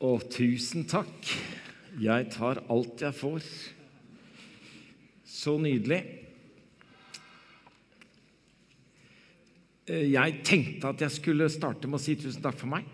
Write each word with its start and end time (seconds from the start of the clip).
Å, 0.00 0.14
tusen 0.32 0.86
takk. 0.88 1.28
Jeg 2.00 2.28
tar 2.32 2.62
alt 2.72 3.02
jeg 3.04 3.12
får. 3.12 3.44
Så 5.28 5.58
nydelig. 5.60 5.98
Eh, 9.84 10.06
Jeg 10.08 10.40
tenkte 10.40 10.94
at 10.94 11.04
jeg 11.04 11.12
skulle 11.18 11.50
starte 11.52 11.84
med 11.84 12.00
å 12.00 12.00
si 12.00 12.14
tusen 12.16 12.40
takk 12.40 12.56
for 12.56 12.72
meg. 12.72 12.88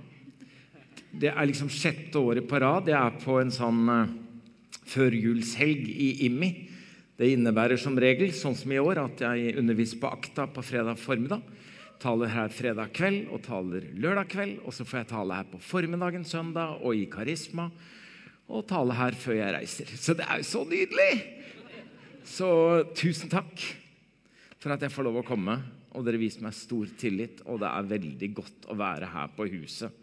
Det 1.15 1.31
er 1.31 1.47
liksom 1.47 1.71
sjette 1.71 2.19
året 2.19 2.49
på 2.51 2.59
rad. 2.59 2.91
Jeg 2.91 2.99
er 2.99 3.23
på 3.23 3.39
en 3.39 3.55
sånn 3.55 3.87
uh, 3.87 4.11
førjulshelg 4.91 5.87
i 5.87 6.11
IMI. 6.27 6.51
Det 7.15 7.31
innebærer 7.37 7.79
som 7.79 7.95
regel, 7.95 8.35
sånn 8.35 8.59
som 8.59 8.75
i 8.75 8.83
år, 8.83 8.99
at 9.07 9.23
jeg 9.23 9.55
underviser 9.63 10.03
på 10.03 10.11
Akta 10.11 10.51
på 10.51 10.67
fredag 10.67 10.99
formiddag. 10.99 11.47
Taler 12.03 12.29
her 12.29 12.53
fredag 12.53 12.91
kveld 12.97 13.31
og 13.33 13.41
taler 13.47 13.87
lørdag 13.97 14.29
kveld. 14.33 14.59
Og 14.65 14.75
så 14.77 14.85
får 14.85 15.03
jeg 15.03 15.11
tale 15.15 15.39
her 15.39 15.49
på 15.51 15.61
formiddagen 15.65 16.27
søndag 16.29 16.83
og 16.83 16.97
i 16.97 17.07
Karisma. 17.11 17.71
Og 18.47 18.67
tale 18.69 18.95
her 18.95 19.17
før 19.19 19.39
jeg 19.41 19.55
reiser. 19.57 19.97
Så 19.97 20.15
det 20.17 20.27
er 20.29 20.43
jo 20.43 20.51
så 20.51 20.63
nydelig! 20.69 21.11
Så 22.27 22.49
tusen 22.99 23.31
takk 23.31 23.63
for 24.59 24.75
at 24.75 24.83
jeg 24.83 24.93
får 24.93 25.07
lov 25.07 25.21
å 25.23 25.27
komme. 25.27 25.57
Og 25.97 26.05
dere 26.05 26.21
viser 26.21 26.43
meg 26.45 26.53
stor 26.53 26.91
tillit, 27.01 27.41
og 27.49 27.63
det 27.63 27.71
er 27.71 27.93
veldig 27.95 28.29
godt 28.37 28.67
å 28.69 28.77
være 28.77 29.09
her 29.15 29.31
på 29.33 29.47
huset. 29.49 30.03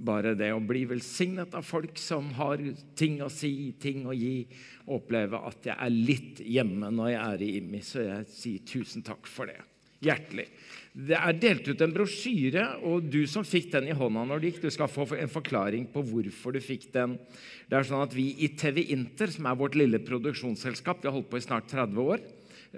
Bare 0.00 0.34
det 0.36 0.50
å 0.52 0.60
bli 0.64 0.86
velsignet 0.88 1.54
av 1.56 1.64
folk 1.64 1.98
som 2.00 2.30
har 2.38 2.60
ting 2.96 3.18
å 3.24 3.28
si, 3.32 3.72
ting 3.80 4.06
å 4.08 4.16
gi, 4.16 4.46
oppleve 4.92 5.40
at 5.48 5.68
jeg 5.68 5.76
er 5.76 5.92
litt 5.92 6.40
hjemme 6.44 6.88
når 6.92 7.10
jeg 7.12 7.20
er 7.22 7.44
i 7.44 7.50
IMI. 7.60 7.80
Så 7.84 8.04
jeg 8.04 8.28
sier 8.32 8.68
tusen 8.68 9.04
takk 9.06 9.28
for 9.28 9.48
det. 9.48 9.58
Hjertelig. 10.04 10.46
Det 10.90 11.14
er 11.14 11.36
delt 11.38 11.68
ut 11.70 11.82
en 11.84 11.92
brosjyre, 11.94 12.64
og 12.82 13.04
du 13.12 13.22
som 13.30 13.44
fikk 13.46 13.68
den 13.76 13.86
i 13.92 13.94
hånda 13.94 14.24
når 14.26 14.40
du 14.40 14.48
gikk, 14.48 14.58
du 14.64 14.72
skal 14.74 14.90
få 14.90 15.06
en 15.14 15.30
forklaring 15.30 15.84
på 15.92 16.02
hvorfor 16.02 16.56
du 16.56 16.58
fikk 16.64 16.88
den. 16.96 17.14
Det 17.70 17.78
er 17.78 17.86
sånn 17.86 18.02
at 18.02 18.16
Vi 18.16 18.32
i 18.42 18.48
TV 18.58 18.82
Inter, 18.90 19.30
som 19.30 19.46
er 19.46 19.60
vårt 19.60 19.78
lille 19.78 20.02
produksjonsselskap, 20.02 20.98
vi 20.98 21.06
har 21.06 21.14
holdt 21.14 21.30
på 21.30 21.38
i 21.38 21.46
snart 21.46 21.70
30 21.70 22.02
år, 22.02 22.24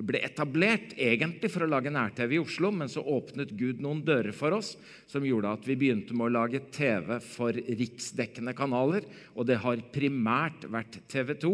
ble 0.01 0.23
etablert 0.25 0.95
egentlig 0.97 1.51
for 1.53 1.67
å 1.67 1.69
lage 1.69 1.91
nær-TV 1.93 2.39
i 2.39 2.41
Oslo, 2.41 2.71
men 2.73 2.89
så 2.89 3.03
åpnet 3.05 3.51
Gud 3.59 3.83
noen 3.85 4.01
dører 4.07 4.33
for 4.33 4.57
oss 4.57 4.71
som 5.11 5.25
gjorde 5.27 5.51
at 5.53 5.67
vi 5.69 5.77
begynte 5.77 6.17
med 6.17 6.31
å 6.31 6.33
lage 6.39 6.63
TV 6.73 7.19
for 7.21 7.53
riksdekkende 7.53 8.55
kanaler. 8.57 9.05
Og 9.37 9.45
det 9.51 9.59
har 9.61 9.83
primært 9.93 10.65
vært 10.73 10.97
TV 11.13 11.35
2 11.43 11.53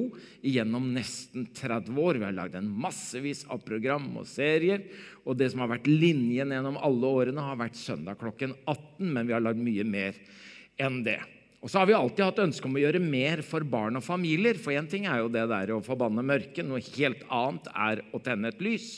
gjennom 0.55 0.86
nesten 0.94 1.48
30 1.50 1.98
år. 1.98 2.20
Vi 2.20 2.28
har 2.28 2.36
lagd 2.36 2.59
en 2.61 2.70
massevis 2.70 3.42
av 3.50 3.64
program 3.66 4.06
og 4.20 4.28
serier. 4.31 4.86
Og 5.27 5.34
det 5.41 5.50
som 5.50 5.64
har 5.64 5.72
vært 5.75 5.91
linjen 5.91 6.55
gjennom 6.55 6.78
alle 6.78 7.11
årene, 7.11 7.42
har 7.42 7.59
vært 7.59 7.81
søndag 7.81 8.20
klokken 8.22 8.55
18, 8.69 9.03
men 9.03 9.27
vi 9.27 9.34
har 9.34 9.42
lagd 9.42 9.59
mye 9.66 9.89
mer 9.89 10.22
enn 10.78 11.03
det. 11.03 11.19
Og 11.59 11.70
så 11.70 11.81
har 11.81 11.89
vi 11.91 11.97
alltid 11.98 12.23
hatt 12.23 12.41
ønske 12.45 12.69
om 12.69 12.77
å 12.78 12.83
gjøre 12.83 13.03
mer 13.03 13.42
for 13.42 13.67
barn 13.67 13.98
og 13.98 14.05
familier. 14.06 14.59
For 14.62 14.77
én 14.78 14.87
ting 14.91 15.09
er 15.11 15.25
jo 15.25 15.31
det 15.33 15.48
der 15.51 15.73
å 15.75 15.83
forbanne 15.83 16.23
mørket, 16.23 16.62
noe 16.67 16.83
helt 16.95 17.25
annet 17.34 17.67
er 17.75 18.03
å 18.15 18.20
tenne 18.23 18.53
et 18.53 18.62
lys. 18.62 18.89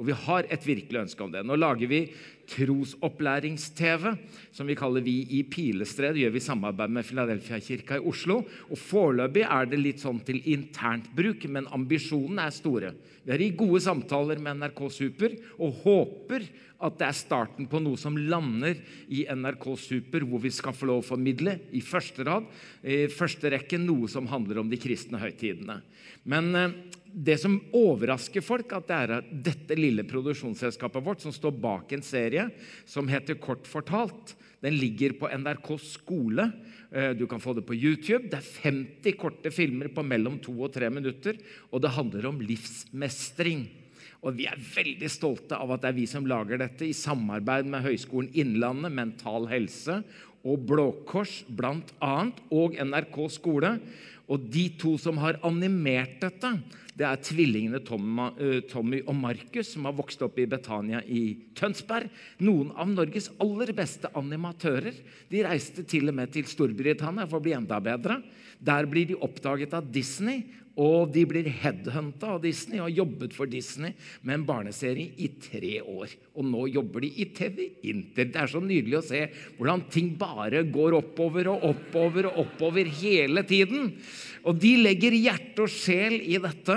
Og 0.00 0.06
vi 0.08 0.14
har 0.16 0.46
et 0.48 0.64
virkelig 0.64 1.02
ønske 1.02 1.24
om 1.24 1.32
det. 1.32 1.42
Nå 1.44 1.56
lager 1.58 1.90
vi 1.90 2.06
trosopplærings-TV, 2.52 4.06
som 4.52 4.68
vi 4.68 4.76
kaller 4.78 5.04
Vi 5.04 5.18
i 5.38 5.42
Pilestred. 5.44 6.14
Det 6.16 6.24
gjør 6.24 6.34
vi 6.34 6.40
i 6.40 6.46
samarbeid 6.46 6.94
med 6.96 7.06
Filadelfia-kirka 7.06 8.00
i 8.00 8.06
Oslo. 8.08 8.40
Og 8.70 8.80
Foreløpig 8.80 9.44
er 9.46 9.68
det 9.68 9.80
litt 9.80 10.02
sånn 10.02 10.20
til 10.24 10.40
internt 10.52 11.10
bruk, 11.14 11.44
men 11.48 11.68
ambisjonene 11.70 12.48
er 12.48 12.56
store. 12.56 12.92
Vi 13.22 13.34
er 13.34 13.44
i 13.44 13.52
gode 13.54 13.82
samtaler 13.84 14.40
med 14.42 14.58
NRK 14.58 14.80
Super 14.90 15.36
og 15.60 15.82
håper 15.84 16.48
at 16.82 16.96
det 16.98 17.06
er 17.06 17.14
starten 17.14 17.68
på 17.70 17.78
noe 17.78 18.00
som 18.00 18.16
lander 18.16 18.80
i 19.14 19.22
NRK 19.30 19.68
Super, 19.78 20.24
hvor 20.26 20.42
vi 20.42 20.50
skal 20.50 20.74
få 20.74 20.88
lov 20.90 21.04
å 21.04 21.10
formidle 21.12 21.60
i 21.70 21.82
første 21.84 22.26
rad, 22.26 22.48
i 22.82 23.04
første 23.12 23.52
rekke, 23.54 23.78
noe 23.78 24.10
som 24.10 24.26
handler 24.30 24.64
om 24.64 24.72
de 24.72 24.80
kristne 24.82 25.20
høytidene. 25.22 25.78
Men 26.26 26.50
det 27.12 27.36
som 27.42 27.58
overrasker 27.76 28.44
folk, 28.44 28.72
at 28.72 28.88
det 28.88 28.98
er 28.98 29.26
dette 29.48 29.76
lille 29.76 30.04
produksjonsselskapet 30.08 31.04
vårt 31.04 31.24
som 31.24 31.34
står 31.34 31.54
bak 31.60 31.92
en 31.92 32.04
serie 32.04 32.48
som 32.88 33.10
heter 33.10 33.36
Kort 33.42 33.68
fortalt. 33.68 34.34
Den 34.62 34.78
ligger 34.78 35.16
på 35.18 35.28
NRK 35.28 35.68
skole. 35.82 36.48
Du 37.18 37.26
kan 37.28 37.42
få 37.42 37.54
det 37.58 37.66
på 37.68 37.76
YouTube. 37.76 38.30
Det 38.30 38.38
er 38.38 38.50
50 38.64 39.16
korte 39.20 39.52
filmer 39.52 39.90
på 39.92 40.04
mellom 40.06 40.38
to 40.42 40.54
og 40.62 40.72
tre 40.74 40.88
minutter, 40.92 41.38
og 41.70 41.82
det 41.82 41.94
handler 41.96 42.30
om 42.30 42.40
livsmestring. 42.40 43.66
Og 44.22 44.36
Vi 44.38 44.46
er 44.46 44.60
veldig 44.60 45.08
stolte 45.10 45.58
av 45.58 45.72
at 45.74 45.82
det 45.82 45.90
er 45.90 45.98
vi 45.98 46.06
som 46.06 46.28
lager 46.30 46.60
dette, 46.62 46.86
i 46.86 46.94
samarbeid 46.94 47.66
med 47.66 47.82
Høgskolen 47.82 48.30
Innlandet, 48.38 48.94
Mental 48.94 49.48
Helse 49.50 49.98
og 50.46 50.62
Blå 50.66 50.88
Kors 51.06 51.42
bl.a., 51.50 52.14
og 52.54 52.78
NRK 52.78 53.18
skole. 53.34 53.74
Og 54.30 54.46
de 54.52 54.68
to 54.78 54.94
som 55.00 55.18
har 55.18 55.40
animert 55.42 56.20
dette, 56.22 56.54
det 56.98 57.06
er 57.08 57.20
tvillingene 57.24 57.80
Tommy 58.68 59.00
og 59.06 59.14
Markus, 59.16 59.70
som 59.72 59.86
har 59.88 59.96
vokst 59.96 60.20
opp 60.26 60.36
i 60.42 60.48
Betania 60.50 61.00
i 61.08 61.22
Tønsberg. 61.56 62.10
Noen 62.44 62.72
av 62.76 62.90
Norges 62.92 63.30
aller 63.40 63.72
beste 63.76 64.10
animatører. 64.18 64.98
De 65.32 65.44
reiste 65.46 65.86
til 65.88 66.12
og 66.12 66.18
med 66.18 66.34
til 66.34 66.48
Storbritannia 66.50 67.24
for 67.28 67.40
å 67.40 67.46
bli 67.46 67.56
enda 67.56 67.80
bedre. 67.80 68.20
Der 68.62 68.86
blir 68.90 69.08
de 69.08 69.16
oppdaget 69.24 69.72
av 69.74 69.88
Disney, 69.94 70.44
og 70.80 71.10
de 71.12 71.24
blir 71.28 71.48
headhunta 71.52 72.30
av 72.32 72.42
Disney 72.44 72.78
og 72.78 72.86
har 72.86 72.94
jobbet 73.02 73.34
for 73.36 73.50
Disney 73.50 73.92
med 74.24 74.38
en 74.38 74.46
barneserie 74.48 75.12
i 75.20 75.28
tre 75.42 75.74
år. 75.84 76.14
Og 76.32 76.46
nå 76.48 76.64
jobber 76.72 77.04
de 77.04 77.10
i 77.20 77.26
TV 77.36 77.66
Inter. 77.90 78.30
Det 78.32 78.40
er 78.40 78.48
så 78.48 78.62
nydelig 78.64 78.96
å 79.00 79.04
se 79.04 79.26
hvordan 79.58 79.84
ting 79.92 80.14
bare 80.20 80.62
går 80.64 80.96
oppover 81.02 81.50
og 81.52 81.66
oppover 81.74 82.30
og 82.30 82.40
oppover 82.46 82.88
hele 83.02 83.44
tiden. 83.48 83.92
Og 84.48 84.58
de 84.58 84.74
legger 84.80 85.14
hjerte 85.14 85.64
og 85.64 85.70
sjel 85.70 86.18
i 86.20 86.38
dette. 86.42 86.76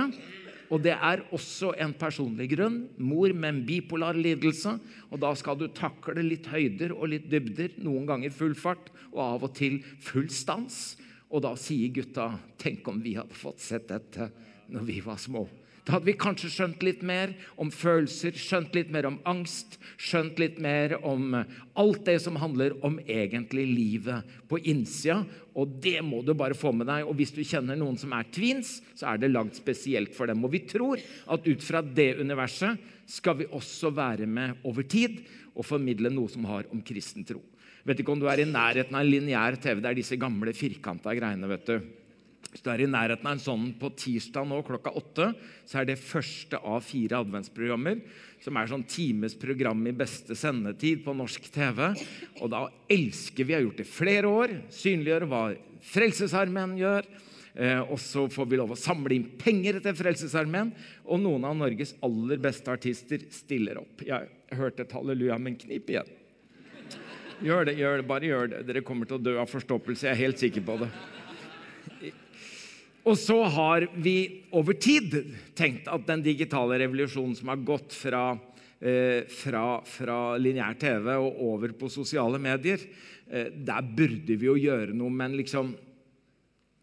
Og 0.73 0.81
det 0.81 0.95
er 0.95 1.23
også 1.35 1.73
en 1.81 1.93
personlig 1.97 2.49
grunn. 2.55 2.79
Mor 2.97 3.33
med 3.33 3.51
en 3.51 3.63
bipolar 3.67 4.17
lidelse. 4.17 4.75
Og 5.11 5.21
da 5.21 5.33
skal 5.37 5.59
du 5.59 5.67
takle 5.73 6.25
litt 6.25 6.49
høyder 6.51 6.95
og 6.95 7.09
litt 7.13 7.27
dybder. 7.31 7.77
Noen 7.85 8.07
ganger 8.09 8.33
full 8.33 8.55
fart, 8.57 8.91
og 9.13 9.21
av 9.25 9.49
og 9.49 9.53
til 9.57 9.79
full 10.03 10.29
stans. 10.33 10.95
Og 11.29 11.43
da 11.45 11.55
sier 11.59 11.93
gutta 11.93 12.31
Tenk 12.61 12.87
om 12.89 13.01
vi 13.03 13.15
hadde 13.17 13.37
fått 13.37 13.61
sett 13.63 13.89
dette 13.89 14.29
når 14.73 14.85
vi 14.87 14.99
var 15.05 15.21
små. 15.21 15.45
Da 15.85 15.93
hadde 15.93 16.09
vi 16.09 16.15
kanskje 16.17 16.49
skjønt 16.49 16.81
litt 16.81 17.03
mer 17.05 17.35
om 17.61 17.69
følelser, 17.69 18.33
skjønt 18.33 18.73
litt 18.73 18.89
mer 18.93 19.05
om 19.05 19.19
angst, 19.29 19.77
skjønt 20.01 20.39
litt 20.41 20.57
mer 20.61 20.95
om 21.05 21.35
alt 21.37 21.99
det 22.07 22.15
som 22.23 22.39
handler 22.41 22.73
om 22.85 22.97
egentlig 23.05 23.67
livet 23.69 24.37
på 24.49 24.57
innsida. 24.65 25.19
Og 25.53 25.75
det 25.83 25.99
må 26.01 26.23
du 26.25 26.33
bare 26.33 26.57
få 26.57 26.71
med 26.73 26.89
deg. 26.89 27.05
Og 27.05 27.13
hvis 27.19 27.35
du 27.35 27.43
kjenner 27.45 27.77
noen 27.77 27.99
som 28.01 28.15
er 28.17 28.25
twins, 28.33 28.79
så 28.97 29.11
er 29.11 29.21
det 29.21 29.29
lagd 29.29 29.53
spesielt 29.59 30.15
for 30.17 30.25
dem. 30.31 30.41
Og 30.41 30.55
vi 30.55 30.63
tror 30.65 31.03
at 31.31 31.45
ut 31.45 31.65
fra 31.65 31.83
det 31.85 32.15
universet 32.17 32.81
skal 33.05 33.37
vi 33.43 33.51
også 33.53 33.91
være 33.93 34.25
med 34.25 34.65
over 34.65 34.87
tid 34.89 35.21
og 35.53 35.67
formidle 35.69 36.09
noe 36.09 36.33
som 36.33 36.49
har 36.49 36.65
om 36.73 36.81
kristen 36.81 37.27
tro. 37.29 37.43
Vet 37.85 38.01
ikke 38.01 38.15
om 38.15 38.23
du 38.23 38.25
er 38.31 38.41
i 38.41 38.49
nærheten 38.49 38.97
av 38.97 39.05
en 39.05 39.11
lineær 39.13 39.59
TV. 39.61 39.77
Det 39.85 39.91
er 39.91 40.01
disse 40.01 40.17
gamle 40.17 40.55
firkanta 40.57 41.13
greiene. 41.13 41.51
vet 41.53 41.69
du. 41.69 42.04
Hvis 42.55 42.63
du 42.63 42.69
er 42.71 42.85
i 42.85 42.87
nærheten 42.87 43.27
av 43.27 43.33
en 43.35 43.41
sånn 43.43 43.63
på 43.75 43.89
tirsdag 43.99 44.45
nå 44.47 44.61
klokka 44.63 44.93
åtte, 44.95 45.25
så 45.67 45.81
er 45.81 45.89
det 45.89 45.97
første 45.99 46.55
av 46.63 46.85
fire 46.87 47.17
adventsprogrammer. 47.19 47.97
Som 48.39 48.55
er 48.55 48.69
sånn 48.71 48.85
times 48.87 49.33
program 49.35 49.81
i 49.89 49.91
beste 49.91 50.37
sendetid 50.39 51.01
på 51.03 51.11
norsk 51.19 51.49
TV. 51.51 51.81
Og 52.39 52.53
da 52.53 52.61
elsker 52.95 53.43
vi, 53.43 53.57
har 53.57 53.65
gjort 53.65 53.81
det 53.81 53.87
flere 53.89 54.31
år, 54.31 54.53
synliggjøre 54.71 55.27
hva 55.33 55.41
Frelsesarmeen 55.89 56.77
gjør. 56.79 57.09
Eh, 57.59 57.81
og 57.83 57.99
så 57.99 58.23
får 58.31 58.47
vi 58.47 58.61
lov 58.61 58.71
å 58.71 58.79
samle 58.79 59.17
inn 59.17 59.27
penger 59.41 59.81
til 59.83 59.99
Frelsesarmeen. 59.99 60.71
Og 61.11 61.19
noen 61.25 61.49
av 61.51 61.59
Norges 61.59 61.91
aller 62.07 62.39
beste 62.39 62.71
artister 62.71 63.27
stiller 63.35 63.83
opp. 63.83 64.05
Jeg 64.07 64.31
hørte 64.55 64.87
et 64.87 64.95
halleluja, 64.95 65.35
men 65.43 65.59
knip 65.59 65.91
igjen. 65.91 66.15
Gjør 67.43 67.67
det, 67.67 67.75
gjør 67.83 67.99
det, 67.99 68.07
bare 68.07 68.31
gjør 68.31 68.49
det. 68.55 68.63
Dere 68.71 68.87
kommer 68.87 69.11
til 69.11 69.19
å 69.19 69.23
dø 69.27 69.35
av 69.43 69.51
forstoppelse. 69.51 70.07
Jeg 70.07 70.15
er 70.15 70.23
helt 70.23 70.39
sikker 70.39 70.63
på 70.63 70.79
det. 70.85 70.93
Og 73.05 73.17
så 73.21 73.37
har 73.53 73.85
vi 74.01 74.45
over 74.55 74.73
tid 74.81 75.13
tenkt 75.57 75.89
at 75.91 76.07
den 76.07 76.23
digitale 76.25 76.79
revolusjonen 76.81 77.35
som 77.37 77.51
har 77.51 77.61
gått 77.61 77.93
fra, 77.93 78.31
eh, 78.81 79.27
fra, 79.29 79.81
fra 79.85 80.19
lineær 80.41 80.73
TV 80.81 81.11
og 81.13 81.41
over 81.51 81.75
på 81.77 81.89
sosiale 81.93 82.39
medier, 82.41 82.81
eh, 83.29 83.51
der 83.53 83.81
burde 83.81 84.35
vi 84.35 84.49
jo 84.49 84.57
gjøre 84.57 84.93
noe, 84.97 85.13
men 85.13 85.37
liksom 85.37 85.75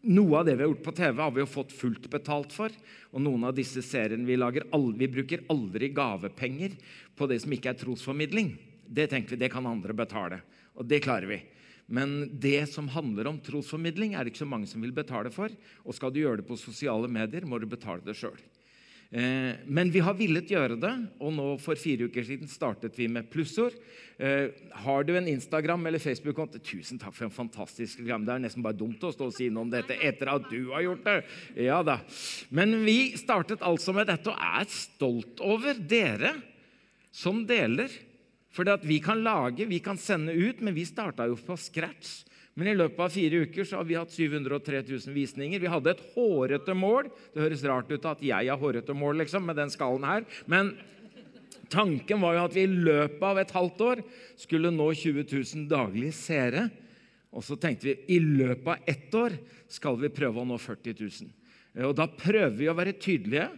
noe 0.03 0.39
av 0.39 0.45
det 0.45 0.55
vi 0.55 0.63
har 0.63 0.71
gjort 0.71 0.83
på 0.83 0.95
TV, 0.95 1.21
har 1.21 1.31
vi 1.31 1.43
jo 1.43 1.47
fått 1.47 1.75
fullt 1.75 2.09
betalt 2.11 2.51
for. 2.55 2.71
Og 3.11 3.21
noen 3.23 3.43
av 3.47 3.55
disse 3.55 3.83
seriene 3.83 4.27
vi 4.27 4.39
lager, 4.39 4.63
vi 4.95 5.07
bruker 5.07 5.43
aldri 5.51 5.89
gavepenger 5.95 6.75
på 7.15 7.27
det 7.27 7.41
som 7.43 7.51
ikke 7.51 7.71
er 7.71 7.79
trosformidling. 7.79 8.57
Det 8.87 9.09
tenker 9.11 9.35
vi, 9.35 9.43
det 9.43 9.51
kan 9.51 9.67
andre 9.67 9.93
betale. 9.93 10.41
Og 10.75 10.87
det 10.87 11.03
klarer 11.03 11.27
vi. 11.27 11.39
Men 11.87 12.39
det 12.39 12.65
som 12.71 12.87
handler 12.91 13.27
om 13.29 13.39
trosformidling, 13.43 14.15
er 14.15 14.23
det 14.23 14.33
ikke 14.33 14.45
så 14.45 14.49
mange 14.49 14.69
som 14.71 14.83
vil 14.83 14.95
betale 14.95 15.31
for. 15.33 15.51
Og 15.83 15.95
skal 15.97 16.13
du 16.13 16.21
gjøre 16.23 16.41
det 16.41 16.47
på 16.47 16.59
sosiale 16.59 17.09
medier, 17.11 17.45
må 17.45 17.59
du 17.59 17.67
betale 17.69 18.05
det 18.05 18.15
sjøl. 18.17 18.39
Eh, 19.13 19.59
men 19.69 19.91
vi 19.93 20.01
har 20.01 20.15
villet 20.17 20.49
gjøre 20.49 20.73
det, 20.81 20.91
og 21.21 21.35
nå 21.35 21.43
for 21.61 21.77
fire 21.77 22.07
uker 22.09 22.25
siden 22.25 22.49
startet 22.49 22.95
vi 22.97 23.05
med 23.11 23.27
plussord. 23.29 23.75
Eh, 24.17 24.55
har 24.85 25.05
du 25.05 25.11
en 25.13 25.27
Instagram 25.29 25.85
eller 25.85 26.01
Facebook-konto? 26.01 26.57
Tusen 26.65 26.97
takk 27.01 27.13
for 27.13 27.27
en 27.27 27.35
fantastisk 27.35 27.99
program. 28.01 28.25
Det 28.25 28.33
er 28.33 28.41
nesten 28.47 28.65
bare 28.65 28.79
dumt 28.79 29.05
å 29.05 29.11
stå 29.13 29.27
og 29.29 29.35
si 29.35 29.51
noe 29.53 29.67
om 29.67 29.73
dette 29.73 29.99
etter 30.01 30.31
at 30.33 30.47
du 30.49 30.71
har 30.71 30.87
gjort 30.87 31.05
det. 31.05 31.17
Ja 31.67 31.83
da. 31.85 31.99
Men 32.49 32.79
vi 32.87 33.13
startet 33.19 33.61
altså 33.61 33.93
med 33.93 34.09
dette 34.09 34.33
og 34.33 34.41
er 34.41 34.65
stolt 34.73 35.45
over 35.45 35.77
dere 35.77 36.33
som 37.13 37.43
deler. 37.45 37.93
For 38.53 38.69
vi 38.85 38.99
kan 39.01 39.23
lage, 39.25 39.65
vi 39.65 39.79
kan 39.81 39.97
sende 39.97 40.33
ut, 40.33 40.61
men 40.61 40.75
vi 40.75 40.85
starta 40.85 41.25
jo 41.27 41.35
på 41.35 41.57
scratch. 41.57 42.21
Men 42.53 42.69
i 42.69 42.75
løpet 42.77 42.99
av 43.01 43.09
fire 43.09 43.45
uker 43.47 43.65
så 43.65 43.79
har 43.79 43.87
vi 43.89 43.97
hatt 43.97 44.13
703 44.13 44.83
000 44.85 45.15
visninger. 45.15 45.61
Vi 45.61 45.71
hadde 45.73 45.95
et 45.95 46.03
hårete 46.13 46.75
mål. 46.77 47.09
Det 47.33 47.41
høres 47.41 47.63
rart 47.65 47.89
ut 47.89 48.05
at 48.05 48.21
jeg 48.21 48.51
har 48.51 48.61
hårete 48.61 48.93
mål 48.93 49.23
liksom, 49.23 49.47
med 49.49 49.57
den 49.57 49.73
skallen 49.73 50.05
her. 50.05 50.27
Men 50.45 50.75
tanken 51.73 52.21
var 52.21 52.37
jo 52.37 52.43
at 52.45 52.53
vi 52.53 52.67
i 52.67 52.75
løpet 52.85 53.25
av 53.25 53.41
et 53.41 53.55
halvt 53.57 53.83
år 53.87 54.03
skulle 54.37 54.73
nå 54.75 54.91
20 55.01 55.25
000 55.33 55.65
daglige 55.71 56.13
seere. 56.13 56.67
Og 57.33 57.41
så 57.41 57.57
tenkte 57.57 57.89
vi 57.89 57.97
i 58.13 58.19
løpet 58.21 58.69
av 58.69 58.93
ett 58.93 59.17
år 59.17 59.39
skal 59.73 59.97
vi 59.97 60.13
prøve 60.13 60.43
å 60.43 60.45
nå 60.45 60.61
40 60.61 61.01
000. 61.01 61.33
Og 61.89 61.97
da 61.97 62.05
prøver 62.05 62.53
vi 62.53 62.69
å 62.69 62.77
være 62.77 62.99
tydelige, 63.01 63.49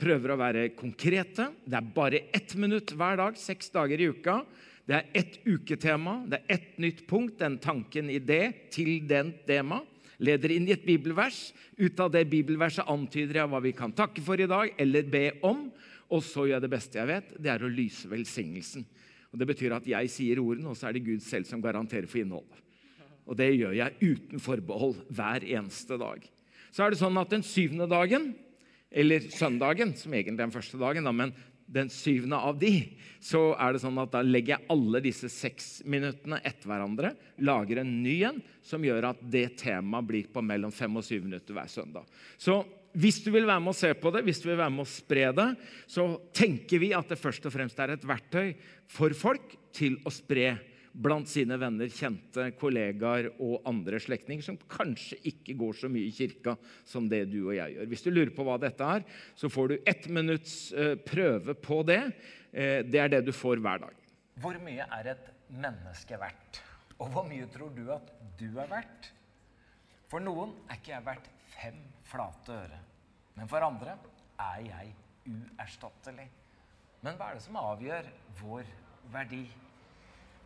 prøver 0.00 0.32
å 0.32 0.40
være 0.40 0.64
konkrete. 0.78 1.50
Det 1.64 1.76
er 1.78 1.92
bare 1.94 2.24
ett 2.34 2.56
minutt 2.58 2.94
hver 2.96 3.20
dag, 3.20 3.38
seks 3.38 3.70
dager 3.74 4.00
i 4.00 4.08
uka. 4.10 4.40
Det 4.88 4.96
er 4.96 5.10
ett 5.20 5.36
uketema, 5.46 6.16
det 6.26 6.40
er 6.40 6.56
ett 6.56 6.78
nytt 6.82 7.04
punkt, 7.06 7.36
den 7.38 7.60
tanken 7.62 8.08
i 8.10 8.18
det, 8.18 8.72
til 8.74 8.96
den 9.06 9.34
tema. 9.46 9.82
Leder 10.20 10.52
inn 10.52 10.66
i 10.68 10.74
et 10.74 10.84
bibelvers. 10.84 11.52
Ut 11.78 12.00
av 12.02 12.10
det 12.12 12.24
bibelverset 12.32 12.88
antyder 12.90 13.40
jeg 13.40 13.52
hva 13.52 13.60
vi 13.64 13.72
kan 13.76 13.94
takke 13.96 14.24
for 14.24 14.40
i 14.40 14.48
dag 14.50 14.74
eller 14.80 15.06
be 15.08 15.28
om. 15.46 15.68
Og 16.10 16.24
så 16.26 16.48
gjør 16.48 16.56
jeg 16.56 16.64
det 16.64 16.72
beste 16.72 16.98
jeg 16.98 17.08
vet, 17.08 17.30
det 17.38 17.52
er 17.52 17.62
å 17.62 17.70
lyse 17.70 18.10
velsignelsen. 18.10 18.84
Og 19.30 19.38
Det 19.38 19.46
betyr 19.46 19.76
at 19.76 19.86
jeg 19.86 20.10
sier 20.10 20.42
ordene, 20.42 20.72
og 20.72 20.76
så 20.76 20.88
er 20.88 20.98
det 20.98 21.06
Gud 21.06 21.22
selv 21.22 21.46
som 21.46 21.62
garanterer 21.62 22.10
for 22.10 22.18
innholdet. 22.20 22.66
Og 23.30 23.38
det 23.38 23.52
gjør 23.54 23.76
jeg 23.78 23.98
uten 24.02 24.42
forbehold 24.42 25.04
hver 25.14 25.44
eneste 25.46 25.94
dag. 26.00 26.24
Så 26.74 26.82
er 26.82 26.90
det 26.90 26.98
sånn 26.98 27.18
at 27.20 27.30
den 27.30 27.46
syvende 27.46 27.86
dagen, 27.90 28.32
eller 28.90 29.30
søndagen, 29.30 29.94
som 29.96 30.14
egentlig 30.14 30.40
er 30.40 30.48
den 30.48 30.54
første 30.54 30.80
dagen, 30.80 31.06
da, 31.06 31.14
men 31.14 31.34
den 31.70 31.90
syvende 31.92 32.38
av 32.42 32.56
de, 32.58 32.72
så 33.22 33.52
er 33.54 33.74
det 33.74 33.82
sånn 33.84 33.98
at 34.02 34.10
da 34.10 34.24
legger 34.26 34.56
jeg 34.56 34.70
alle 34.74 35.00
disse 35.04 35.30
seks 35.30 35.68
minuttene 35.86 36.40
etter 36.42 36.66
hverandre, 36.66 37.12
lager 37.46 37.82
en 37.82 37.92
ny 38.02 38.16
en 38.26 38.40
som 38.66 38.82
gjør 38.82 39.12
at 39.12 39.22
det 39.30 39.52
temaet 39.60 40.08
blir 40.08 40.30
på 40.34 40.42
mellom 40.42 40.74
fem 40.74 40.98
og 40.98 41.06
syv 41.06 41.28
minutter 41.28 41.54
hver 41.54 41.70
søndag. 41.70 42.08
Så 42.34 42.58
hvis 42.98 43.20
du 43.22 43.30
vil 43.30 43.46
være 43.46 43.62
med 43.62 43.70
å 43.70 43.78
se 43.78 43.92
på 43.94 44.10
det, 44.10 44.24
hvis 44.26 44.42
du 44.42 44.48
vil 44.48 44.58
være 44.58 44.74
med 44.74 44.82
å 44.82 44.90
spre 44.90 45.28
det, 45.36 45.46
så 45.86 46.08
tenker 46.34 46.82
vi 46.82 46.90
at 46.96 47.12
det 47.12 47.20
først 47.20 47.46
og 47.46 47.54
fremst 47.54 47.78
er 47.78 47.94
et 47.94 48.08
verktøy 48.08 48.56
for 48.90 49.14
folk 49.14 49.54
til 49.76 50.00
å 50.02 50.10
spre 50.10 50.56
blant 50.92 51.28
sine 51.30 51.56
venner, 51.60 51.90
kjente, 51.92 52.48
kollegaer 52.58 53.30
og 53.38 53.66
andre 53.68 54.00
slektninger 54.02 54.44
som 54.44 54.58
kanskje 54.70 55.20
ikke 55.30 55.54
går 55.58 55.76
så 55.82 55.90
mye 55.92 56.08
i 56.08 56.14
kirka 56.14 56.56
som 56.86 57.06
det 57.10 57.24
du 57.30 57.38
og 57.44 57.54
jeg 57.54 57.76
gjør. 57.76 57.90
Hvis 57.92 58.04
du 58.06 58.10
lurer 58.10 58.32
på 58.34 58.46
hva 58.46 58.56
dette 58.60 58.88
er, 58.96 59.06
så 59.38 59.50
får 59.52 59.70
du 59.70 59.76
ett 59.92 60.08
minutts 60.10 60.56
eh, 60.72 60.96
prøve 60.98 61.54
på 61.54 61.82
det. 61.86 62.02
Eh, 62.50 62.80
det 62.86 63.02
er 63.02 63.14
det 63.14 63.22
du 63.28 63.32
får 63.36 63.62
hver 63.62 63.86
dag. 63.86 64.02
Hvor 64.40 64.58
mye 64.64 64.88
er 64.98 65.12
et 65.14 65.30
menneske 65.52 66.18
verdt? 66.20 66.62
Og 67.00 67.08
hvor 67.14 67.26
mye 67.28 67.46
tror 67.52 67.72
du 67.76 67.86
at 67.94 68.10
du 68.40 68.48
er 68.50 68.68
verdt? 68.70 69.12
For 70.10 70.22
noen 70.22 70.56
er 70.66 70.80
ikke 70.80 70.96
jeg 70.96 71.06
verdt 71.06 71.30
fem 71.54 71.78
flate 72.10 72.56
øre. 72.56 72.82
Men 73.38 73.48
for 73.48 73.62
andre 73.64 73.94
er 74.42 74.62
jeg 74.66 74.94
uerstattelig. 75.30 76.26
Men 77.00 77.16
hva 77.16 77.30
er 77.30 77.38
det 77.38 77.44
som 77.46 77.58
avgjør 77.60 78.08
vår 78.42 78.72
verdi? 79.14 79.44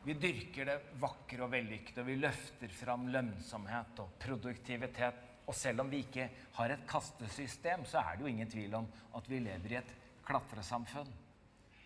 Vi 0.05 0.15
dyrker 0.21 0.69
det 0.69 0.81
vakre 1.01 1.47
og 1.47 1.53
vellykkede, 1.55 2.05
vi 2.05 2.19
løfter 2.19 2.73
fram 2.77 3.07
lønnsomhet 3.13 4.03
og 4.05 4.19
produktivitet. 4.21 5.23
Og 5.49 5.57
selv 5.57 5.81
om 5.81 5.91
vi 5.93 6.03
ikke 6.05 6.27
har 6.57 6.73
et 6.73 6.85
kastesystem, 6.89 7.85
så 7.89 8.01
er 8.01 8.17
det 8.17 8.25
jo 8.25 8.31
ingen 8.33 8.51
tvil 8.51 8.77
om 8.77 8.89
at 9.17 9.29
vi 9.29 9.41
lever 9.45 9.73
i 9.75 9.79
et 9.81 9.95
klatresamfunn. 10.25 11.11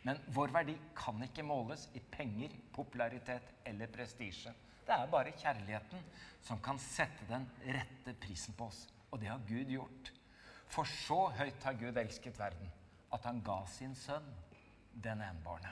Men 0.06 0.20
vår 0.34 0.54
verdi 0.54 0.74
kan 0.98 1.22
ikke 1.26 1.46
måles 1.46 1.88
i 1.98 2.02
penger, 2.02 2.54
popularitet 2.74 3.54
eller 3.66 3.90
prestisje. 3.94 4.54
Det 4.86 4.94
er 4.94 5.10
bare 5.10 5.34
kjærligheten 5.36 6.06
som 6.42 6.62
kan 6.64 6.78
sette 6.82 7.26
den 7.28 7.46
rette 7.66 8.14
prisen 8.22 8.54
på 8.58 8.70
oss. 8.70 8.86
Og 9.10 9.20
det 9.22 9.30
har 9.30 9.42
Gud 9.46 9.70
gjort. 9.74 10.12
For 10.68 10.88
så 10.88 11.26
høyt 11.38 11.66
har 11.66 11.78
Gud 11.80 11.98
elsket 11.98 12.38
verden 12.38 12.70
at 13.14 13.24
han 13.24 13.42
ga 13.44 13.62
sin 13.72 13.94
sønn, 13.96 14.26
den 14.92 15.22
enbårne. 15.24 15.70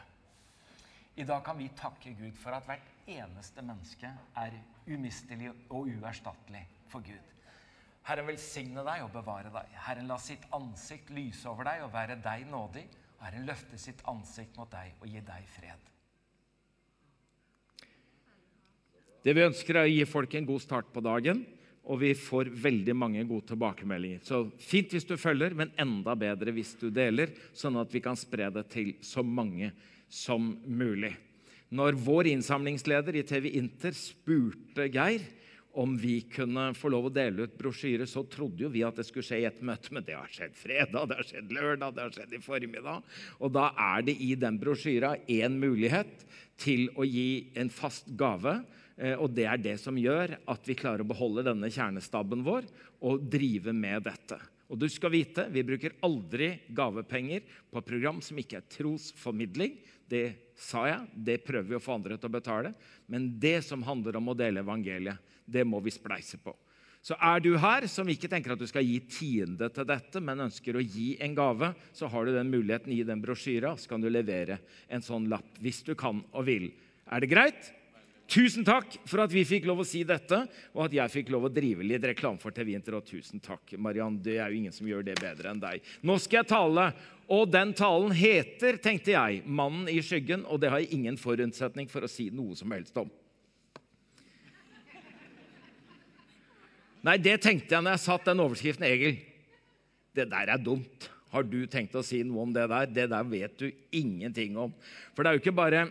I 1.17 1.25
dag 1.25 1.45
kan 1.45 1.57
vi 1.59 1.71
takke 1.73 2.13
Gud 2.13 2.37
for 2.37 2.53
at 2.53 2.67
hvert 2.69 2.89
eneste 3.09 3.63
menneske 3.65 4.11
er 4.37 4.59
umistelig 4.85 5.49
og 5.71 5.89
uerstattelig 5.89 6.61
for 6.93 7.01
Gud. 7.07 7.33
Herren 8.07 8.29
velsigne 8.29 8.85
deg 8.85 9.07
og 9.07 9.15
bevare 9.15 9.49
deg. 9.55 9.73
Herren 9.87 10.11
la 10.11 10.19
sitt 10.21 10.45
ansikt 10.55 11.09
lyse 11.17 11.49
over 11.49 11.67
deg 11.71 11.87
og 11.87 11.95
være 11.95 12.19
deg 12.21 12.45
nådig. 12.53 12.85
Herren 13.23 13.49
løfte 13.49 13.81
sitt 13.81 14.05
ansikt 14.13 14.61
mot 14.61 14.69
deg 14.71 14.93
og 15.01 15.09
gi 15.09 15.25
deg 15.25 15.49
fred. 15.57 15.89
Det 19.25 19.35
vi 19.35 19.47
ønsker, 19.49 19.75
er 19.75 19.89
å 19.89 19.95
gi 19.97 20.05
folk 20.07 20.37
en 20.37 20.53
god 20.53 20.63
start 20.63 20.93
på 20.93 21.03
dagen, 21.03 21.47
og 21.89 21.99
vi 22.05 22.13
får 22.15 22.53
veldig 22.61 22.95
mange 22.95 23.25
gode 23.27 23.49
tilbakemeldinger. 23.55 24.21
Så 24.23 24.45
fint 24.61 24.93
hvis 24.93 25.09
du 25.09 25.17
følger, 25.19 25.57
men 25.57 25.73
enda 25.81 26.15
bedre 26.19 26.53
hvis 26.55 26.77
du 26.79 26.91
deler, 26.95 27.33
sånn 27.57 27.81
at 27.81 27.91
vi 27.95 28.05
kan 28.05 28.19
spre 28.21 28.53
det 28.53 28.69
til 28.71 28.95
så 29.01 29.25
mange 29.25 29.73
som 30.09 30.55
mulig. 30.67 31.15
Når 31.75 31.99
vår 31.99 32.31
innsamlingsleder 32.31 33.19
i 33.19 33.25
TV 33.27 33.51
Inter 33.59 33.97
spurte 33.97 34.87
Geir 34.87 35.25
om 35.77 35.97
vi 36.01 36.23
kunne 36.33 36.71
få 36.79 36.89
lov 36.89 37.11
å 37.11 37.13
dele 37.13 37.45
ut 37.45 37.57
brosjyre, 37.59 38.07
så 38.09 38.23
trodde 38.33 38.65
jo 38.65 38.71
vi 38.73 38.81
at 38.87 38.97
det 38.97 39.05
skulle 39.05 39.27
skje 39.27 39.43
i 39.43 39.49
et 39.49 39.59
møte, 39.61 39.91
men 39.93 40.07
det 40.07 40.15
har 40.17 40.31
skjedd 40.33 40.55
fredag, 40.57 41.11
det 41.11 41.19
har 41.19 41.29
skjedd 41.29 41.53
lørdag, 41.53 41.93
det 41.93 42.05
har 42.07 42.15
skjedd 42.17 42.33
i 42.33 42.41
formiddag. 42.41 43.11
Og 43.45 43.53
da 43.53 43.67
er 43.91 44.07
det 44.07 44.17
i 44.25 44.31
den 44.41 44.57
brosjyra 44.63 45.13
én 45.29 45.59
mulighet 45.61 46.25
til 46.63 46.87
å 46.97 47.05
gi 47.05 47.53
en 47.61 47.69
fast 47.69 48.09
gave. 48.17 48.63
Eh, 48.97 49.19
og 49.21 49.35
det 49.37 49.45
er 49.51 49.61
det 49.61 49.77
som 49.83 50.01
gjør 50.01 50.39
at 50.49 50.65
vi 50.65 50.79
klarer 50.81 51.05
å 51.05 51.11
beholde 51.13 51.45
denne 51.45 51.69
kjernestaben 51.69 52.47
vår 52.47 52.65
og 53.05 53.27
drive 53.29 53.77
med 53.77 54.07
dette. 54.09 54.41
Og 54.73 54.81
du 54.81 54.89
skal 54.91 55.13
vite, 55.13 55.45
vi 55.53 55.63
bruker 55.67 55.99
aldri 56.07 56.55
gavepenger 56.75 57.45
på 57.71 57.85
program 57.87 58.25
som 58.25 58.41
ikke 58.41 58.59
er 58.59 58.71
trosformidling. 58.73 59.77
Det 60.11 60.27
sa 60.57 60.87
jeg, 60.89 61.09
det 61.13 61.41
prøver 61.45 61.69
vi 61.71 61.79
å 61.79 61.83
få 61.83 61.97
andre 61.97 62.19
til 62.19 62.31
å 62.31 62.37
betale. 62.37 62.73
Men 63.11 63.29
det 63.41 63.59
som 63.67 63.85
handler 63.87 64.19
om 64.21 64.31
å 64.33 64.37
dele 64.39 64.63
evangeliet, 64.65 65.19
det 65.47 65.67
må 65.67 65.81
vi 65.83 65.95
spleise 65.95 66.39
på. 66.43 66.55
Så 67.07 67.15
er 67.23 67.39
du 67.39 67.53
her 67.63 67.85
som 67.87 68.09
ikke 68.11 68.27
tenker 68.31 68.57
at 68.57 68.59
du 68.59 68.67
skal 68.67 68.83
gi 68.83 68.97
tiende 69.07 69.69
til 69.71 69.87
dette, 69.87 70.19
men 70.19 70.49
ønsker 70.49 70.75
å 70.75 70.83
gi 70.83 71.13
en 71.23 71.37
gave, 71.39 71.69
så 71.95 72.09
har 72.11 72.27
du 72.27 72.33
den 72.35 72.51
muligheten 72.51 72.91
i 72.91 73.05
den 73.07 73.23
brosjyra. 73.23 73.77
Så 73.79 73.93
kan 73.93 74.03
du 74.03 74.09
levere 74.11 74.59
en 74.91 75.05
sånn 75.05 75.29
lapp 75.31 75.61
hvis 75.63 75.85
du 75.87 75.93
kan 75.99 76.25
og 76.33 76.49
vil. 76.49 76.73
Er 77.07 77.23
det 77.23 77.31
greit? 77.31 77.71
Tusen 78.27 78.65
takk 78.67 78.97
for 79.07 79.23
at 79.23 79.31
vi 79.31 79.45
fikk 79.47 79.69
lov 79.69 79.85
å 79.85 79.87
si 79.87 80.01
dette, 80.07 80.41
og 80.75 80.87
at 80.89 80.95
jeg 80.97 81.13
fikk 81.13 81.29
lov 81.31 81.47
å 81.47 81.53
drive 81.53 81.85
litt 81.87 82.05
reklame 82.11 82.43
for 82.43 82.55
TV 82.55 82.73
Inter. 82.75 82.99
Og 82.99 83.07
tusen 83.07 83.43
takk, 83.43 83.77
Mariann. 83.79 84.19
Det 84.23 84.41
er 84.41 84.51
jo 84.51 84.59
ingen 84.59 84.75
som 84.75 84.89
gjør 84.89 85.07
det 85.07 85.15
bedre 85.21 85.53
enn 85.53 85.63
deg. 85.63 85.85
Nå 86.03 86.19
skal 86.23 86.43
jeg 86.43 86.51
tale, 86.51 86.89
og 87.31 87.47
den 87.55 87.75
talen 87.79 88.15
heter, 88.15 88.81
tenkte 88.83 89.15
jeg, 89.15 89.43
'Mannen 89.47 89.89
i 89.89 90.03
skyggen', 90.03 90.47
og 90.47 90.61
det 90.61 90.71
har 90.71 90.83
jeg 90.83 90.93
ingen 90.99 91.17
forutsetning 91.17 91.89
for 91.89 92.03
å 92.03 92.11
si 92.11 92.31
noe 92.31 92.55
som 92.59 92.71
helst 92.75 92.97
om. 92.99 93.11
Nei, 97.07 97.19
det 97.23 97.39
tenkte 97.41 97.71
jeg 97.71 97.85
når 97.85 97.95
jeg 97.95 98.07
satt 98.09 98.25
den 98.27 98.43
overskriften, 98.43 98.87
Egil. 98.87 99.21
Det 100.17 100.27
der 100.31 100.51
er 100.51 100.59
dumt. 100.59 101.11
Har 101.31 101.45
du 101.47 101.61
tenkt 101.71 101.95
å 101.95 102.03
si 102.03 102.23
noe 102.27 102.43
om 102.43 102.53
det 102.55 102.67
der? 102.73 102.87
Det 102.87 103.11
der 103.13 103.23
vet 103.23 103.59
du 103.59 103.71
ingenting 103.95 104.57
om. 104.59 104.75
For 105.15 105.23
det 105.23 105.31
er 105.31 105.37
jo 105.37 105.43
ikke 105.45 105.55
bare 105.55 105.85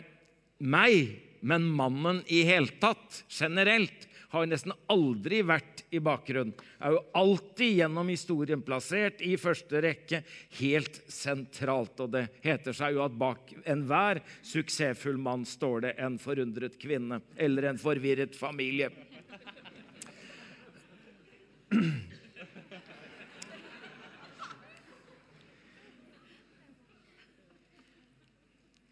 meg 0.58 1.16
men 1.46 1.68
mannen 1.70 2.24
i 2.26 2.42
hele 2.48 2.74
tatt, 2.82 3.22
generelt, 3.30 4.08
har 4.32 4.48
nesten 4.50 4.74
aldri 4.90 5.38
vært 5.46 5.84
i 5.94 6.00
bakgrunnen. 6.02 6.56
Er 6.82 6.96
jo 6.96 7.02
alltid 7.16 7.78
gjennom 7.78 8.10
historien 8.10 8.64
plassert 8.66 9.22
i 9.22 9.36
første 9.38 9.80
rekke, 9.84 10.22
helt 10.58 10.98
sentralt. 11.06 12.02
Og 12.02 12.10
det 12.16 12.24
heter 12.42 12.74
seg 12.76 12.96
jo 12.96 13.04
at 13.06 13.14
bak 13.16 13.54
enhver 13.62 14.20
suksessfull 14.42 15.20
mann 15.22 15.46
står 15.46 15.86
det 15.86 15.94
en 16.02 16.18
forundret 16.18 16.74
kvinne 16.82 17.22
eller 17.38 17.70
en 17.70 17.80
forvirret 17.80 18.34
familie. 18.36 18.90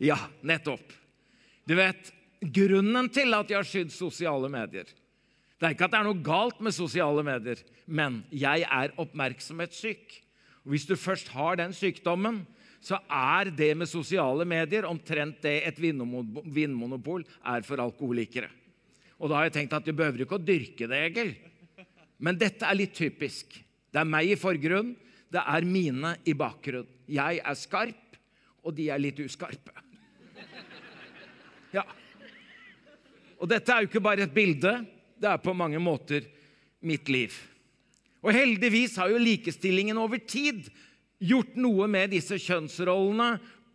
Ja, 0.04 0.18
nettopp. 0.42 0.92
Du 1.64 1.74
vet, 1.78 2.10
grunnen 2.52 3.08
til 3.12 3.34
at 3.36 3.50
jeg 3.50 3.58
har 3.58 3.68
skydd 3.68 3.92
sosiale 3.94 4.50
medier. 4.52 4.88
Det 5.58 5.68
er 5.68 5.76
ikke 5.76 5.86
at 5.86 5.94
det 5.94 6.00
er 6.00 6.08
noe 6.08 6.24
galt 6.24 6.58
med 6.64 6.74
sosiale 6.76 7.22
medier, 7.24 7.60
men 7.86 8.22
jeg 8.34 8.66
er 8.66 8.94
oppmerksomhetssyk. 9.00 10.18
Og 10.64 10.74
Hvis 10.74 10.86
du 10.88 10.96
først 10.96 11.30
har 11.32 11.56
den 11.60 11.72
sykdommen, 11.76 12.42
så 12.84 12.98
er 13.08 13.48
det 13.54 13.70
med 13.76 13.88
sosiale 13.88 14.44
medier 14.44 14.84
omtrent 14.84 15.40
det 15.44 15.62
et 15.64 15.78
vinmonopol 15.80 17.24
er 17.24 17.64
for 17.64 17.80
alkoholikere. 17.80 18.50
Og 19.16 19.30
da 19.30 19.38
har 19.38 19.48
jeg 19.48 19.54
tenkt 19.56 19.76
at 19.76 19.86
du 19.86 19.94
behøver 19.96 20.24
ikke 20.24 20.36
å 20.36 20.42
dyrke 20.42 20.88
det, 20.90 21.00
Egil. 21.08 21.32
Men 22.20 22.36
dette 22.36 22.66
er 22.68 22.76
litt 22.76 22.92
typisk. 22.96 23.56
Det 23.88 24.02
er 24.02 24.08
meg 24.08 24.34
i 24.34 24.36
forgrunn, 24.36 24.92
det 25.32 25.40
er 25.40 25.66
mine 25.66 26.16
i 26.28 26.34
bakgrunn. 26.36 26.88
Jeg 27.08 27.40
er 27.40 27.56
skarp, 27.56 28.18
og 28.64 28.76
de 28.76 28.90
er 28.92 29.00
litt 29.00 29.20
uskarpe. 29.24 29.72
Ja. 31.74 31.82
Og 33.44 33.50
dette 33.50 33.68
er 33.68 33.84
jo 33.84 33.90
ikke 33.90 34.00
bare 34.00 34.24
et 34.24 34.32
bilde, 34.32 34.78
det 35.20 35.28
er 35.28 35.42
på 35.44 35.52
mange 35.52 35.76
måter 35.76 36.24
mitt 36.80 37.10
liv. 37.12 37.34
Og 38.24 38.32
heldigvis 38.32 38.96
har 38.96 39.12
jo 39.12 39.20
likestillingen 39.20 40.00
over 40.00 40.22
tid 40.24 40.70
gjort 41.20 41.52
noe 41.60 41.84
med 41.92 42.14
disse 42.14 42.38
kjønnsrollene 42.40 43.34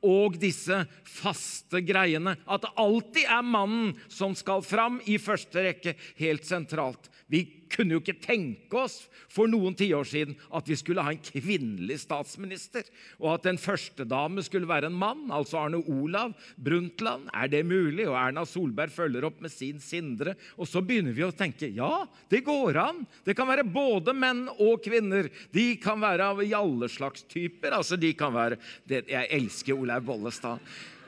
og 0.09 0.39
disse 0.41 0.79
faste 1.05 1.83
greiene. 1.85 2.33
At 2.49 2.65
det 2.65 2.73
alltid 2.81 3.29
er 3.29 3.45
mannen 3.45 3.93
som 4.09 4.33
skal 4.37 4.65
fram 4.65 4.97
i 5.05 5.19
første 5.21 5.61
rekke, 5.67 5.93
helt 6.17 6.49
sentralt. 6.49 7.11
Vi 7.29 7.43
kunne 7.79 7.95
jo 7.95 8.01
ikke 8.03 8.19
tenke 8.19 8.81
oss 8.83 9.05
for 9.31 9.47
noen 9.47 9.75
tiår 9.77 10.07
siden 10.07 10.35
at 10.55 10.67
vi 10.67 10.75
skulle 10.79 11.03
ha 11.05 11.13
en 11.13 11.21
kvinnelig 11.23 12.01
statsminister, 12.03 12.83
og 13.21 13.37
at 13.37 13.47
den 13.47 13.59
førstedame 13.61 14.43
skulle 14.43 14.67
være 14.69 14.89
en 14.89 14.97
mann, 14.99 15.29
altså 15.31 15.61
Arne 15.61 15.79
Olav 15.87 16.35
Brundtland. 16.59 17.29
Er 17.31 17.51
det 17.51 17.63
mulig? 17.67 18.07
Og 18.09 18.17
Erna 18.19 18.43
Solberg 18.47 18.91
følger 18.91 19.27
opp 19.29 19.39
med 19.43 19.53
sin 19.53 19.79
Sindre. 19.79 20.35
Og 20.59 20.67
så 20.67 20.83
begynner 20.85 21.15
vi 21.15 21.23
å 21.23 21.31
tenke 21.35 21.69
ja, 21.71 22.03
det 22.31 22.43
går 22.47 22.77
an. 22.81 23.03
Det 23.25 23.35
kan 23.37 23.47
være 23.49 23.67
både 23.67 24.13
menn 24.17 24.45
og 24.57 24.83
kvinner. 24.83 25.29
De 25.55 25.71
kan 25.81 26.01
være 26.01 26.31
av 26.33 26.43
alle 26.43 26.89
slags 26.91 27.23
typer. 27.29 27.73
Altså, 27.77 27.97
de 27.99 28.11
kan 28.17 28.33
være 28.35 28.59
Jeg 28.89 29.27
elsker 29.39 29.77
Olaug 29.77 30.05
Bollestad. 30.07 30.59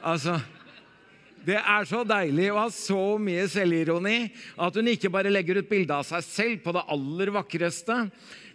Altså, 0.02 0.40
det 1.46 1.58
er 1.58 1.88
så 1.90 2.04
deilig 2.08 2.52
å 2.52 2.60
ha 2.60 2.68
så 2.74 3.02
mye 3.22 3.48
selvironi 3.50 4.20
at 4.62 4.78
hun 4.78 4.92
ikke 4.92 5.12
bare 5.14 5.32
legger 5.34 5.62
ut 5.62 5.70
bilde 5.70 5.96
av 5.96 6.06
seg 6.08 6.26
selv 6.28 6.64
på 6.66 6.74
det 6.76 6.86
aller 6.94 7.34
vakreste, 7.34 7.98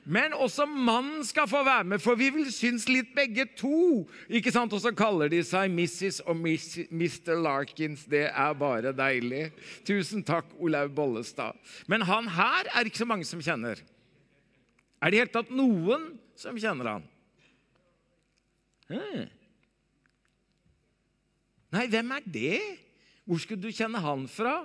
men 0.07 0.37
også 0.39 0.69
mannen 0.71 1.25
skal 1.27 1.49
få 1.51 1.65
være 1.67 1.89
med, 1.91 1.99
for 1.99 2.15
vi 2.19 2.29
vil 2.31 2.47
synes 2.55 2.85
litt 2.87 3.09
begge 3.17 3.49
to. 3.59 4.05
Ikke 4.31 4.53
sant? 4.55 4.71
Og 4.71 4.79
så 4.85 4.93
kaller 4.95 5.33
de 5.33 5.41
seg 5.43 5.73
Mrs. 5.75 6.21
og 6.31 6.39
Mr. 6.39 7.33
Larkins. 7.43 8.05
Det 8.07 8.29
er 8.29 8.55
bare 8.55 8.95
deilig. 8.95 9.49
Tusen 9.89 10.23
takk, 10.23 10.53
Olaug 10.63 10.95
Bollestad. 10.95 11.59
Men 11.91 12.07
han 12.07 12.31
her 12.37 12.71
er 12.71 12.87
ikke 12.87 13.03
så 13.03 13.09
mange 13.11 13.27
som 13.27 13.43
kjenner. 13.43 13.83
Er 15.03 15.11
det 15.11 15.19
i 15.19 15.25
hele 15.25 15.35
tatt 15.35 15.51
noen 15.51 16.13
som 16.39 16.55
kjenner 16.55 16.93
han? 16.95 17.11
Hmm. 18.87 19.27
Nei, 21.75 21.87
hvem 21.91 22.13
er 22.15 22.27
det? 22.31 22.61
Hvor 23.27 23.41
skulle 23.43 23.65
du 23.65 23.75
kjenne 23.75 24.01
han 24.03 24.27
fra? 24.31 24.61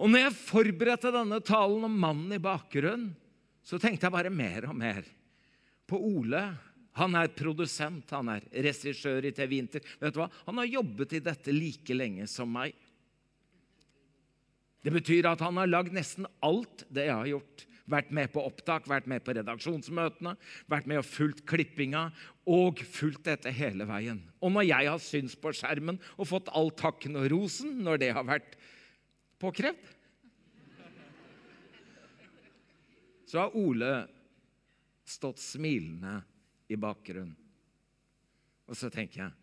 Og 0.00 0.10
når 0.10 0.24
jeg 0.24 0.38
forberedte 0.40 1.12
denne 1.14 1.38
talen 1.44 1.86
om 1.86 1.98
mannen 2.04 2.34
i 2.34 2.42
bakgrunnen, 2.42 3.12
så 3.62 3.78
tenkte 3.78 4.08
jeg 4.08 4.14
bare 4.14 4.32
mer 4.34 4.66
og 4.66 4.74
mer 4.74 5.06
på 5.86 6.00
Ole. 6.02 6.42
Han 6.98 7.14
er 7.16 7.30
produsent, 7.36 8.10
han 8.10 8.32
er 8.32 8.46
regissør 8.64 9.28
i 9.28 9.34
TV 9.36 9.54
Inter. 9.60 9.84
Vet 10.00 10.16
du 10.16 10.18
hva? 10.20 10.30
Han 10.48 10.58
har 10.58 10.72
jobbet 10.72 11.14
i 11.16 11.22
dette 11.24 11.54
like 11.54 11.94
lenge 11.94 12.26
som 12.28 12.50
meg. 12.52 12.74
Det 14.82 14.90
betyr 14.90 15.30
at 15.30 15.44
han 15.44 15.60
har 15.60 15.70
lagd 15.70 15.94
nesten 15.94 16.26
alt 16.42 16.82
det 16.90 17.06
jeg 17.06 17.14
har 17.14 17.30
gjort. 17.30 17.66
Vært 17.90 18.12
med 18.14 18.30
på 18.30 18.42
opptak, 18.46 18.86
vært 18.86 19.08
med 19.10 19.24
på 19.26 19.34
redaksjonsmøtene, 19.34 20.36
vært 20.70 20.86
med 20.90 21.00
og 21.00 21.06
fulgt 21.08 21.42
klippinga 21.50 22.04
og 22.50 22.78
fulgt 22.94 23.26
dette 23.26 23.50
hele 23.54 23.86
veien. 23.88 24.20
Og 24.38 24.54
når 24.54 24.68
jeg 24.68 24.90
har 24.92 25.02
syns 25.02 25.34
på 25.38 25.54
skjermen 25.56 25.98
og 26.16 26.30
fått 26.30 26.52
all 26.54 26.70
takken 26.78 27.18
og 27.18 27.26
rosen 27.32 27.80
når 27.82 28.02
det 28.04 28.12
har 28.14 28.28
vært 28.28 28.54
påkrevd, 29.42 29.82
så 33.32 33.46
har 33.46 33.54
Ole 33.56 33.92
stått 35.08 35.40
smilende 35.40 36.18
i 36.68 36.76
bakgrunnen. 36.76 37.36
Og 38.68 38.78
så 38.78 38.92
tenker 38.92 39.24
jeg 39.24 39.38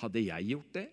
Hadde 0.00 0.22
jeg 0.24 0.46
gjort 0.48 0.70
det? 0.72 0.86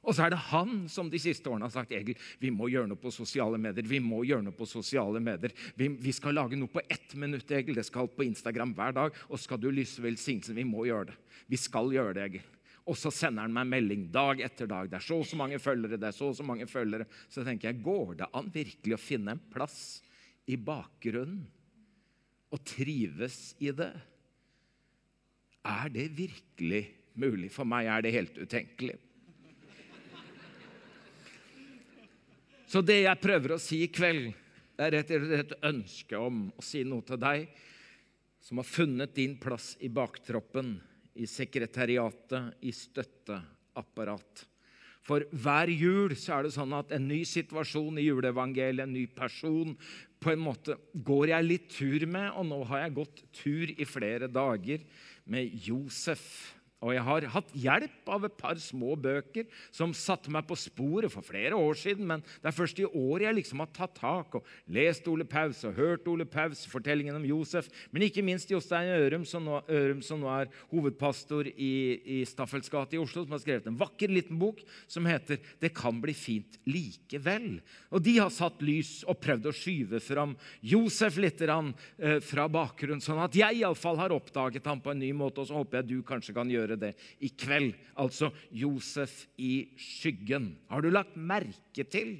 Og 0.00 0.16
så 0.16 0.24
er 0.24 0.32
det 0.32 0.40
han 0.48 0.86
som 0.88 1.10
de 1.12 1.18
siste 1.20 1.50
årene 1.50 1.66
har 1.68 1.74
sagt 1.74 1.90
Egil, 1.92 2.16
vi 2.40 2.48
må 2.54 2.70
gjøre 2.72 2.88
noe 2.88 3.00
på 3.00 3.12
sosiale 3.12 3.58
medier. 3.60 3.84
Vi 3.84 4.00
må 4.00 4.22
gjøre 4.24 4.46
noe 4.46 4.56
på 4.56 4.68
sosiale 4.68 5.20
medier. 5.20 5.52
Vi, 5.76 5.90
vi 6.00 6.14
skal 6.16 6.38
lage 6.38 6.56
noe 6.56 6.72
på 6.72 6.80
ett 6.88 7.12
minutt, 7.20 7.50
Egil. 7.52 7.76
Det 7.76 7.84
skal 7.84 8.08
på 8.08 8.24
Instagram 8.24 8.72
hver 8.78 8.96
dag. 8.96 9.18
Og 9.28 9.42
skal 9.42 9.60
du 9.60 9.68
lyse 9.68 10.00
velsignelsen, 10.00 10.56
vi 10.56 10.64
må 10.64 10.86
gjøre 10.88 11.10
det. 11.10 11.18
Vi 11.52 11.60
skal 11.60 11.92
gjøre 11.92 12.16
det, 12.16 12.24
Egil. 12.30 12.48
Og 12.88 12.96
så 12.96 13.12
sender 13.12 13.44
han 13.44 13.52
meg 13.54 13.68
melding 13.68 14.06
dag 14.10 14.40
etter 14.42 14.70
dag. 14.70 14.88
Det 14.88 14.96
er 14.98 15.04
så 15.04 15.20
og 15.20 15.28
så 15.28 15.36
mange 15.38 15.60
følgere. 15.60 16.00
det 16.00 16.08
er 16.08 16.16
Så 16.16 16.30
og 16.32 16.38
så 16.38 16.46
mange 16.48 16.66
følgere. 16.66 17.06
Så 17.28 17.44
tenker 17.44 17.68
jeg, 17.68 17.82
går 17.84 18.16
det 18.22 18.30
an 18.32 18.48
virkelig 18.54 18.96
å 18.96 19.02
finne 19.02 19.36
en 19.36 19.44
plass 19.52 20.00
i 20.48 20.56
bakgrunnen 20.56 21.44
og 22.50 22.64
trives 22.66 23.52
i 23.60 23.70
det? 23.76 23.92
Er 25.60 25.92
det 25.92 26.08
virkelig 26.16 26.82
mulig? 27.20 27.52
For 27.52 27.68
meg 27.68 27.86
er 27.92 28.02
det 28.02 28.16
helt 28.16 28.40
utenkelig. 28.40 28.96
Så 32.70 32.84
det 32.86 33.00
jeg 33.02 33.18
prøver 33.18 33.56
å 33.56 33.62
si 33.62 33.80
i 33.82 33.90
kveld, 33.90 34.28
er 34.80 34.94
rett 34.94 35.10
og 35.16 35.32
et 35.34 35.56
ønske 35.66 36.16
om 36.16 36.44
å 36.54 36.62
si 36.64 36.84
noe 36.86 37.02
til 37.04 37.18
deg 37.20 37.48
som 38.40 38.60
har 38.60 38.68
funnet 38.68 39.12
din 39.16 39.34
plass 39.42 39.74
i 39.82 39.90
baktroppen, 39.92 40.76
i 41.18 41.26
sekretariatet, 41.28 42.62
i 42.62 42.70
støtteapparat. 42.72 44.44
For 45.04 45.26
hver 45.34 45.72
jul 45.74 46.14
så 46.14 46.36
er 46.36 46.46
det 46.46 46.54
sånn 46.54 46.72
at 46.78 46.94
en 46.94 47.08
ny 47.10 47.24
situasjon 47.26 47.98
i 47.98 48.06
juleevangeliet, 48.06 48.86
en 48.86 48.94
ny 48.94 49.06
person 49.08 49.74
På 50.20 50.34
en 50.34 50.42
måte 50.44 50.74
går 50.92 51.30
jeg 51.32 51.46
litt 51.46 51.68
tur 51.72 52.02
med, 52.04 52.26
og 52.36 52.44
nå 52.44 52.58
har 52.68 52.82
jeg 52.84 52.96
gått 52.98 53.22
tur 53.32 53.70
i 53.72 53.86
flere 53.88 54.28
dager 54.28 54.82
med 55.24 55.54
Josef. 55.64 56.59
Og 56.80 56.94
jeg 56.94 57.04
har 57.04 57.24
hatt 57.34 57.50
hjelp 57.52 58.08
av 58.08 58.24
et 58.24 58.36
par 58.40 58.56
små 58.60 58.94
bøker 58.96 59.48
som 59.68 59.92
satte 59.96 60.32
meg 60.32 60.46
på 60.48 60.56
sporet 60.56 61.12
for 61.12 61.24
flere 61.24 61.58
år 61.58 61.76
siden. 61.76 62.06
Men 62.08 62.22
det 62.40 62.48
er 62.48 62.56
først 62.56 62.80
i 62.80 62.86
år 62.88 63.26
jeg 63.26 63.36
liksom 63.36 63.60
har 63.60 63.72
tatt 63.76 63.98
tak 63.98 64.38
og 64.38 64.46
lest 64.72 65.08
Ole 65.12 65.26
Paus 65.28 65.60
og 65.68 65.76
hørt 65.76 66.08
Ole 66.08 66.24
Paus, 66.24 66.64
fortellingen 66.70 67.18
om 67.18 67.26
Josef. 67.28 67.68
Men 67.92 68.06
ikke 68.06 68.24
minst 68.24 68.50
Jostein 68.52 68.88
Ørum, 68.94 69.26
som 69.28 69.44
nå, 69.44 69.60
Ørum, 69.68 70.00
som 70.04 70.22
nå 70.22 70.30
er 70.32 70.48
hovedpastor 70.70 71.50
i, 71.52 71.74
i 72.00 72.18
Staffels 72.28 72.72
gate 72.72 72.96
i 72.96 73.02
Oslo, 73.02 73.26
som 73.26 73.36
har 73.36 73.44
skrevet 73.44 73.68
en 73.68 73.78
vakker 73.80 74.12
liten 74.12 74.40
bok 74.40 74.64
som 74.88 75.04
heter 75.04 75.38
'Det 75.60 75.74
kan 75.76 76.00
bli 76.00 76.14
fint 76.16 76.58
likevel'. 76.66 77.60
Og 77.92 78.02
de 78.02 78.16
har 78.18 78.30
satt 78.30 78.62
lys 78.62 79.04
og 79.04 79.20
prøvd 79.20 79.46
å 79.46 79.54
skyve 79.54 80.00
fram 80.00 80.36
Josef 80.62 81.16
litt 81.16 81.40
rann, 81.42 81.74
eh, 81.98 82.20
fra 82.20 82.48
bakgrunnen, 82.48 83.04
sånn 83.04 83.22
at 83.22 83.34
jeg 83.36 83.60
iallfall 83.60 83.96
har 83.96 84.10
oppdaget 84.10 84.64
ham 84.64 84.80
på 84.80 84.90
en 84.92 84.98
ny 84.98 85.12
måte. 85.12 85.40
Og 85.40 85.46
så 85.46 85.60
håper 85.60 85.82
jeg 85.82 85.88
du 85.88 86.02
kanskje 86.02 86.34
kan 86.34 86.48
gjøre 86.48 86.69
gjøre 86.70 86.80
det 86.86 86.94
i 87.20 87.30
kveld. 87.34 87.74
Altså 88.00 88.30
Josef 88.50 89.26
i 89.38 89.70
skyggen. 89.78 90.54
Har 90.70 90.82
du 90.82 90.90
lagt 90.90 91.16
merke 91.16 91.84
til 91.84 92.18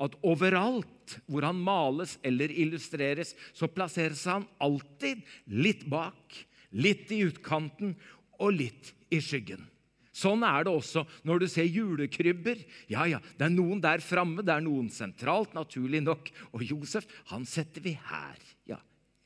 at 0.00 0.16
overalt 0.24 1.18
hvor 1.28 1.44
han 1.44 1.58
males 1.60 2.16
eller 2.24 2.52
illustreres, 2.52 3.34
så 3.52 3.68
plasseres 3.68 4.24
han 4.30 4.46
alltid 4.62 5.20
litt 5.52 5.84
bak, 5.90 6.38
litt 6.72 7.10
i 7.12 7.24
utkanten 7.26 7.96
og 8.40 8.56
litt 8.56 8.94
i 9.12 9.20
skyggen. 9.20 9.66
Sånn 10.10 10.42
er 10.44 10.64
det 10.66 10.72
også 10.74 11.04
når 11.28 11.42
du 11.42 11.46
ser 11.48 11.68
julekrybber. 11.70 12.58
Ja, 12.90 13.06
ja, 13.06 13.20
Det 13.38 13.46
er 13.46 13.54
noen 13.54 13.80
der 13.80 14.02
framme, 14.02 14.42
det 14.42 14.52
er 14.52 14.64
noen 14.64 14.90
sentralt, 14.90 15.54
naturlig 15.54 16.02
nok. 16.02 16.30
Og 16.52 16.64
Josef 16.66 17.06
han 17.30 17.46
setter 17.46 17.84
vi 17.84 17.94
her. 17.94 18.38
ja, 18.66 18.80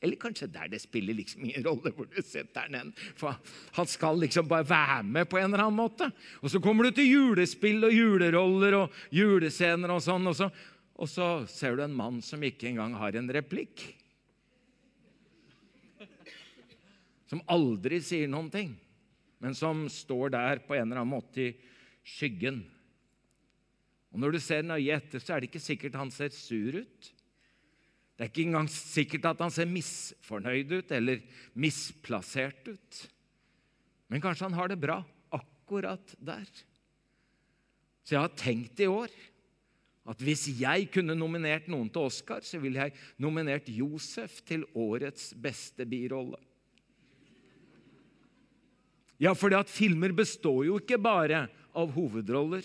eller 0.05 0.19
kanskje 0.21 0.47
der 0.53 0.69
det 0.71 0.79
spiller 0.83 1.17
liksom 1.17 1.43
ingen 1.47 1.65
rolle 1.65 1.91
hvor 1.95 2.07
du 2.09 2.21
setter 2.21 2.69
den. 2.71 2.93
For 3.17 3.35
han 3.75 3.89
skal 3.89 4.21
liksom 4.21 4.47
bare 4.49 4.67
være 4.69 5.01
med 5.03 5.29
på 5.29 5.39
en 5.41 5.49
eller 5.49 5.65
annen 5.65 5.79
måte. 5.79 6.11
Og 6.41 6.53
så 6.53 6.61
kommer 6.63 6.87
du 6.87 6.95
til 6.95 7.09
julespill 7.09 7.89
og 7.89 7.95
juleroller 7.95 8.79
og 8.83 9.03
julescener 9.15 9.95
og 9.95 10.03
sånn, 10.05 10.29
og 10.29 10.37
så, 10.37 10.49
og 10.95 11.11
så 11.11 11.29
ser 11.51 11.77
du 11.77 11.85
en 11.85 11.97
mann 11.97 12.21
som 12.25 12.43
ikke 12.45 12.69
engang 12.71 12.95
har 13.01 13.17
en 13.17 13.31
replikk. 13.33 13.87
Som 17.25 17.41
aldri 17.49 17.99
sier 18.05 18.29
noen 18.29 18.51
ting, 18.53 18.75
men 19.41 19.57
som 19.57 19.87
står 19.89 20.35
der 20.37 20.61
på 20.63 20.77
en 20.77 20.85
eller 20.85 21.01
annen 21.01 21.15
måte 21.17 21.49
i 21.49 21.51
skyggen. 22.05 22.61
Og 24.13 24.21
Når 24.21 24.37
du 24.37 24.39
ser 24.39 24.61
nøye 24.63 24.95
etter, 24.95 25.19
så 25.19 25.35
er 25.35 25.41
det 25.41 25.49
ikke 25.49 25.59
sikkert 25.59 25.97
han 25.99 26.13
ser 26.13 26.29
sur 26.31 26.77
ut. 26.77 27.09
Det 28.15 28.23
er 28.23 28.31
ikke 28.31 28.45
engang 28.47 28.69
sikkert 28.71 29.27
at 29.27 29.41
han 29.43 29.51
ser 29.51 29.67
misfornøyd 29.67 30.71
ut 30.77 30.91
eller 30.95 31.23
misplassert 31.59 32.69
ut. 32.71 33.01
Men 34.07 34.23
kanskje 34.23 34.47
han 34.47 34.55
har 34.55 34.71
det 34.71 34.79
bra 34.79 35.01
akkurat 35.35 36.15
der. 36.23 36.47
Så 38.05 38.15
jeg 38.15 38.23
har 38.23 38.37
tenkt 38.39 38.79
i 38.79 38.87
år 38.87 39.11
at 40.05 40.21
hvis 40.21 40.45
jeg 40.61 40.87
kunne 40.93 41.17
nominert 41.17 41.67
noen 41.67 41.89
til 41.89 42.05
Oscar, 42.05 42.43
så 42.45 42.59
ville 42.61 42.83
jeg 42.85 42.93
nominert 43.19 43.67
Josef 43.73 44.37
til 44.45 44.63
årets 44.77 45.31
beste 45.33 45.87
birolle. 45.89 46.37
Ja, 49.17 49.33
fordi 49.33 49.57
at 49.57 49.71
filmer 49.71 50.13
består 50.15 50.65
jo 50.67 50.77
ikke 50.77 50.99
bare 51.01 51.47
av 51.75 51.91
hovedroller. 51.95 52.63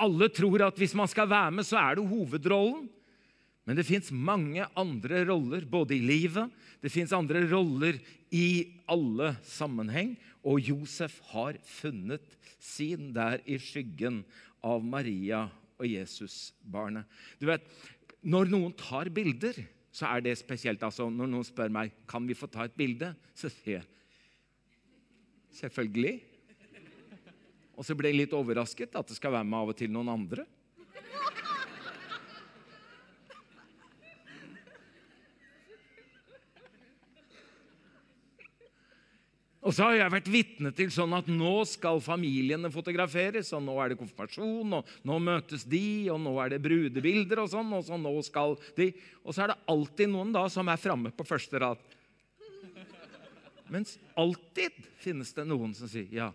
Alle 0.00 0.28
tror 0.32 0.66
at 0.66 0.78
hvis 0.80 0.94
man 0.96 1.08
skal 1.10 1.28
være 1.30 1.54
med, 1.54 1.66
så 1.66 1.78
er 1.80 1.98
det 1.98 2.08
hovedrollen. 2.10 2.88
Men 3.70 3.78
det 3.78 3.86
fins 3.86 4.08
mange 4.10 4.64
andre 4.74 5.20
roller, 5.28 5.62
både 5.62 5.94
i 5.94 6.02
livet 6.02 6.50
Det 6.82 6.90
fins 6.90 7.12
andre 7.14 7.44
roller 7.46 8.00
i 8.34 8.66
alle 8.90 9.28
sammenheng. 9.46 10.16
Og 10.42 10.58
Josef 10.58 11.20
har 11.30 11.54
funnet 11.62 12.34
sin 12.58 13.12
der 13.14 13.38
i 13.46 13.60
skyggen 13.62 14.24
av 14.66 14.82
Maria 14.82 15.44
og 15.78 15.86
Jesusbarnet. 15.86 17.06
Du 17.38 17.46
vet, 17.46 17.62
Når 18.26 18.50
noen 18.50 18.74
tar 18.74 19.08
bilder, 19.08 19.54
så 19.94 20.10
er 20.10 20.20
det 20.26 20.34
spesielt. 20.36 20.82
Altså, 20.82 21.06
når 21.06 21.30
noen 21.30 21.46
spør 21.46 21.70
meg 21.70 21.94
kan 22.10 22.26
vi 22.26 22.34
få 22.34 22.50
ta 22.50 22.66
et 22.66 22.74
bilde, 22.76 23.14
så 23.38 23.48
sier 23.48 23.78
jeg 23.78 23.86
selvfølgelig. 25.62 26.16
Og 27.78 27.86
så 27.86 27.94
blir 27.94 28.10
jeg 28.10 28.24
litt 28.24 28.34
overrasket 28.36 28.98
at 28.98 29.08
det 29.08 29.16
skal 29.16 29.38
være 29.38 29.46
med 29.46 29.62
av 29.62 29.72
og 29.72 29.78
til 29.78 29.94
noen 29.94 30.10
andre. 30.10 30.44
Og 39.70 39.74
så 39.76 39.86
har 39.86 40.00
jeg 40.00 40.10
vært 40.10 40.28
vitne 40.34 40.70
til 40.74 40.88
sånn 40.90 41.12
at 41.14 41.28
nå 41.30 41.60
skal 41.70 42.00
familiene 42.02 42.72
fotograferes, 42.74 43.52
og 43.54 43.60
nå 43.62 43.76
er 43.78 43.92
det 43.92 44.00
konfirmasjon, 44.00 44.72
og 44.80 44.88
nå 45.06 45.18
møtes 45.22 45.62
de, 45.62 46.10
og 46.10 46.18
nå 46.24 46.32
er 46.42 46.50
det 46.50 46.58
brudebilder 46.64 47.44
og 47.44 47.52
sånn, 47.52 47.70
og 47.78 47.84
så 47.86 47.94
nå 48.00 48.10
skal 48.26 48.56
de 48.74 48.88
Og 49.22 49.30
så 49.30 49.44
er 49.44 49.52
det 49.52 49.60
alltid 49.70 50.10
noen 50.10 50.34
da 50.34 50.42
som 50.50 50.66
er 50.66 50.80
framme 50.82 51.14
på 51.14 51.28
første 51.28 51.62
rad. 51.62 51.86
Mens 53.70 53.94
alltid 54.18 54.74
finnes 54.98 55.30
det 55.38 55.46
noen 55.46 55.78
som 55.78 55.86
sier 55.86 56.10
ja, 56.18 56.32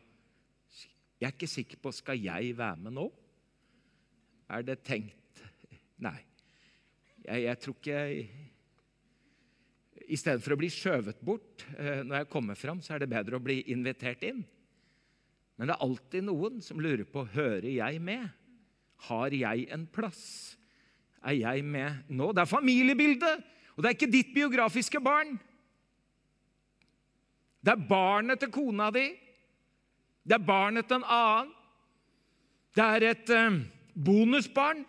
jeg 1.19 1.27
er 1.27 1.35
ikke 1.35 1.51
sikker 1.51 1.83
på 1.83 1.91
skal 1.91 2.23
jeg 2.23 2.55
være 2.55 2.85
med 2.87 2.95
nå. 2.95 3.09
Er 4.47 4.63
det 4.63 4.79
tenkt 4.87 5.43
Nei. 5.99 6.21
Jeg, 7.25 7.49
jeg 7.49 7.59
tror 7.65 7.81
ikke 7.81 7.99
jeg 7.99 8.44
Istedenfor 10.11 10.53
å 10.53 10.59
bli 10.59 10.69
skjøvet 10.69 11.21
bort 11.25 11.65
eh, 11.77 12.03
når 12.05 12.21
jeg 12.21 12.31
kommer 12.33 12.57
fram, 12.59 12.81
så 12.83 12.95
er 12.95 13.03
det 13.03 13.11
bedre 13.11 13.39
å 13.39 13.43
bli 13.43 13.61
invitert 13.73 14.23
inn. 14.27 14.43
Men 15.55 15.69
det 15.69 15.75
er 15.75 15.85
alltid 15.85 16.27
noen 16.27 16.61
som 16.63 16.81
lurer 16.83 17.05
på 17.07 17.23
hører 17.33 17.69
jeg 17.71 18.01
med. 18.03 18.27
Har 19.07 19.33
jeg 19.33 19.67
en 19.73 19.85
plass? 19.87 20.55
Er 21.25 21.37
jeg 21.39 21.65
med 21.65 22.11
nå? 22.13 22.31
Det 22.35 22.43
er 22.43 22.51
familiebildet, 22.51 23.45
og 23.75 23.81
det 23.81 23.89
er 23.89 23.97
ikke 23.97 24.13
ditt 24.13 24.33
biografiske 24.35 25.01
barn. 25.03 25.35
Det 27.65 27.73
er 27.73 27.87
barnet 27.89 28.43
til 28.43 28.51
kona 28.53 28.91
di. 28.93 29.07
Det 30.25 30.37
er 30.37 30.45
barnet 30.45 30.85
til 30.85 30.99
en 30.99 31.07
annen. 31.09 31.53
Det 32.75 32.83
er 32.83 33.05
et 33.09 33.31
eh, 33.31 33.61
bonusbarn. 33.95 34.83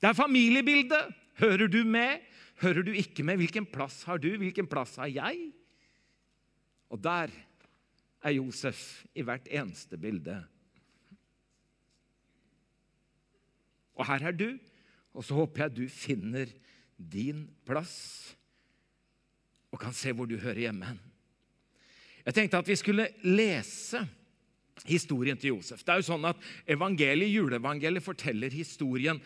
Det 0.00 0.08
er 0.08 0.18
familiebildet. 0.18 1.12
Hører 1.38 1.68
du 1.68 1.82
med? 1.84 2.22
Hører 2.64 2.86
du 2.86 2.94
ikke 2.96 3.24
med? 3.26 3.36
Hvilken 3.42 3.66
plass 3.68 4.02
har 4.08 4.20
du? 4.22 4.30
Hvilken 4.40 4.68
plass 4.70 4.96
har 5.00 5.10
jeg? 5.12 5.50
Og 6.88 7.00
der 7.02 7.32
er 8.24 8.36
Josef 8.38 9.04
i 9.14 9.24
hvert 9.26 9.48
eneste 9.52 9.98
bilde. 10.00 10.38
Og 13.94 14.06
her 14.08 14.30
er 14.30 14.34
du, 14.34 14.48
og 15.14 15.24
så 15.24 15.36
håper 15.36 15.66
jeg 15.66 15.76
du 15.76 15.84
finner 15.92 16.50
din 16.96 17.44
plass 17.66 18.34
og 19.74 19.80
kan 19.82 19.94
se 19.94 20.12
hvor 20.14 20.26
du 20.30 20.36
hører 20.38 20.66
hjemme. 20.66 20.94
Jeg 22.24 22.34
tenkte 22.34 22.60
at 22.62 22.68
vi 22.70 22.76
skulle 22.78 23.08
lese 23.26 24.00
historien 24.86 25.38
til 25.38 25.54
Josef. 25.54 25.82
Det 25.84 25.92
er 25.92 26.00
jo 26.00 26.06
sånn 26.08 26.26
at 26.28 26.40
evangeliet, 26.70 27.30
Juleevangeliet 27.34 28.04
forteller 28.04 28.54
historien 28.54 29.20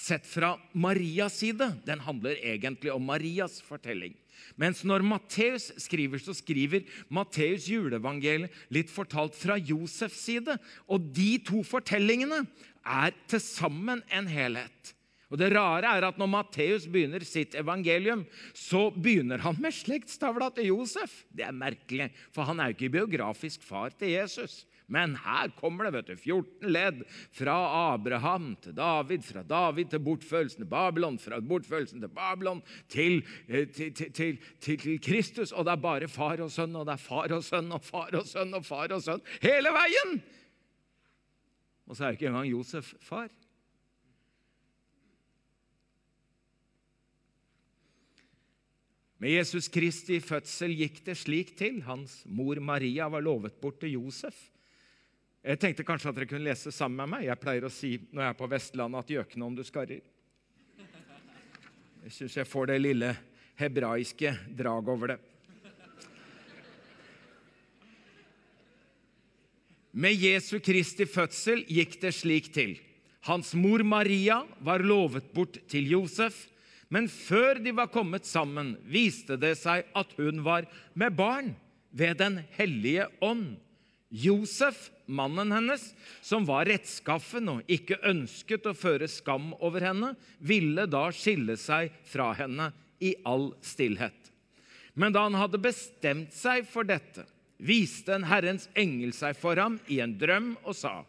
sett 0.00 0.26
fra 0.26 0.54
Marias 0.72 1.38
side. 1.42 1.72
Den 1.86 2.02
handler 2.04 2.38
egentlig 2.40 2.92
om 2.92 3.04
Marias 3.04 3.60
fortelling. 3.64 4.16
Mens 4.60 4.82
når 4.88 5.04
Matteus 5.06 5.70
skriver, 5.80 6.20
så 6.20 6.34
skriver 6.36 6.86
Matteus 7.12 7.68
juleevangeliet 7.70 8.54
litt 8.72 8.90
fortalt 8.92 9.36
fra 9.36 9.58
Josefs 9.60 10.24
side. 10.26 10.56
Og 10.88 11.10
de 11.16 11.34
to 11.46 11.62
fortellingene 11.66 12.42
er 12.80 13.14
til 13.30 13.42
sammen 13.44 14.02
en 14.12 14.30
helhet. 14.30 14.94
Og 15.30 15.38
Det 15.38 15.52
rare 15.54 15.86
er 15.86 16.08
at 16.08 16.16
når 16.18 16.26
Matteus 16.26 16.88
begynner 16.90 17.22
sitt 17.22 17.54
evangelium, 17.54 18.24
så 18.50 18.88
begynner 18.90 19.38
han 19.44 19.60
med 19.62 19.76
slektstavla 19.76 20.50
til 20.56 20.72
Josef. 20.72 21.20
Det 21.30 21.46
er 21.46 21.54
merkelig, 21.54 22.08
for 22.34 22.48
han 22.48 22.58
er 22.58 22.72
jo 22.72 22.78
ikke 22.78 22.96
biografisk 22.98 23.62
far 23.62 23.94
til 23.94 24.16
Jesus. 24.16 24.64
Men 24.90 25.14
her 25.22 25.52
kommer 25.54 25.86
det 25.86 25.92
vet 25.94 26.08
du, 26.10 26.16
14 26.18 26.72
ledd 26.74 27.02
fra 27.36 27.54
Abraham 27.94 28.56
til 28.64 28.74
David, 28.74 29.22
fra 29.22 29.44
David 29.46 29.92
til 29.92 30.02
bortførelsen 30.02 30.64
til 30.64 30.70
Babylon, 30.70 31.18
fra 31.22 31.38
bortførelsen 31.38 32.02
til 32.02 32.10
Babylon 32.10 32.62
til, 32.90 33.20
eh, 33.46 33.68
til, 33.70 33.94
til, 33.94 34.40
til, 34.58 34.98
Kristus. 34.98 35.54
Og 35.54 35.68
det 35.68 35.76
er 35.76 35.84
bare 35.84 36.10
far 36.10 36.42
og 36.42 36.50
sønn, 36.50 36.74
og 36.74 36.88
det 36.90 36.96
er 36.98 37.04
far 37.04 37.30
og 37.36 37.46
sønn 37.46 37.70
og 37.70 37.86
far 37.86 38.18
og 38.18 38.26
sønn 38.26 38.58
og 38.58 38.66
far 38.66 38.90
og 38.96 39.04
sønn 39.06 39.22
hele 39.44 39.70
veien! 39.78 40.18
Og 41.86 41.96
så 41.96 42.04
er 42.04 42.12
jo 42.12 42.18
ikke 42.18 42.30
engang 42.30 42.50
Josef 42.50 42.92
far. 43.02 43.30
Med 49.20 49.36
Jesus 49.36 49.68
Kristi 49.68 50.16
fødsel 50.24 50.72
gikk 50.78 51.02
det 51.06 51.18
slik 51.20 51.50
til. 51.58 51.82
Hans 51.84 52.22
mor 52.24 52.58
Maria 52.58 53.06
var 53.12 53.22
lovet 53.22 53.58
bort 53.60 53.82
til 53.82 53.98
Josef. 53.98 54.49
Jeg 55.40 55.56
tenkte 55.56 55.84
kanskje 55.88 56.10
at 56.10 56.18
dere 56.18 56.28
kunne 56.28 56.44
lese 56.44 56.72
sammen 56.74 57.00
med 57.00 57.14
meg. 57.14 57.22
Jeg 57.24 57.40
pleier 57.40 57.64
å 57.64 57.72
si 57.72 57.94
når 58.10 58.26
jeg 58.26 58.32
er 58.34 58.36
på 58.36 58.48
Vestlandet, 58.52 59.00
at 59.00 59.12
'gjøkne 59.14 59.46
om 59.46 59.54
du 59.56 59.62
skarrer'. 59.64 60.04
Jeg 62.04 62.12
syns 62.12 62.36
jeg 62.36 62.48
får 62.48 62.66
det 62.66 62.80
lille 62.80 63.14
hebraiske 63.60 64.34
drag 64.56 64.88
over 64.88 65.14
det. 65.14 65.18
Med 69.92 70.14
Jesu 70.14 70.60
Kristi 70.60 71.04
fødsel 71.08 71.64
gikk 71.66 71.96
det 72.00 72.12
slik 72.14 72.52
til. 72.54 72.76
Hans 73.26 73.54
mor 73.54 73.82
Maria 73.82 74.44
var 74.60 74.84
lovet 74.84 75.32
bort 75.34 75.58
til 75.68 75.88
Josef, 75.90 76.46
men 76.88 77.08
før 77.08 77.58
de 77.58 77.72
var 77.72 77.90
kommet 77.92 78.26
sammen, 78.26 78.76
viste 78.84 79.36
det 79.40 79.56
seg 79.58 79.88
at 79.96 80.14
hun 80.16 80.44
var 80.44 80.68
med 80.94 81.16
barn 81.16 81.52
ved 81.90 82.18
Den 82.18 82.40
hellige 82.56 83.08
ånd. 83.20 83.58
Josef, 84.10 84.90
mannen 85.10 85.52
hennes, 85.52 85.90
som 86.22 86.46
var 86.48 86.68
rettskaffen 86.70 87.50
og 87.50 87.70
ikke 87.70 87.98
ønsket 88.06 88.68
å 88.70 88.76
føre 88.76 89.08
skam 89.10 89.50
over 89.58 89.84
henne, 89.84 90.14
ville 90.38 90.86
da 90.90 91.08
skille 91.14 91.58
seg 91.60 91.92
fra 92.08 92.30
henne 92.38 92.70
i 93.02 93.14
all 93.28 93.50
stillhet. 93.64 94.30
Men 94.94 95.14
da 95.14 95.26
han 95.26 95.38
hadde 95.38 95.62
bestemt 95.62 96.34
seg 96.36 96.66
for 96.68 96.86
dette, 96.86 97.26
viste 97.60 98.14
en 98.14 98.26
Herrens 98.28 98.68
engel 98.78 99.12
seg 99.16 99.36
for 99.38 99.58
ham 99.60 99.78
i 99.88 100.00
en 100.04 100.16
drøm 100.18 100.54
og 100.64 100.76
sa:" 100.76 101.00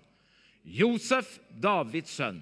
Josef, 0.62 1.40
Davids 1.50 2.14
sønn, 2.20 2.42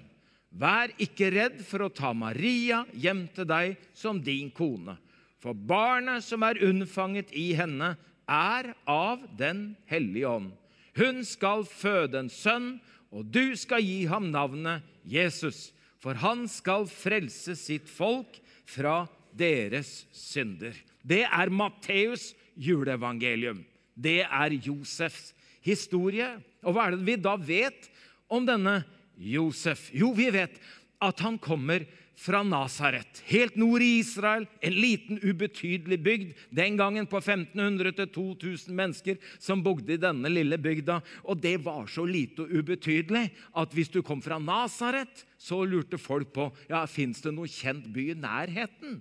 vær 0.50 0.92
ikke 1.00 1.30
redd 1.32 1.60
for 1.64 1.86
å 1.86 1.92
ta 1.94 2.12
Maria 2.12 2.82
hjem 2.92 3.24
til 3.34 3.46
deg 3.48 3.78
som 3.96 4.20
din 4.20 4.50
kone, 4.52 4.98
for 5.40 5.54
barnet 5.54 6.24
som 6.26 6.42
er 6.44 6.60
unnfanget 6.66 7.32
i 7.32 7.52
henne, 7.56 7.94
er 8.30 8.74
av 8.86 9.24
Den 9.38 9.74
hellige 9.90 10.28
ånd. 10.28 10.52
Hun 11.00 11.22
skal 11.24 11.64
føde 11.64 12.18
en 12.20 12.28
sønn, 12.28 12.74
og 13.10 13.24
du 13.32 13.56
skal 13.56 13.82
gi 13.82 14.04
ham 14.10 14.28
navnet 14.30 14.84
Jesus, 15.08 15.70
for 16.00 16.18
han 16.20 16.44
skal 16.48 16.84
frelse 16.90 17.56
sitt 17.56 17.88
folk 17.88 18.36
fra 18.68 19.06
deres 19.32 20.04
synder. 20.12 20.76
Det 21.00 21.22
er 21.24 21.52
Matteus 21.52 22.34
juleevangelium. 22.60 23.62
Det 23.96 24.20
er 24.26 24.56
Josefs 24.60 25.32
historie. 25.64 26.28
Og 26.60 26.76
hva 26.76 26.88
er 26.88 26.96
det 26.96 27.06
vi 27.08 27.16
da 27.16 27.34
vet 27.40 27.88
om 28.28 28.44
denne 28.44 28.82
Josef? 29.16 29.88
Jo, 29.96 30.12
vi 30.16 30.28
vet 30.34 30.60
at 31.00 31.24
han 31.24 31.40
kommer 31.40 31.86
fra 32.20 32.42
Nasaret, 32.44 33.22
helt 33.30 33.54
nord 33.56 33.80
i 33.80 33.94
Israel, 34.02 34.44
en 34.60 34.74
liten, 34.76 35.20
ubetydelig 35.24 35.96
bygd. 36.04 36.32
Den 36.52 36.76
gangen 36.76 37.06
på 37.08 37.16
1500-2000 37.20 38.74
mennesker 38.76 39.16
som 39.40 39.62
bodde 39.64 39.94
i 39.94 40.00
denne 40.00 40.28
lille 40.28 40.58
bygda. 40.60 40.98
Og 41.24 41.40
det 41.40 41.56
var 41.64 41.88
så 41.88 42.04
lite 42.04 42.44
og 42.44 42.52
ubetydelig 42.52 43.30
at 43.56 43.72
hvis 43.76 43.92
du 43.94 44.02
kom 44.04 44.20
fra 44.24 44.36
Nasaret, 44.42 45.24
så 45.40 45.62
lurte 45.64 46.00
folk 46.00 46.34
på 46.36 46.50
ja, 46.68 46.84
fins 46.84 47.24
det 47.24 47.32
noe 47.32 47.48
kjent 47.48 47.88
by 47.94 48.10
i 48.12 48.18
nærheten. 48.20 49.00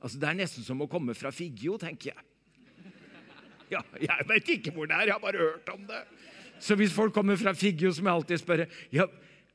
Altså, 0.00 0.16
Det 0.16 0.30
er 0.30 0.40
nesten 0.40 0.64
som 0.64 0.80
å 0.80 0.88
komme 0.88 1.12
fra 1.18 1.34
Figgjo, 1.34 1.76
tenker 1.80 2.14
jeg. 2.14 2.24
Ja, 3.68 3.82
Jeg 4.00 4.24
vet 4.24 4.54
ikke 4.54 4.72
hvor 4.72 4.88
det 4.88 4.96
er, 4.96 5.10
jeg 5.10 5.18
har 5.18 5.20
bare 5.20 5.44
hørt 5.44 5.68
om 5.74 5.84
det. 5.84 6.00
Så 6.64 6.74
hvis 6.80 6.94
folk 6.96 7.12
kommer 7.12 7.36
fra 7.36 7.52
Figgjo, 7.52 7.92
som 7.92 8.08
jeg 8.08 8.14
alltid 8.14 8.40
spørre 8.40 8.66
ja, 8.94 9.04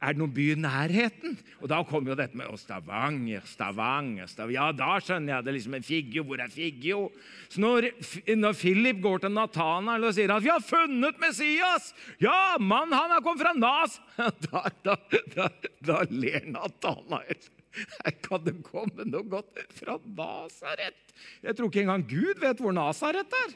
er 0.03 0.13
det 0.13 0.19
noen 0.19 0.33
by 0.35 0.45
i 0.51 0.57
nærheten? 0.59 1.37
Og 1.61 1.69
da 1.71 1.79
kom 1.87 2.07
jo 2.09 2.17
dette 2.19 2.35
med 2.35 2.49
å, 2.51 2.57
Stavanger, 2.59 3.45
Stavanger, 3.47 4.27
Stavanger 4.27 4.57
Ja, 4.57 4.67
da 4.75 4.97
skjønner 4.99 5.37
jeg 5.37 5.47
det. 5.47 5.55
liksom 5.57 5.77
en 5.77 5.87
Figgjo, 5.87 6.25
hvor 6.27 6.43
er 6.43 6.51
Figgjo? 6.51 6.99
Så 7.47 7.63
når, 7.63 7.89
når 8.35 8.59
Philip 8.59 9.01
går 9.03 9.23
til 9.23 9.33
Natanael 9.33 10.09
og 10.09 10.13
sier 10.17 10.33
at 10.35 10.43
'Vi 10.43 10.51
har 10.51 10.61
funnet 10.61 11.19
Messias!' 11.23 11.93
'Ja, 12.19 12.57
mann, 12.59 12.91
han 12.91 13.15
har 13.15 13.21
kommet 13.21 13.41
fra 13.41 13.53
Nas!' 13.55 13.99
Da, 14.51 14.67
da, 14.83 14.95
da, 15.35 15.49
da 15.81 16.03
ler 16.09 16.43
Natanael. 16.45 17.39
Her 17.73 18.13
kan 18.21 18.43
det 18.45 18.59
komme 18.65 19.05
noe 19.07 19.25
godt 19.25 19.61
fra 19.73 19.97
Nasaret. 20.05 20.99
Jeg 21.41 21.55
tror 21.55 21.71
ikke 21.71 21.81
engang 21.85 22.05
Gud 22.05 22.41
vet 22.41 22.59
hvor 22.61 22.75
Nasaret 22.75 23.33
er. 23.45 23.55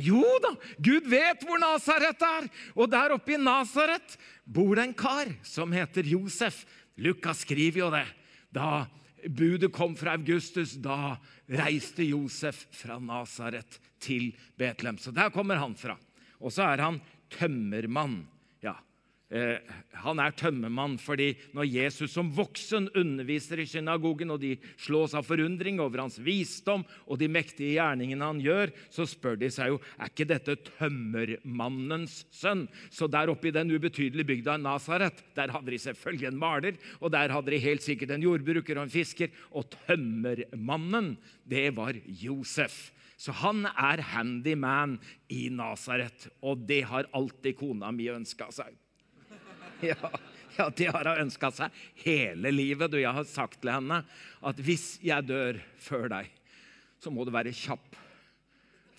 Jo 0.00 0.22
da, 0.40 0.54
Gud 0.80 1.08
vet 1.10 1.44
hvor 1.44 1.60
Nasaret 1.60 2.22
er. 2.24 2.48
Og 2.76 2.90
der 2.90 3.16
oppe 3.16 3.34
i 3.34 3.40
Nasaret 3.40 4.16
bor 4.44 4.74
det 4.76 4.88
en 4.88 4.96
kar 4.96 5.30
som 5.46 5.72
heter 5.74 6.08
Josef. 6.14 6.64
Lukas 6.96 7.44
skriver 7.44 7.84
jo 7.84 7.90
det. 7.92 8.06
Da 8.52 8.86
budet 9.28 9.72
kom 9.74 9.94
fra 9.96 10.16
Augustus, 10.16 10.74
da 10.80 11.16
reiste 11.48 12.04
Josef 12.08 12.66
fra 12.74 12.98
Nasaret 12.98 13.78
til 14.02 14.32
Betlehem. 14.58 14.98
Så 14.98 15.12
der 15.14 15.30
kommer 15.34 15.60
han 15.60 15.76
fra. 15.78 15.96
Og 16.40 16.52
så 16.52 16.66
er 16.72 16.82
han 16.82 17.00
tømmermann. 17.32 18.22
Eh, 19.32 19.56
han 20.02 20.20
er 20.20 20.34
tømmermann 20.36 20.98
fordi 21.00 21.30
når 21.56 21.70
Jesus 21.70 22.12
som 22.12 22.28
voksen 22.36 22.90
underviser 22.98 23.62
i 23.62 23.68
synagogen, 23.68 24.28
og 24.34 24.42
de 24.42 24.58
slås 24.76 25.14
av 25.16 25.24
forundring 25.24 25.80
over 25.80 26.02
hans 26.04 26.18
visdom 26.20 26.84
og 27.06 27.20
de 27.20 27.30
mektige 27.32 27.78
gjerningene 27.78 28.28
han 28.28 28.42
gjør, 28.44 28.74
så 28.92 29.06
spør 29.08 29.38
de 29.40 29.48
seg 29.52 29.72
jo 29.72 29.78
er 29.96 30.12
ikke 30.12 30.28
dette 30.28 30.58
tømmermannens 30.74 32.18
sønn. 32.34 32.66
Så 32.92 33.08
der 33.08 33.32
oppe 33.32 33.48
i 33.48 33.54
den 33.56 33.72
ubetydelige 33.72 34.28
bygda 34.34 34.58
Nasaret 34.60 35.24
der 35.38 35.54
hadde 35.56 35.72
de 35.72 35.80
selvfølgelig 35.80 36.28
en 36.28 36.42
maler, 36.42 36.76
og 37.00 37.14
der 37.16 37.32
hadde 37.32 37.54
de 37.54 37.64
helt 37.64 37.86
sikkert 37.86 38.12
en 38.12 38.28
jordbruker 38.28 38.76
og 38.76 38.84
en 38.84 38.92
fisker. 38.92 39.32
Og 39.56 39.72
tømmermannen, 39.86 41.14
det 41.48 41.70
var 41.78 41.96
Josef. 42.04 42.90
Så 43.16 43.32
han 43.38 43.64
er 43.70 44.02
handyman 44.12 44.98
i 45.32 45.46
Nasaret, 45.52 46.28
og 46.42 46.66
det 46.68 46.82
har 46.90 47.08
alltid 47.16 47.56
kona 47.56 47.92
mi 47.94 48.10
ønska 48.12 48.50
seg. 48.52 48.81
Ja, 49.92 50.10
ja, 50.56 50.68
det 50.76 50.90
har 50.94 51.08
hun 51.08 51.24
ønska 51.24 51.50
seg 51.54 51.82
hele 52.04 52.52
livet. 52.52 52.92
Du, 52.92 52.98
jeg 53.00 53.10
har 53.16 53.26
sagt 53.26 53.62
til 53.62 53.72
henne 53.72 54.02
at 54.44 54.58
hvis 54.62 54.98
jeg 55.02 55.26
dør 55.26 55.58
før 55.80 56.10
deg, 56.12 56.28
så 57.02 57.10
må 57.10 57.24
du 57.26 57.32
være 57.34 57.54
kjapp. 57.56 57.96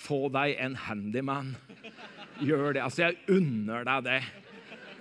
Få 0.03 0.25
deg 0.33 0.57
en 0.59 0.75
handyman. 0.87 1.53
Gjør 2.43 2.73
det. 2.75 2.81
Altså, 2.83 3.05
jeg 3.05 3.37
unner 3.37 3.85
deg 3.87 4.07
det. 4.09 4.17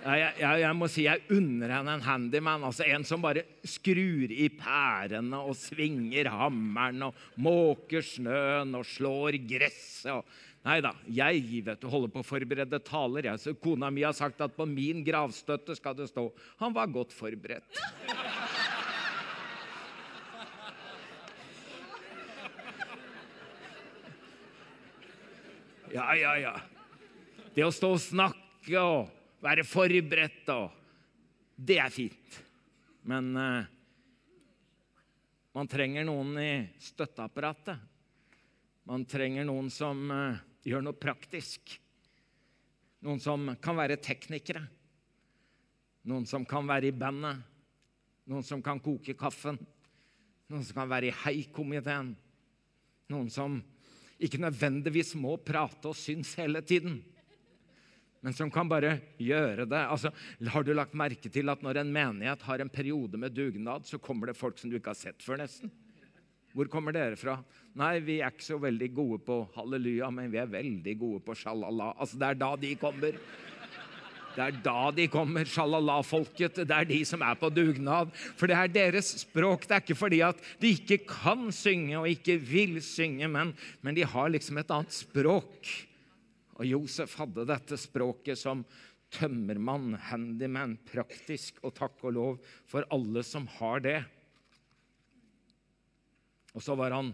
Jeg, 0.03 0.31
jeg, 0.39 0.61
jeg, 0.61 0.75
må 0.75 0.87
si 0.91 1.05
jeg 1.05 1.23
unner 1.31 1.73
henne 1.77 1.97
en 1.97 2.05
handyman. 2.05 2.63
altså 2.69 2.87
En 2.87 3.05
som 3.07 3.23
bare 3.23 3.45
skrur 3.67 4.31
i 4.31 4.47
pærene 4.55 5.41
og 5.41 5.57
svinger 5.59 6.29
hammeren 6.31 7.09
og 7.09 7.19
måker 7.43 8.03
snøen 8.05 8.75
og 8.79 8.87
slår 8.87 9.41
gresset. 9.49 10.11
og 10.13 10.27
Nei 10.63 10.77
da, 10.79 10.93
jeg 11.11 11.63
vet 11.65 11.81
du, 11.81 11.89
holder 11.91 12.11
på 12.13 12.21
å 12.21 12.25
forberede 12.25 12.79
taler. 12.87 13.27
Jeg. 13.27 13.39
Så 13.43 13.53
kona 13.59 13.89
mi 13.91 14.05
har 14.05 14.15
sagt 14.15 14.39
at 14.45 14.55
på 14.55 14.63
min 14.69 15.01
gravstøtte 15.03 15.75
skal 15.75 15.97
det 15.97 16.07
stå 16.07 16.31
'Han 16.59 16.73
var 16.73 16.87
godt 16.87 17.11
forberedt'. 17.11 17.83
Ja, 25.93 26.15
ja, 26.15 26.37
ja. 26.37 26.55
Det 27.53 27.65
å 27.65 27.69
stå 27.69 27.91
og 27.93 27.99
snakke 28.01 28.79
og 28.81 29.11
være 29.43 29.65
forberedt 29.67 30.47
og 30.49 30.71
Det 31.55 31.77
er 31.77 31.91
fint. 31.93 32.39
Men 33.05 33.35
uh, 33.37 33.67
man 35.53 35.67
trenger 35.69 36.03
noen 36.07 36.33
i 36.41 36.53
støtteapparatet. 36.81 37.77
Man 38.89 39.05
trenger 39.05 39.45
noen 39.45 39.69
som 39.69 40.09
uh, 40.09 40.41
gjør 40.63 40.83
noe 40.85 40.97
praktisk. 40.97 41.75
Noen 43.03 43.19
som 43.23 43.51
kan 43.61 43.77
være 43.77 43.99
teknikere. 44.01 44.63
Noen 46.07 46.27
som 46.27 46.45
kan 46.47 46.67
være 46.67 46.89
i 46.91 46.95
bandet. 46.95 47.43
Noen 48.31 48.45
som 48.47 48.63
kan 48.63 48.79
koke 48.83 49.15
kaffen. 49.19 49.59
Noen 50.51 50.63
som 50.63 50.77
kan 50.77 50.91
være 50.91 51.11
i 51.11 51.17
heikomiteen. 51.23 52.13
Noen 53.11 53.29
som 53.31 53.59
ikke 54.23 54.39
nødvendigvis 54.39 55.15
må 55.19 55.35
prate 55.43 55.89
og 55.89 55.97
synes 55.99 56.35
hele 56.39 56.61
tiden, 56.63 57.01
men 58.23 58.35
som 58.35 58.51
kan 58.53 58.69
bare 58.71 58.95
gjøre 59.19 59.65
det. 59.67 59.81
Altså, 59.81 60.13
har 60.47 60.63
du 60.63 60.71
lagt 60.71 60.95
merke 60.95 61.27
til 61.27 61.51
at 61.51 61.63
når 61.65 61.81
en 61.81 61.91
menighet 61.91 62.45
har 62.47 62.63
en 62.63 62.71
periode 62.71 63.19
med 63.19 63.35
dugnad, 63.35 63.83
så 63.83 63.99
kommer 63.99 64.31
det 64.31 64.39
folk 64.39 64.61
som 64.61 64.71
du 64.71 64.77
ikke 64.79 64.93
har 64.93 64.99
sett 64.99 65.25
før, 65.25 65.41
nesten? 65.43 65.73
Hvor 66.53 66.69
kommer 66.69 66.93
dere 66.93 67.17
fra? 67.17 67.39
Nei, 67.81 67.95
vi 68.05 68.19
er 68.21 68.29
ikke 68.29 68.45
så 68.45 68.59
veldig 68.61 68.91
gode 68.93 69.17
på 69.25 69.39
halleluja, 69.55 70.11
men 70.13 70.29
vi 70.29 70.37
er 70.37 70.51
veldig 70.51 70.93
gode 70.99 71.23
på 71.25 71.35
shalala. 71.37 71.95
Altså, 71.97 72.19
det 72.21 72.27
er 72.29 72.39
da 72.43 72.51
de 72.61 72.75
kommer. 72.77 73.17
Det 74.33 74.41
er 74.41 74.59
da 74.65 74.91
de 74.93 75.07
kommer, 75.13 75.49
shalala-folket. 75.49 76.61
Det 76.61 76.77
er 76.77 76.89
de 76.89 76.99
som 77.05 77.25
er 77.25 77.37
på 77.41 77.49
dugnad. 77.53 78.13
For 78.37 78.49
det 78.49 78.57
er 78.57 78.71
deres 78.75 79.11
språk. 79.23 79.65
Det 79.65 79.77
er 79.77 79.83
ikke 79.85 79.97
fordi 79.97 80.21
at 80.25 80.45
de 80.61 80.73
ikke 80.73 81.01
kan 81.09 81.49
synge 81.53 81.97
og 81.99 82.09
ikke 82.09 82.39
vil 82.41 82.79
synge, 82.85 83.29
men, 83.29 83.53
men 83.81 83.97
de 83.97 84.05
har 84.05 84.33
liksom 84.33 84.61
et 84.61 84.73
annet 84.73 84.93
språk. 84.93 85.69
Og 86.57 86.65
Josef 86.69 87.17
hadde 87.17 87.49
dette 87.49 87.77
språket 87.81 88.37
som 88.41 88.65
tømmermann, 89.13 89.93
handyman, 90.09 90.77
praktisk, 90.89 91.57
og 91.65 91.73
takk 91.77 92.01
og 92.05 92.13
lov 92.17 92.37
for 92.69 92.85
alle 92.93 93.25
som 93.25 93.49
har 93.59 93.81
det. 93.85 94.01
Og 96.53 96.63
så 96.63 96.75
var 96.77 96.93
han 96.95 97.11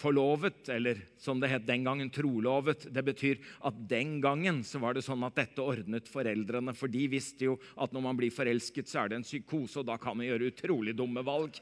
forlovet, 0.00 0.68
eller 0.68 1.00
som 1.18 1.40
det 1.40 1.50
het 1.50 1.66
den 1.66 1.84
gangen, 1.84 2.10
trolovet. 2.14 2.86
Det 2.94 3.02
betyr 3.04 3.40
at 3.66 3.78
den 3.90 4.18
gangen 4.22 4.62
så 4.64 4.80
var 4.82 4.94
det 4.94 5.04
sånn 5.04 5.24
at 5.26 5.36
dette 5.36 5.62
ordnet 5.62 6.08
foreldrene. 6.10 6.74
For 6.78 6.90
de 6.90 7.06
visste 7.10 7.50
jo 7.50 7.58
at 7.76 7.92
når 7.92 8.06
man 8.06 8.18
blir 8.18 8.34
forelsket, 8.34 8.88
så 8.88 9.02
er 9.02 9.10
det 9.10 9.20
en 9.20 9.26
psykose, 9.26 9.80
og 9.82 9.88
da 9.90 9.98
kan 10.00 10.16
man 10.16 10.28
gjøre 10.28 10.52
utrolig 10.52 10.96
dumme 10.96 11.24
valg. 11.26 11.58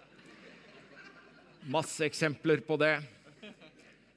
Masse 1.69 2.07
eksempler 2.07 2.63
på 2.67 2.79
det. 2.81 2.97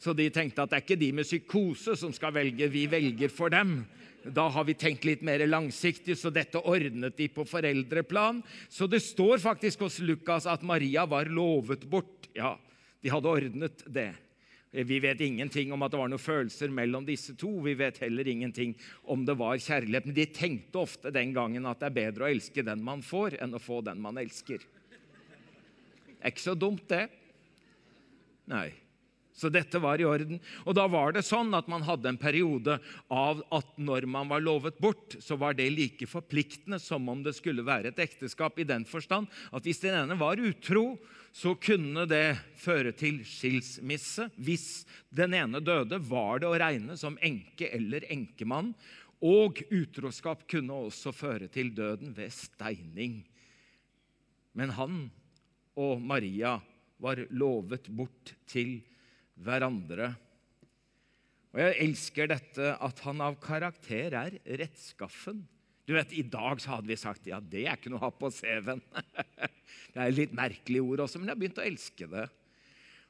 Så 0.01 0.13
de 0.17 0.27
tenkte 0.33 0.63
at 0.63 0.71
det 0.71 0.79
er 0.79 0.85
ikke 0.85 1.01
de 1.01 1.11
med 1.13 1.27
psykose 1.27 1.95
som 1.99 2.13
skal 2.13 2.33
velge, 2.33 2.69
vi 2.73 2.87
velger 2.89 3.29
for 3.29 3.53
dem. 3.53 3.83
Da 4.21 4.47
har 4.53 4.65
vi 4.67 4.77
tenkt 4.77 5.05
litt 5.05 5.23
mer 5.25 5.41
langsiktig, 5.47 6.13
så 6.17 6.29
dette 6.33 6.61
ordnet 6.61 7.15
de 7.17 7.27
på 7.33 7.45
foreldreplan. 7.49 8.41
Så 8.69 8.85
det 8.89 9.01
står 9.01 9.41
faktisk 9.41 9.81
hos 9.85 9.97
Lukas 10.05 10.45
at 10.49 10.65
Maria 10.65 11.07
var 11.09 11.29
lovet 11.29 11.87
bort. 11.89 12.20
Ja, 12.37 12.55
de 13.01 13.11
hadde 13.11 13.31
ordnet 13.31 13.85
det. 13.87 14.11
Vi 14.71 14.99
vet 15.03 15.19
ingenting 15.21 15.73
om 15.75 15.81
at 15.83 15.91
det 15.91 15.99
var 15.99 16.11
noen 16.11 16.21
følelser 16.21 16.71
mellom 16.71 17.03
disse 17.03 17.33
to. 17.35 17.49
Vi 17.65 17.73
vet 17.75 17.97
heller 17.99 18.27
ingenting 18.27 18.77
om 19.03 19.25
det 19.27 19.35
var 19.39 19.59
kjærlighet. 19.59 20.07
Men 20.07 20.15
de 20.15 20.27
tenkte 20.31 20.79
ofte 20.79 21.11
den 21.11 21.33
gangen 21.35 21.67
at 21.67 21.81
det 21.81 21.89
er 21.89 21.97
bedre 21.97 22.27
å 22.27 22.31
elske 22.31 22.63
den 22.63 22.83
man 22.85 23.03
får, 23.03 23.35
enn 23.43 23.57
å 23.57 23.59
få 23.59 23.81
den 23.83 23.99
man 23.99 24.21
elsker. 24.21 24.63
Det 24.63 26.21
er 26.23 26.31
ikke 26.31 26.45
så 26.45 26.55
dumt, 26.55 26.85
det. 26.87 27.09
Nei. 28.51 28.69
Så 29.35 29.49
dette 29.51 29.79
var 29.81 29.99
i 29.99 30.05
orden. 30.05 30.39
Og 30.63 30.75
da 30.77 30.85
var 30.91 31.15
det 31.15 31.23
sånn 31.25 31.51
at 31.57 31.67
man 31.71 31.83
hadde 31.87 32.11
en 32.11 32.19
periode 32.19 32.77
av 33.11 33.41
at 33.51 33.71
når 33.79 34.05
man 34.07 34.29
var 34.31 34.43
lovet 34.43 34.79
bort, 34.79 35.17
så 35.19 35.35
var 35.39 35.55
det 35.57 35.67
like 35.73 36.07
forpliktende 36.07 36.79
som 36.79 37.09
om 37.11 37.23
det 37.25 37.33
skulle 37.35 37.65
være 37.65 37.91
et 37.91 38.03
ekteskap 38.03 38.59
i 38.59 38.67
den 38.67 38.85
forstand 38.87 39.31
at 39.51 39.65
hvis 39.67 39.81
den 39.83 39.97
ene 39.97 40.19
var 40.19 40.39
utro, 40.39 40.93
så 41.31 41.53
kunne 41.55 42.03
det 42.11 42.35
føre 42.59 42.91
til 42.95 43.21
skilsmisse. 43.27 44.27
Hvis 44.35 44.83
den 45.15 45.35
ene 45.37 45.61
døde, 45.63 45.99
var 46.03 46.41
det 46.41 46.49
å 46.49 46.57
regne 46.59 46.97
som 46.99 47.17
enke 47.23 47.69
eller 47.71 48.05
enkemann. 48.11 48.73
Og 49.23 49.61
utroskap 49.71 50.43
kunne 50.49 50.75
også 50.89 51.13
føre 51.15 51.47
til 51.51 51.71
døden 51.77 52.11
ved 52.17 52.33
steining. 52.35 53.21
Men 54.57 54.73
han 54.75 55.05
og 55.79 56.01
Maria 56.03 56.57
var 57.01 57.21
lovet 57.31 57.87
bort 57.95 58.33
til 58.49 58.81
hverandre. 59.39 60.11
Og 61.51 61.59
Jeg 61.59 61.79
elsker 61.85 62.29
dette 62.31 62.75
at 62.75 63.01
han 63.05 63.23
av 63.23 63.39
karakter 63.43 64.15
er 64.19 64.37
rettskaffen. 64.59 65.45
Du 65.91 65.97
vet, 65.97 66.13
I 66.15 66.23
dag 66.23 66.61
så 66.63 66.77
hadde 66.77 66.87
vi 66.87 66.95
sagt 66.95 67.25
ja, 67.27 67.41
det 67.43 67.65
er 67.65 67.75
ikke 67.75 67.91
noe 67.91 67.99
å 67.99 68.05
ha 68.05 68.13
på 68.15 68.29
CV-en. 68.31 68.79
det 69.91 69.99
er 69.99 70.13
litt 70.15 70.31
merkelig 70.37 70.79
ord 70.85 71.03
også, 71.03 71.19
men 71.19 71.27
jeg 71.27 71.35
har 71.35 71.41
begynt 71.41 71.59
å 71.59 71.65
elske 71.67 72.07
det. 72.07 72.29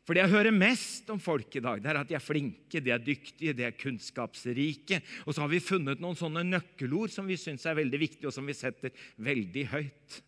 For 0.02 0.17
det 0.17 0.24
jeg 0.24 0.32
hører 0.32 0.56
mest 0.56 1.12
om 1.13 1.22
folk 1.22 1.54
i 1.60 1.62
dag, 1.62 1.78
det 1.78 1.91
er 1.91 2.00
at 2.00 2.10
de 2.10 2.17
er 2.17 2.26
flinke, 2.26 2.82
de 2.82 2.96
er 2.96 3.06
dyktige, 3.06 3.54
de 3.54 3.67
er 3.67 3.78
kunnskapsrike. 3.78 4.98
Og 5.28 5.38
så 5.38 5.46
har 5.46 5.54
vi 5.54 5.62
funnet 5.62 6.02
noen 6.02 6.17
sånne 6.17 6.41
nøkkelord 6.48 7.13
som 7.13 7.30
vi 7.30 7.38
syns 7.38 7.67
er 7.70 7.78
veldig 7.78 8.02
viktige, 8.02 8.32
og 8.32 8.34
som 8.34 8.50
vi 8.50 8.58
setter 8.58 8.98
veldig 9.22 9.67
høyt. 9.76 10.20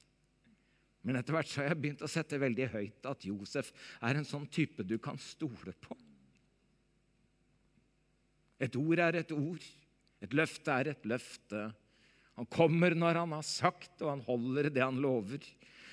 Men 1.09 1.17
etter 1.17 1.33
hvert 1.33 1.49
så 1.49 1.63
har 1.63 1.73
jeg 1.73 1.81
begynt 1.81 2.05
å 2.05 2.13
sette 2.13 2.37
veldig 2.37 2.69
høyt 2.77 3.09
at 3.09 3.25
Josef 3.25 3.73
er 3.97 4.21
en 4.21 4.29
sånn 4.29 4.45
type 4.53 4.85
du 4.85 4.99
kan 5.01 5.17
stole 5.17 5.73
på. 5.81 5.97
Et 8.61 8.77
ord 8.77 9.01
er 9.09 9.23
et 9.25 9.33
ord. 9.33 9.71
Et 10.21 10.37
løfte 10.37 10.83
er 10.83 10.93
et 10.93 11.09
løfte. 11.09 11.71
Han 12.35 12.49
kommer 12.49 12.95
når 12.97 13.21
han 13.21 13.35
har 13.35 13.45
sagt, 13.45 14.01
og 14.01 14.09
han 14.09 14.25
holder 14.25 14.71
det 14.73 14.83
han 14.83 15.01
lover. 15.01 15.43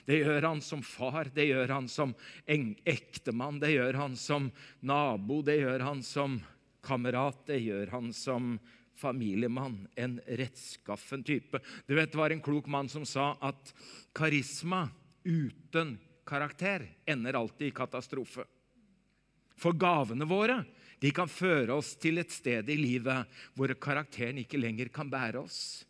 Det 0.08 0.22
gjør 0.22 0.46
han 0.48 0.60
som 0.64 0.82
far, 0.82 1.28
det 1.34 1.50
gjør 1.50 1.74
han 1.74 1.88
som 1.90 2.14
ektemann, 2.48 3.60
det 3.60 3.74
gjør 3.74 3.98
han 4.00 4.16
som 4.16 4.48
nabo, 4.80 5.40
det 5.44 5.60
gjør 5.60 5.84
han 5.84 6.00
som 6.06 6.38
kamerat, 6.82 7.42
det 7.50 7.60
gjør 7.60 7.92
han 7.92 8.12
som 8.16 8.54
familiemann. 9.00 9.84
En 10.00 10.18
rettskaffen 10.26 11.24
type. 11.24 11.60
Du 11.86 11.94
vet, 11.94 12.10
Det 12.12 12.18
var 12.18 12.30
en 12.30 12.40
klok 12.40 12.66
mann 12.66 12.88
som 12.88 13.04
sa 13.04 13.36
at 13.40 13.74
karisma 14.16 14.88
uten 15.24 15.98
karakter 16.26 16.88
ender 17.06 17.36
alltid 17.36 17.68
i 17.68 17.76
katastrofe. 17.76 18.44
For 19.60 19.76
gavene 19.76 20.24
våre 20.24 20.62
de 21.00 21.10
kan 21.12 21.28
føre 21.28 21.76
oss 21.76 21.94
til 22.00 22.20
et 22.20 22.32
sted 22.32 22.68
i 22.68 22.76
livet 22.76 23.28
hvor 23.56 23.72
karakteren 23.80 24.40
ikke 24.40 24.60
lenger 24.60 24.88
kan 24.92 25.08
bære 25.10 25.44
oss. 25.44 25.84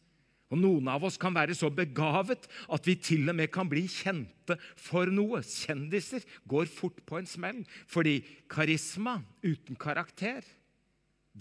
Og 0.50 0.58
Noen 0.58 0.88
av 0.90 1.04
oss 1.06 1.18
kan 1.20 1.34
være 1.34 1.54
så 1.54 1.70
begavet 1.70 2.48
at 2.74 2.86
vi 2.88 2.96
til 2.98 3.30
og 3.30 3.36
med 3.38 3.52
kan 3.54 3.68
bli 3.70 3.84
kjente 3.86 4.56
for 4.74 5.10
noe. 5.14 5.44
Kjendiser 5.46 6.26
går 6.50 6.66
fort 6.70 6.98
på 7.06 7.20
en 7.20 7.28
smell, 7.30 7.60
fordi 7.86 8.18
karisma 8.50 9.20
uten 9.46 9.78
karakter 9.78 10.42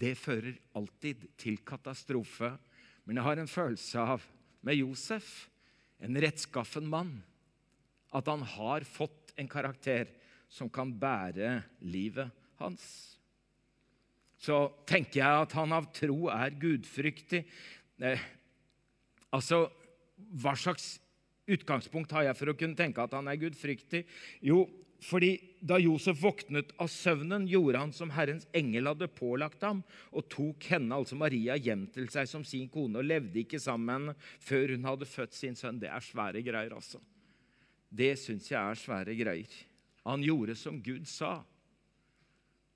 det 0.00 0.14
fører 0.18 0.54
alltid 0.78 1.26
til 1.40 1.58
katastrofe. 1.66 2.52
Men 3.04 3.18
jeg 3.18 3.26
har 3.26 3.42
en 3.42 3.50
følelse 3.50 4.06
av 4.14 4.24
med 4.62 4.78
Josef, 4.78 5.48
en 6.00 6.16
rettskaffen 6.22 6.86
mann, 6.88 7.16
at 8.14 8.28
han 8.30 8.44
har 8.54 8.86
fått 8.86 9.34
en 9.38 9.50
karakter 9.50 10.10
som 10.50 10.70
kan 10.72 10.92
bære 10.98 11.60
livet 11.82 12.30
hans. 12.60 12.84
Så 14.40 14.70
tenker 14.88 15.20
jeg 15.20 15.42
at 15.44 15.54
han 15.58 15.74
av 15.76 15.90
tro 15.94 16.30
er 16.32 16.54
gudfryktig. 16.56 17.42
Altså, 19.34 19.68
Hva 20.36 20.52
slags 20.52 20.98
utgangspunkt 21.48 22.12
har 22.12 22.26
jeg 22.26 22.36
for 22.36 22.52
å 22.52 22.56
kunne 22.58 22.76
tenke 22.76 23.00
at 23.00 23.14
han 23.16 23.30
er 23.30 23.38
gudfryktig? 23.40 24.02
Jo, 24.44 24.66
fordi 25.00 25.30
da 25.64 25.78
Josef 25.80 26.18
våknet 26.20 26.74
av 26.80 26.90
søvnen, 26.92 27.46
gjorde 27.48 27.80
han 27.80 27.92
som 27.96 28.12
Herrens 28.12 28.44
engel 28.56 28.90
hadde 28.90 29.08
pålagt 29.16 29.64
ham, 29.64 29.80
og 30.12 30.28
tok 30.32 30.66
henne, 30.74 30.92
altså 30.92 31.16
Maria, 31.16 31.56
hjem 31.56 31.86
til 31.94 32.10
seg 32.12 32.28
som 32.28 32.44
sin 32.44 32.68
kone, 32.72 33.00
og 33.00 33.08
levde 33.08 33.40
ikke 33.40 33.60
sammen 33.62 33.86
med 33.86 33.96
henne 33.96 34.44
før 34.44 34.74
hun 34.74 34.88
hadde 34.90 35.08
født 35.08 35.36
sin 35.36 35.56
sønn. 35.56 35.80
Det 35.80 35.88
er 35.88 36.04
svære 36.04 36.44
greier, 36.44 36.76
altså. 36.76 37.00
Det 37.90 38.12
syns 38.20 38.50
jeg 38.52 38.60
er 38.60 38.78
svære 38.78 39.16
greier. 39.18 39.56
Han 40.04 40.22
gjorde 40.24 40.54
som 40.56 40.78
Gud 40.84 41.08
sa. 41.08 41.40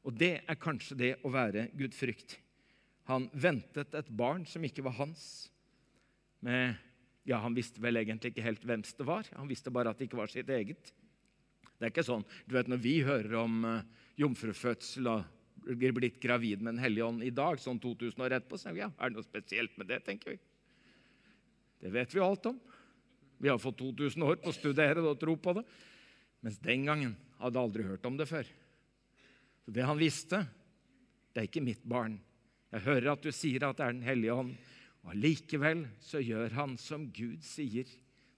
Og 0.04 0.16
det 0.16 0.38
er 0.42 0.60
kanskje 0.60 0.96
det 1.00 1.12
å 1.24 1.32
være 1.32 1.68
gudfryktig. 1.76 2.40
Han 3.08 3.28
ventet 3.36 3.94
et 3.96 4.08
barn 4.16 4.46
som 4.48 4.64
ikke 4.64 4.84
var 4.84 4.96
hans. 4.96 5.50
Med, 6.44 6.76
ja, 7.24 7.38
Han 7.40 7.56
visste 7.56 7.80
vel 7.80 7.96
egentlig 8.02 8.34
ikke 8.34 8.44
helt 8.44 8.64
hvem 8.68 8.84
det 8.84 9.06
var. 9.08 9.28
Han 9.38 9.48
visste 9.48 9.72
bare 9.72 9.94
at 9.94 10.00
det 10.00 10.10
ikke 10.10 10.20
var 10.20 10.32
sitt 10.32 10.50
eget. 10.52 10.92
Det 11.74 11.88
er 11.88 11.92
ikke 11.92 12.06
sånn, 12.06 12.24
du 12.46 12.54
vet 12.54 12.68
Når 12.70 12.80
vi 12.84 12.98
hører 13.04 13.32
om 13.40 13.64
uh, 13.66 13.80
jomfrufødsel 14.20 15.08
og 15.10 15.24
blir 15.64 15.94
blitt 15.96 16.20
gravid 16.22 16.60
med 16.60 16.76
Den 16.76 16.84
hellige 16.84 17.06
ånd 17.08 17.24
i 17.24 17.32
dag, 17.34 17.58
sånn 17.60 17.80
2000 17.80 18.20
år 18.26 18.36
etterpå, 18.36 18.60
så 18.60 18.74
ja, 18.76 18.90
er 18.92 19.10
det 19.10 19.16
noe 19.16 19.26
spesielt 19.26 19.74
med 19.80 19.88
det, 19.88 20.02
tenker 20.04 20.34
vi. 20.34 20.38
Det 21.80 21.92
vet 21.92 22.14
vi 22.14 22.22
alt 22.24 22.46
om. 22.52 22.58
Vi 23.40 23.50
har 23.50 23.60
fått 23.60 23.80
2000 23.80 24.24
år 24.24 24.38
på 24.42 24.52
å 24.52 24.56
studere 24.56 25.02
og 25.04 25.18
tro 25.20 25.34
på 25.40 25.56
det. 25.56 25.64
Mens 26.44 26.60
den 26.60 26.84
gangen 26.88 27.16
hadde 27.40 27.58
jeg 27.58 27.68
aldri 27.68 27.88
hørt 27.88 28.06
om 28.08 28.20
det 28.20 28.28
før. 28.28 28.48
Så 29.64 29.72
Det 29.72 29.84
han 29.88 30.00
visste, 30.00 30.44
det 31.32 31.42
er 31.42 31.48
ikke 31.48 31.64
mitt 31.64 31.84
barn. 31.84 32.18
Jeg 32.74 32.84
hører 32.84 33.12
at 33.14 33.24
du 33.24 33.32
sier 33.32 33.64
at 33.64 33.78
det 33.78 33.86
er 33.86 33.96
Den 33.96 34.06
hellige 34.06 34.36
ånd, 34.36 34.54
og 35.04 35.12
allikevel 35.12 35.84
så 36.00 36.22
gjør 36.24 36.56
han 36.56 36.78
som 36.80 37.10
Gud 37.12 37.44
sier 37.44 37.88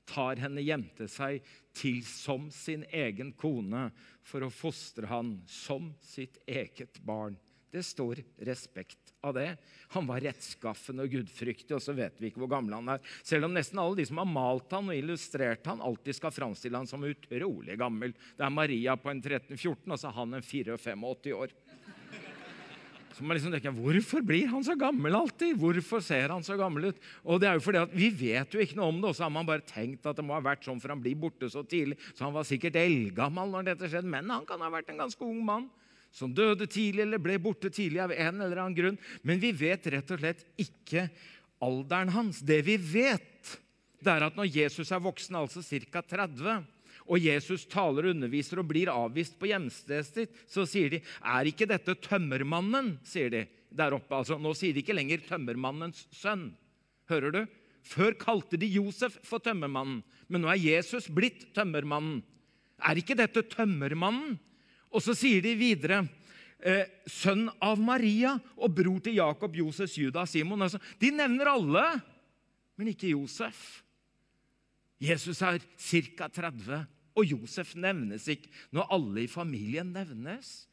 tar 0.07 0.39
henne 0.43 0.63
hjem 0.63 0.87
til 0.99 1.09
seg 1.11 1.49
til 1.77 2.03
som 2.07 2.49
sin 2.55 2.85
egen 2.95 3.33
kone 3.39 3.89
for 4.27 4.47
å 4.47 4.53
fostre 4.53 5.11
han 5.11 5.41
som 5.51 5.93
sitt 6.03 6.39
eget 6.47 7.01
barn. 7.07 7.37
Det 7.71 7.83
står 7.83 8.23
respekt 8.47 9.13
av 9.27 9.35
det. 9.35 9.57
Han 9.93 10.07
var 10.09 10.23
rettskaffen 10.23 11.03
og 11.03 11.11
gudfryktig, 11.13 11.75
og 11.77 11.83
så 11.83 11.93
vet 11.99 12.15
vi 12.23 12.31
ikke 12.31 12.41
hvor 12.45 12.53
gammel 12.55 12.77
han 12.79 12.95
er. 12.95 13.03
Selv 13.27 13.49
om 13.49 13.57
nesten 13.57 13.81
alle 13.83 13.99
de 13.99 14.07
som 14.09 14.23
har 14.23 14.31
malt 14.31 14.73
han 14.73 14.89
og 14.89 14.97
illustrert 14.97 15.67
han, 15.69 15.83
alltid 15.85 16.17
skal 16.17 16.33
framstille 16.33 16.79
han 16.79 16.89
som 16.89 17.05
utrolig 17.05 17.77
gammel. 17.77 18.15
Det 18.39 18.47
er 18.47 18.55
Maria 18.55 18.95
på 18.97 19.11
en 19.13 19.21
13-14, 19.21 19.83
og 19.91 19.99
så 19.99 20.09
er 20.09 20.17
han 20.21 20.39
en 20.39 20.47
84 20.47 21.37
år. 21.37 21.53
Så 23.17 23.25
man 23.25 23.39
liksom 23.39 23.55
tenker, 23.55 23.73
Hvorfor 23.73 24.21
blir 24.21 24.51
han 24.51 24.65
så 24.65 24.75
gammel 24.77 25.15
alltid? 25.17 25.57
Hvorfor 25.57 26.03
ser 26.05 26.35
han 26.35 26.45
så 26.45 26.59
gammel 26.61 26.91
ut? 26.91 26.99
Og 27.25 27.41
det 27.41 27.49
er 27.49 27.57
jo 27.57 27.65
fordi 27.65 27.81
at 27.81 27.95
Vi 27.97 28.11
vet 28.13 28.53
jo 28.53 28.61
ikke 28.61 28.77
noe 28.77 28.91
om 28.93 28.99
det, 29.01 29.09
og 29.09 29.17
så 29.17 29.25
har 29.25 29.33
man 29.33 29.49
bare 29.49 29.65
tenkt 29.65 30.05
at 30.05 30.19
det 30.19 30.25
må 30.27 30.37
ha 30.37 30.43
vært 30.45 30.67
sånn 30.69 30.83
for 30.83 30.93
han 30.93 31.01
blir 31.01 31.17
borte 31.17 31.49
så 31.49 31.65
tidlig. 31.65 31.97
Så 32.13 32.27
han 32.27 32.35
var 32.37 32.45
sikkert 32.45 32.77
eldgammel 32.77 33.55
når 33.55 33.71
dette 33.71 33.89
skjedde, 33.89 34.13
men 34.13 34.29
han 34.35 34.45
kan 34.49 34.61
ha 34.61 34.69
vært 34.73 34.93
en 34.93 35.01
ganske 35.07 35.25
ung 35.25 35.41
mann. 35.47 35.71
Som 36.13 36.37
døde 36.37 36.69
tidlig 36.69 37.07
eller 37.07 37.21
ble 37.21 37.39
borte 37.41 37.73
tidlig 37.73 38.05
av 38.05 38.13
en 38.13 38.45
eller 38.45 38.61
annen 38.61 38.77
grunn. 38.77 39.01
Men 39.25 39.41
vi 39.41 39.55
vet 39.57 39.89
rett 39.93 40.13
og 40.13 40.21
slett 40.21 40.45
ikke 40.61 41.09
alderen 41.65 42.13
hans. 42.13 42.45
Det 42.45 42.61
vi 42.69 42.77
vet, 42.77 43.57
det 44.05 44.13
er 44.13 44.29
at 44.29 44.37
når 44.37 44.53
Jesus 44.53 44.93
er 44.93 45.05
voksen, 45.05 45.41
altså 45.41 45.65
ca. 45.65 46.05
30 46.05 46.76
og 47.07 47.23
Jesus 47.23 47.67
taler 47.71 48.09
og 48.09 48.17
underviser 48.17 48.61
og 48.61 48.69
blir 48.71 48.91
avvist 48.93 49.37
på 49.39 49.49
hjemstedet 49.51 50.07
sitt, 50.09 50.39
så 50.51 50.67
sier 50.67 50.91
de, 50.91 51.01
'Er 51.23 51.47
ikke 51.47 51.69
dette 51.69 51.95
tømmermannen?' 51.95 52.99
sier 53.05 53.31
de 53.31 53.47
der 53.71 53.95
oppe. 53.95 54.15
Altså, 54.15 54.39
nå 54.39 54.55
sier 54.55 54.73
de 54.75 54.83
ikke 54.83 54.97
lenger 54.97 55.23
'tømmermannens 55.23 56.07
sønn'. 56.13 56.53
Hører 57.09 57.31
du? 57.33 57.47
Før 57.87 58.17
kalte 58.19 58.59
de 58.59 58.67
Josef 58.67 59.19
for 59.23 59.39
tømmermannen, 59.39 60.03
men 60.29 60.43
nå 60.43 60.49
er 60.51 60.59
Jesus 60.59 61.07
blitt 61.07 61.55
tømmermannen. 61.55 62.23
Er 62.83 62.99
ikke 62.99 63.15
dette 63.15 63.43
tømmermannen? 63.43 64.39
Og 64.91 65.03
så 65.03 65.15
sier 65.15 65.41
de 65.43 65.55
videre 65.55 66.09
eh, 66.59 66.87
sønn 67.07 67.49
av 67.63 67.79
Maria 67.79 68.35
og 68.57 68.75
bror 68.75 68.99
til 69.05 69.15
Jakob, 69.21 69.55
Josef, 69.55 69.95
Juda 69.99 70.27
Simon. 70.27 70.63
Altså, 70.63 70.81
de 70.99 71.11
nevner 71.15 71.47
alle, 71.47 71.87
men 72.77 72.89
ikke 72.89 73.15
Josef. 73.15 73.85
Jesus 74.99 75.43
er 75.45 75.61
ca. 75.61 76.29
30 76.29 76.87
og 77.17 77.25
Josef 77.25 77.73
nevnes 77.81 78.29
ikke 78.29 78.53
når 78.77 78.93
alle 78.97 79.25
i 79.25 79.31
familien 79.31 79.89
nevnes. 79.95 80.67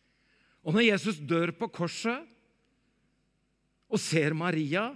Og 0.63 0.75
når 0.75 0.89
Jesus 0.89 1.19
dør 1.23 1.53
på 1.55 1.69
korset 1.71 2.27
og 3.93 4.01
ser 4.01 4.35
Maria 4.35 4.89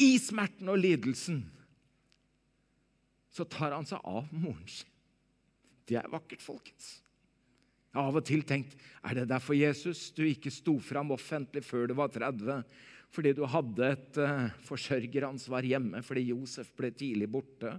i 0.00 0.14
smerten 0.20 0.70
og 0.72 0.80
lidelsen, 0.80 1.42
så 3.30 3.44
tar 3.48 3.76
han 3.76 3.86
seg 3.88 4.00
av 4.04 4.28
moren 4.32 4.66
sin. 4.68 4.88
Det 5.86 5.98
er 5.98 6.10
vakkert, 6.10 6.42
folkens. 6.42 7.00
Jeg 7.90 7.98
har 7.98 8.06
av 8.06 8.20
og 8.20 8.26
til 8.26 8.44
tenkt 8.46 8.76
er 9.02 9.18
det 9.18 9.30
derfor 9.32 9.56
Jesus 9.58 10.12
du 10.14 10.22
ikke 10.28 10.52
sto 10.54 10.76
fram 10.82 11.10
offentlig 11.10 11.64
før 11.66 11.88
du 11.90 11.96
var 11.98 12.12
30? 12.14 12.62
Fordi 13.10 13.32
du 13.34 13.42
hadde 13.50 13.88
et 13.96 14.20
uh, 14.22 14.52
forsørgeransvar 14.68 15.66
hjemme 15.66 16.02
fordi 16.06 16.28
Josef 16.28 16.70
ble 16.78 16.92
tidlig 16.94 17.26
borte? 17.32 17.74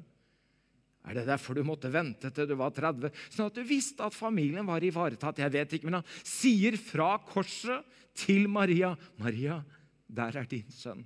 Er 1.07 1.17
det 1.17 1.25
derfor 1.25 1.57
du 1.57 1.63
måtte 1.65 1.89
vente 1.91 2.29
til 2.33 2.49
du 2.49 2.53
var 2.59 2.73
30, 2.75 3.09
sånn 3.33 3.49
at 3.49 3.57
du 3.57 3.63
visste 3.65 4.05
at 4.05 4.15
familien 4.15 4.67
var 4.67 4.83
ivaretatt? 4.85 5.41
Jeg 5.41 5.53
vet 5.53 5.73
ikke, 5.73 5.89
men 5.89 5.99
han 5.99 6.11
sier 6.21 6.77
fra 6.77 7.15
korset 7.25 7.87
til 8.17 8.47
Maria, 8.51 8.93
'Maria, 9.17 9.63
der 10.07 10.37
er 10.37 10.45
din 10.45 10.69
sønn.' 10.69 11.05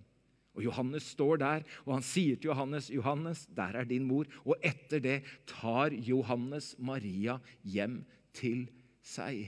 Og 0.55 0.63
Johannes 0.63 1.03
står 1.11 1.37
der, 1.37 1.63
og 1.83 1.97
han 1.97 2.03
sier 2.03 2.35
til 2.35 2.51
Johannes, 2.51 2.89
'Johannes, 2.89 3.45
der 3.55 3.75
er 3.75 3.83
din 3.83 4.07
mor.' 4.07 4.27
Og 4.45 4.55
etter 4.63 4.99
det 4.99 5.23
tar 5.47 5.91
Johannes 5.91 6.75
Maria 6.79 7.39
hjem 7.63 8.05
til 8.33 8.67
seg. 9.03 9.47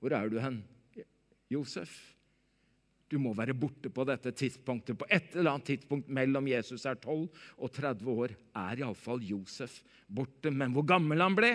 Hvor 0.00 0.12
er 0.12 0.28
du 0.28 0.38
hen, 0.38 0.64
Josef? 1.50 2.15
Du 3.06 3.18
må 3.22 3.32
være 3.38 3.54
borte 3.54 3.90
på 3.94 4.04
dette 4.08 4.32
tidspunktet. 4.34 4.98
På 4.98 5.06
et 5.06 5.34
eller 5.36 5.52
annet 5.52 5.68
tidspunkt 5.70 6.08
mellom 6.10 6.48
Jesus 6.50 6.86
er 6.88 6.98
12 6.98 7.28
og 7.62 7.70
30 7.72 8.10
år, 8.10 8.34
er 8.58 8.82
iallfall 8.82 9.22
Josef 9.22 9.78
borte. 10.06 10.50
Men 10.50 10.74
hvor 10.74 10.86
gammel 10.88 11.22
han 11.22 11.36
ble, 11.38 11.52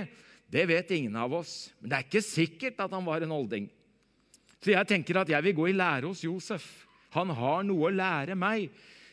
det 0.51 0.63
vet 0.69 0.93
ingen 0.95 1.17
av 1.19 1.35
oss. 1.41 1.73
Men 1.79 1.91
det 1.91 1.97
er 1.97 2.07
ikke 2.07 2.23
sikkert 2.23 2.79
at 2.83 2.95
han 2.95 3.07
var 3.07 3.25
en 3.25 3.35
olding. 3.35 3.67
Så 4.61 4.71
jeg 4.75 4.87
tenker 4.87 5.21
at 5.21 5.31
jeg 5.31 5.43
vil 5.47 5.57
gå 5.57 5.67
i 5.71 5.75
lære 5.75 6.07
hos 6.07 6.23
Josef. 6.23 6.65
Han 7.17 7.33
har 7.35 7.63
noe 7.67 7.89
å 7.89 7.93
lære 7.95 8.37
meg. 8.39 8.69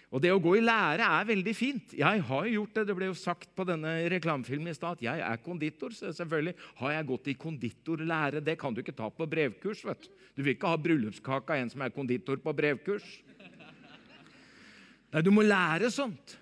Og 0.09 0.23
det 0.25 0.31
å 0.33 0.41
gå 0.41 0.55
i 0.57 0.65
lære 0.65 1.05
er 1.05 1.27
veldig 1.29 1.53
fint. 1.53 1.93
Jeg 1.99 2.23
har 2.25 2.47
jo 2.49 2.63
gjort 2.63 2.79
det. 2.79 2.85
Det 2.89 2.97
ble 2.97 3.11
jo 3.11 3.17
sagt 3.19 3.51
på 3.57 3.67
denne 3.69 3.91
reklamefilmen 4.09 4.73
i 4.73 4.77
stad 4.77 4.97
at 4.97 5.05
jeg 5.05 5.21
er 5.21 5.43
konditor. 5.45 5.93
Så 5.93 6.15
selvfølgelig 6.17 6.55
har 6.81 6.95
jeg 6.95 7.09
gått 7.11 7.29
i 7.29 7.37
konditorlære. 7.43 8.41
Det 8.45 8.57
kan 8.61 8.73
du 8.73 8.81
ikke 8.81 8.97
ta 8.97 9.11
på 9.13 9.29
brevkurs. 9.29 9.85
vet 9.85 10.09
Du 10.09 10.09
Du 10.39 10.43
vil 10.43 10.55
ikke 10.55 10.71
ha 10.71 10.79
bryllupskake 10.81 11.53
av 11.53 11.61
en 11.61 11.71
som 11.71 11.83
er 11.83 11.93
konditor 11.93 12.41
på 12.41 12.55
brevkurs. 12.57 13.05
Nei, 15.13 15.23
du 15.25 15.31
må 15.33 15.43
lære 15.43 15.91
sånt. 15.91 16.37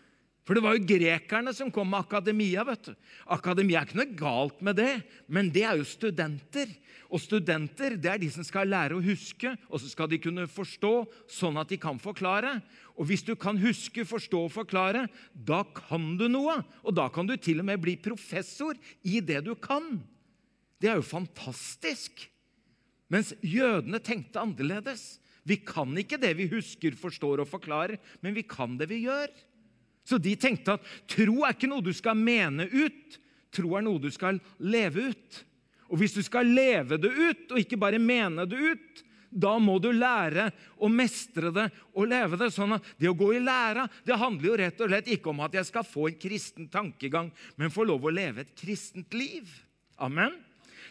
For 0.46 0.54
det 0.54 0.62
var 0.62 0.76
jo 0.76 0.86
grekerne 0.86 1.50
som 1.56 1.72
kom 1.74 1.88
med 1.90 2.04
akademia. 2.04 2.62
vet 2.64 2.84
du. 2.86 2.92
Akademia 3.34 3.80
er 3.80 3.88
ikke 3.88 3.98
noe 3.98 4.18
galt 4.18 4.60
med 4.62 4.76
det, 4.78 5.02
men 5.26 5.50
det 5.50 5.64
er 5.66 5.80
jo 5.80 5.84
studenter. 5.84 6.70
Og 7.10 7.18
studenter 7.22 7.96
det 7.98 8.10
er 8.12 8.20
de 8.22 8.28
som 8.30 8.46
skal 8.46 8.70
lære 8.70 8.94
å 8.94 9.02
huske, 9.02 9.56
og 9.66 9.82
så 9.82 9.90
skal 9.90 10.10
de 10.10 10.20
kunne 10.22 10.46
forstå, 10.46 10.92
sånn 11.26 11.58
at 11.58 11.70
de 11.70 11.78
kan 11.82 11.98
forklare. 11.98 12.60
Og 12.94 13.10
hvis 13.10 13.26
du 13.26 13.34
kan 13.34 13.58
huske, 13.58 14.06
forstå 14.06 14.44
og 14.46 14.54
forklare, 14.54 15.08
da 15.34 15.64
kan 15.74 16.14
du 16.18 16.28
noe. 16.30 16.60
Og 16.86 16.94
da 16.94 17.08
kan 17.10 17.26
du 17.26 17.34
til 17.36 17.62
og 17.62 17.66
med 17.66 17.82
bli 17.82 17.96
professor 17.98 18.78
i 19.02 19.18
det 19.18 19.42
du 19.48 19.56
kan. 19.58 19.98
Det 20.78 20.92
er 20.92 21.00
jo 21.00 21.10
fantastisk. 21.10 22.28
Mens 23.10 23.34
jødene 23.42 23.98
tenkte 23.98 24.42
annerledes. 24.42 25.18
Vi 25.46 25.58
kan 25.62 25.90
ikke 25.98 26.18
det 26.22 26.32
vi 26.38 26.48
husker, 26.54 26.94
forstår 26.98 27.42
og 27.42 27.50
forklarer, 27.50 27.98
men 28.22 28.34
vi 28.34 28.46
kan 28.46 28.78
det 28.78 28.90
vi 28.90 29.04
gjør. 29.04 29.30
Så 30.06 30.20
de 30.22 30.36
tenkte 30.38 30.76
at 30.76 30.92
tro 31.10 31.42
er 31.42 31.56
ikke 31.56 31.70
noe 31.70 31.84
du 31.84 31.92
skal 31.96 32.18
mene 32.18 32.68
ut, 32.70 33.18
tro 33.54 33.74
er 33.74 33.84
noe 33.84 34.02
du 34.02 34.08
skal 34.14 34.38
leve 34.62 35.10
ut. 35.10 35.42
Og 35.90 36.00
hvis 36.00 36.14
du 36.16 36.22
skal 36.26 36.48
leve 36.50 36.98
det 36.98 37.10
ut, 37.10 37.44
og 37.50 37.60
ikke 37.60 37.78
bare 37.80 38.00
mene 38.02 38.46
det 38.48 38.58
ut, 38.58 39.02
da 39.36 39.56
må 39.60 39.76
du 39.82 39.90
lære 39.92 40.48
å 40.80 40.88
mestre 40.88 41.50
det 41.52 41.66
og 41.92 42.08
leve 42.08 42.38
det. 42.40 42.48
sånn 42.54 42.78
at 42.78 42.84
Det 42.96 43.10
å 43.10 43.18
gå 43.18 43.34
i 43.36 43.42
læra 43.42 43.86
det 44.06 44.16
handler 44.16 44.48
jo 44.48 44.56
rett 44.62 44.80
og 44.80 44.90
slett 44.90 45.10
ikke 45.12 45.30
om 45.32 45.42
at 45.44 45.54
jeg 45.58 45.68
skal 45.68 45.84
få 45.84 46.08
en 46.08 46.18
kristen 46.20 46.68
tankegang, 46.72 47.30
men 47.56 47.74
få 47.74 47.84
lov 47.84 48.06
å 48.06 48.14
leve 48.14 48.46
et 48.46 48.54
kristent 48.56 49.12
liv. 49.14 49.50
Amen. 49.98 50.32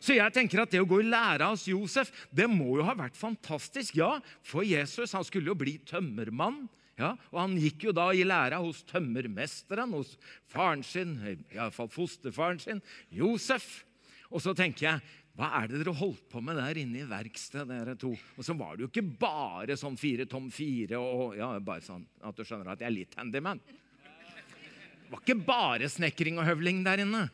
Så 0.03 0.17
jeg 0.17 0.33
tenker 0.35 0.61
at 0.61 0.71
det 0.73 0.81
å 0.83 0.87
gå 0.89 0.99
i 1.01 1.07
læra 1.07 1.49
hos 1.53 1.65
Josef 1.69 2.11
det 2.29 2.47
må 2.51 2.77
jo 2.77 2.85
ha 2.85 2.93
vært 2.97 3.17
fantastisk. 3.17 3.95
Ja, 3.97 4.19
for 4.43 4.65
Jesus 4.67 5.15
han 5.15 5.25
skulle 5.25 5.53
jo 5.53 5.57
bli 5.57 5.77
tømmermann. 5.87 6.65
Ja, 6.95 7.11
og 7.33 7.39
Han 7.41 7.57
gikk 7.59 7.89
jo 7.89 7.93
da 7.95 8.07
i 8.15 8.23
læra 8.23 8.61
hos 8.63 8.79
tømmermesteren, 8.87 9.91
hos 9.97 10.15
faren 10.51 10.83
sin, 10.85 11.17
iallfall 11.51 11.91
fosterfaren 11.91 12.61
sin, 12.63 12.81
Josef. 13.11 13.83
Og 14.31 14.41
så 14.43 14.55
tenker 14.57 14.87
jeg 14.87 15.15
hva 15.35 15.49
er 15.59 15.67
det 15.67 15.81
dere 15.81 15.91
holdt 15.99 16.29
på 16.31 16.39
med 16.39 16.55
der 16.55 16.77
inne 16.79 17.01
i 17.01 17.07
verkstedet, 17.09 17.67
dere 17.67 17.97
to? 17.99 18.13
Og 18.39 18.45
så 18.47 18.55
var 18.55 18.75
det 18.75 18.85
jo 18.85 18.87
ikke 18.87 19.03
bare 19.19 19.75
sånn 19.75 19.97
fire 19.99 20.23
tom 20.31 20.47
fire 20.53 21.01
og 21.01 21.35
ja, 21.35 21.49
bare 21.59 21.83
sånn 21.83 22.05
at 22.23 22.37
du 22.37 22.45
skjønner 22.47 22.71
at 22.71 22.79
jeg 22.79 22.87
er 22.87 22.95
litt 22.95 23.17
handyman. 23.19 23.59
Det 23.65 25.11
var 25.11 25.21
ikke 25.21 25.43
bare 25.45 25.91
snekring 25.91 26.39
og 26.39 26.47
høvling 26.47 26.79
der 26.87 27.03
inne. 27.03 27.25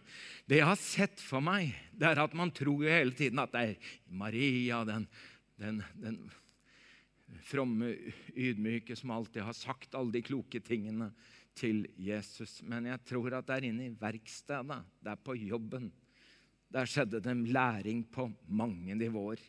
Det 0.50 0.58
jeg 0.58 0.68
har 0.68 0.82
sett 0.82 1.22
for 1.22 1.46
meg, 1.46 1.70
det 1.94 2.10
er 2.10 2.24
at 2.26 2.34
man 2.36 2.50
tror 2.52 2.82
jo 2.84 2.90
hele 2.90 3.14
tiden 3.16 3.40
at 3.40 3.54
det 3.54 3.62
er 3.70 3.94
Maria, 4.10 4.82
den, 4.90 5.06
den, 5.62 5.84
den 6.02 6.18
fromme, 7.46 7.94
ydmyke 8.36 8.96
som 8.98 9.14
alltid 9.16 9.46
har 9.46 9.58
sagt 9.58 9.96
alle 9.98 10.14
de 10.16 10.24
kloke 10.26 10.62
tingene 10.64 11.12
til 11.58 11.86
Jesus. 12.00 12.60
Men 12.64 12.88
jeg 12.90 13.02
tror 13.08 13.38
at 13.38 13.50
der 13.50 13.68
inne 13.68 13.88
i 13.88 13.96
verkstedet, 13.96 14.82
der 15.04 15.20
på 15.20 15.36
jobben, 15.40 15.90
der 16.72 16.88
skjedde 16.88 17.20
det 17.24 17.36
læring 17.52 18.06
på 18.08 18.30
mange 18.48 18.96
nivåer. 18.96 19.42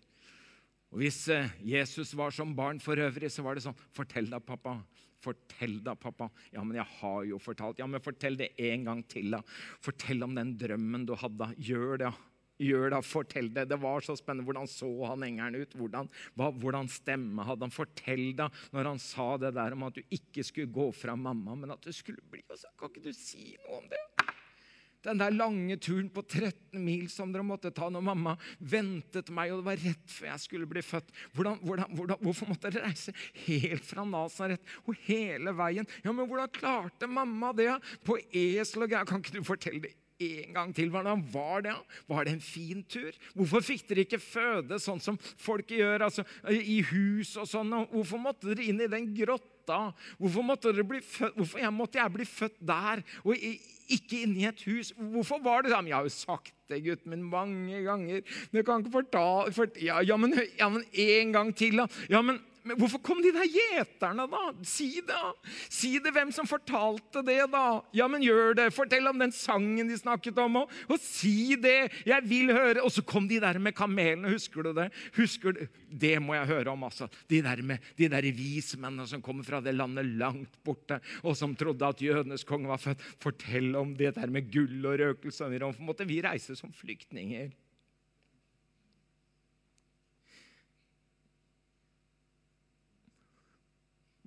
Og 0.93 1.01
Hvis 1.01 1.25
eh, 1.33 1.53
Jesus 1.65 2.13
var 2.19 2.35
som 2.35 2.53
barn 2.57 2.81
for 2.83 2.99
øvrig, 3.01 3.31
så 3.33 3.45
var 3.45 3.57
det 3.57 3.65
sånn 3.65 3.79
Fortell 3.97 4.29
da, 4.29 4.43
pappa. 4.45 4.77
Fortell 5.23 5.79
da, 5.85 5.95
pappa. 5.97 6.29
Ja, 6.53 6.65
men 6.67 6.77
jeg 6.77 6.89
har 6.99 7.23
jo 7.31 7.39
fortalt. 7.41 7.79
Ja, 7.81 7.87
men 7.89 8.03
fortell 8.03 8.37
det 8.37 8.51
en 8.61 8.85
gang 8.91 9.01
til, 9.09 9.31
da. 9.33 9.41
Fortell 9.81 10.27
om 10.27 10.35
den 10.37 10.57
drømmen 10.61 11.07
du 11.09 11.15
hadde. 11.17 11.53
Gjør 11.63 12.03
det. 12.03 12.11
Ja. 12.11 12.32
Gjør 12.63 12.93
da, 12.95 13.01
Fortell 13.05 13.51
det. 13.55 13.67
Det 13.73 13.79
var 13.83 14.05
så 14.05 14.17
spennende. 14.19 14.47
Hvordan 14.49 14.71
så 14.71 14.91
han 15.11 15.27
engelen 15.27 15.65
ut? 15.65 15.77
Hvordan, 15.79 16.11
hva, 16.39 16.51
hvordan 16.63 16.91
stemme 16.93 17.47
hadde 17.47 17.67
han? 17.67 17.75
Fortell 17.75 18.29
da, 18.39 18.49
når 18.75 18.93
han 18.93 19.03
sa 19.03 19.33
det 19.43 19.55
der 19.59 19.77
om 19.77 19.89
at 19.89 19.99
du 19.99 20.03
ikke 20.15 20.45
skulle 20.47 20.73
gå 20.73 20.91
fra 20.97 21.17
mamma, 21.19 21.57
men 21.59 21.75
at 21.75 21.83
du 21.83 21.93
skulle 21.95 22.23
bli 22.31 22.45
og 22.49 22.59
så, 22.59 22.71
Kan 22.79 22.93
ikke 22.93 23.09
du 23.09 23.15
si 23.17 23.55
noe 23.65 23.81
om 23.81 23.91
det? 23.91 24.03
Den 25.03 25.19
der 25.19 25.35
lange 25.35 25.75
turen 25.83 26.07
på 26.15 26.23
13 26.23 26.79
mil 26.79 27.09
som 27.11 27.33
dere 27.35 27.43
måtte 27.47 27.73
ta 27.75 27.89
når 27.91 28.05
mamma 28.07 28.37
ventet 28.59 29.33
meg, 29.35 29.51
og 29.51 29.63
det 29.63 29.67
var 29.67 29.81
rett 29.83 30.13
før 30.15 30.29
jeg 30.29 30.43
skulle 30.45 30.69
bli 30.71 30.85
født. 30.87 31.11
Hvordan, 31.35 31.59
hvordan, 31.65 31.97
hvordan, 31.99 32.21
hvorfor 32.23 32.53
måtte 32.53 32.71
dere 32.71 32.87
reise 32.87 33.15
helt 33.49 33.83
fra 33.87 34.07
Nasaret 34.07 34.63
og 34.85 34.95
hele 35.09 35.57
veien? 35.59 35.89
Ja, 36.05 36.15
men 36.15 36.31
hvordan 36.31 36.55
klarte 36.55 37.11
mamma 37.11 37.51
det? 37.57 37.73
På 38.07 38.21
esel 38.31 38.87
og 38.87 38.95
greier. 38.95 39.09
Kan 39.09 39.25
ikke 39.25 39.41
du 39.41 39.47
fortelle 39.47 39.83
det 39.89 39.97
en 40.21 40.55
gang 40.55 40.75
til. 40.75 40.91
Hvordan 40.93 41.25
var 41.33 41.65
det? 41.67 41.75
Var 42.09 42.25
det 42.25 42.35
en 42.37 42.45
fin 42.45 42.83
tur? 42.85 43.13
Hvorfor 43.35 43.65
fikk 43.65 43.87
dere 43.89 44.05
ikke 44.07 44.21
føde 44.23 44.79
sånn 44.83 45.01
som 45.03 45.19
folk 45.21 45.71
gjør, 45.73 46.09
altså 46.09 46.25
i 46.51 46.81
hus 46.93 47.37
og 47.41 47.49
sånn? 47.51 47.73
Hvorfor 47.93 48.23
måtte 48.23 48.53
dere 48.53 48.69
inn 48.69 48.83
i 48.83 48.91
den 48.91 49.11
grotta? 49.17 49.93
Hvorfor 50.19 50.47
måtte, 50.47 50.73
dere 50.73 50.87
bli 50.89 51.03
født? 51.05 51.37
Hvorfor 51.39 51.63
jeg 51.63 51.75
måtte 51.75 52.01
jeg 52.01 52.15
bli 52.17 52.27
født 52.29 52.59
der 52.73 53.05
og 53.23 53.35
ikke 53.43 54.23
inni 54.25 54.47
et 54.49 54.65
hus? 54.69 54.93
Hvorfor 54.97 55.43
var 55.45 55.65
det 55.65 55.75
sånn? 55.75 55.91
Jeg 55.91 55.99
har 55.99 56.09
jo 56.09 56.15
sagt 56.15 56.55
det, 56.71 56.83
gutten 56.87 57.13
min, 57.13 57.27
mange 57.29 57.83
ganger. 57.85 58.25
Du 58.53 58.63
kan 58.63 58.83
ikke 58.83 58.97
fortale 59.01 59.53
for, 59.55 59.69
ja, 59.81 60.01
ja, 60.07 60.17
men, 60.21 60.35
ja, 60.59 60.71
men 60.73 60.87
en 60.93 61.37
gang 61.37 61.53
til, 61.57 61.83
da. 61.83 61.89
Ja, 62.13 62.23
men 62.25 62.41
men 62.63 62.79
hvorfor 62.79 63.01
kom 63.03 63.19
de 63.23 63.33
der 63.35 63.49
gjeterne, 63.51 64.27
da? 64.31 64.43
Si 64.67 65.01
det! 65.07 65.21
Si 65.73 65.97
det 66.03 66.13
hvem 66.15 66.31
som 66.35 66.47
fortalte 66.49 67.25
det, 67.27 67.41
da. 67.51 67.83
Ja, 67.97 68.07
men 68.11 68.23
gjør 68.23 68.55
det. 68.59 68.69
Fortell 68.75 69.09
om 69.11 69.19
den 69.19 69.35
sangen 69.35 69.91
de 69.91 69.99
snakket 69.99 70.39
om, 70.43 70.61
og, 70.63 70.77
og 70.87 71.01
si 71.03 71.57
det. 71.61 71.91
Jeg 72.09 72.23
vil 72.31 72.53
høre. 72.55 72.85
Og 72.85 72.93
så 72.95 73.05
kom 73.07 73.27
de 73.31 73.41
der 73.43 73.59
med 73.63 73.75
kamelene. 73.77 74.31
Husker 74.31 74.69
du 74.69 74.73
det? 74.79 74.89
Husker 75.19 75.57
du? 75.57 75.65
Det 75.91 76.15
må 76.23 76.37
jeg 76.39 76.51
høre 76.53 76.75
om, 76.75 76.87
altså. 76.87 77.11
De 77.31 77.43
der, 77.45 77.65
med, 77.67 77.83
de 77.99 78.11
der 78.13 78.31
vismennene 78.37 79.09
som 79.11 79.25
kommer 79.25 79.47
fra 79.47 79.63
det 79.65 79.75
landet 79.75 80.15
langt 80.21 80.61
borte, 80.65 81.01
og 81.27 81.37
som 81.39 81.57
trodde 81.59 81.89
at 81.89 82.05
jødenes 82.05 82.47
konge 82.49 82.71
var 82.71 82.81
født. 82.83 83.03
Fortell 83.23 83.75
om 83.81 83.97
det 83.99 84.15
der 84.21 84.31
med 84.31 84.51
gull 84.53 84.87
og 84.87 85.03
røkelse. 85.03 85.51
Hvorfor 85.51 85.91
måtte 85.91 86.07
vi 86.09 86.23
reise 86.25 86.57
som 86.59 86.73
flyktninger? 86.75 87.51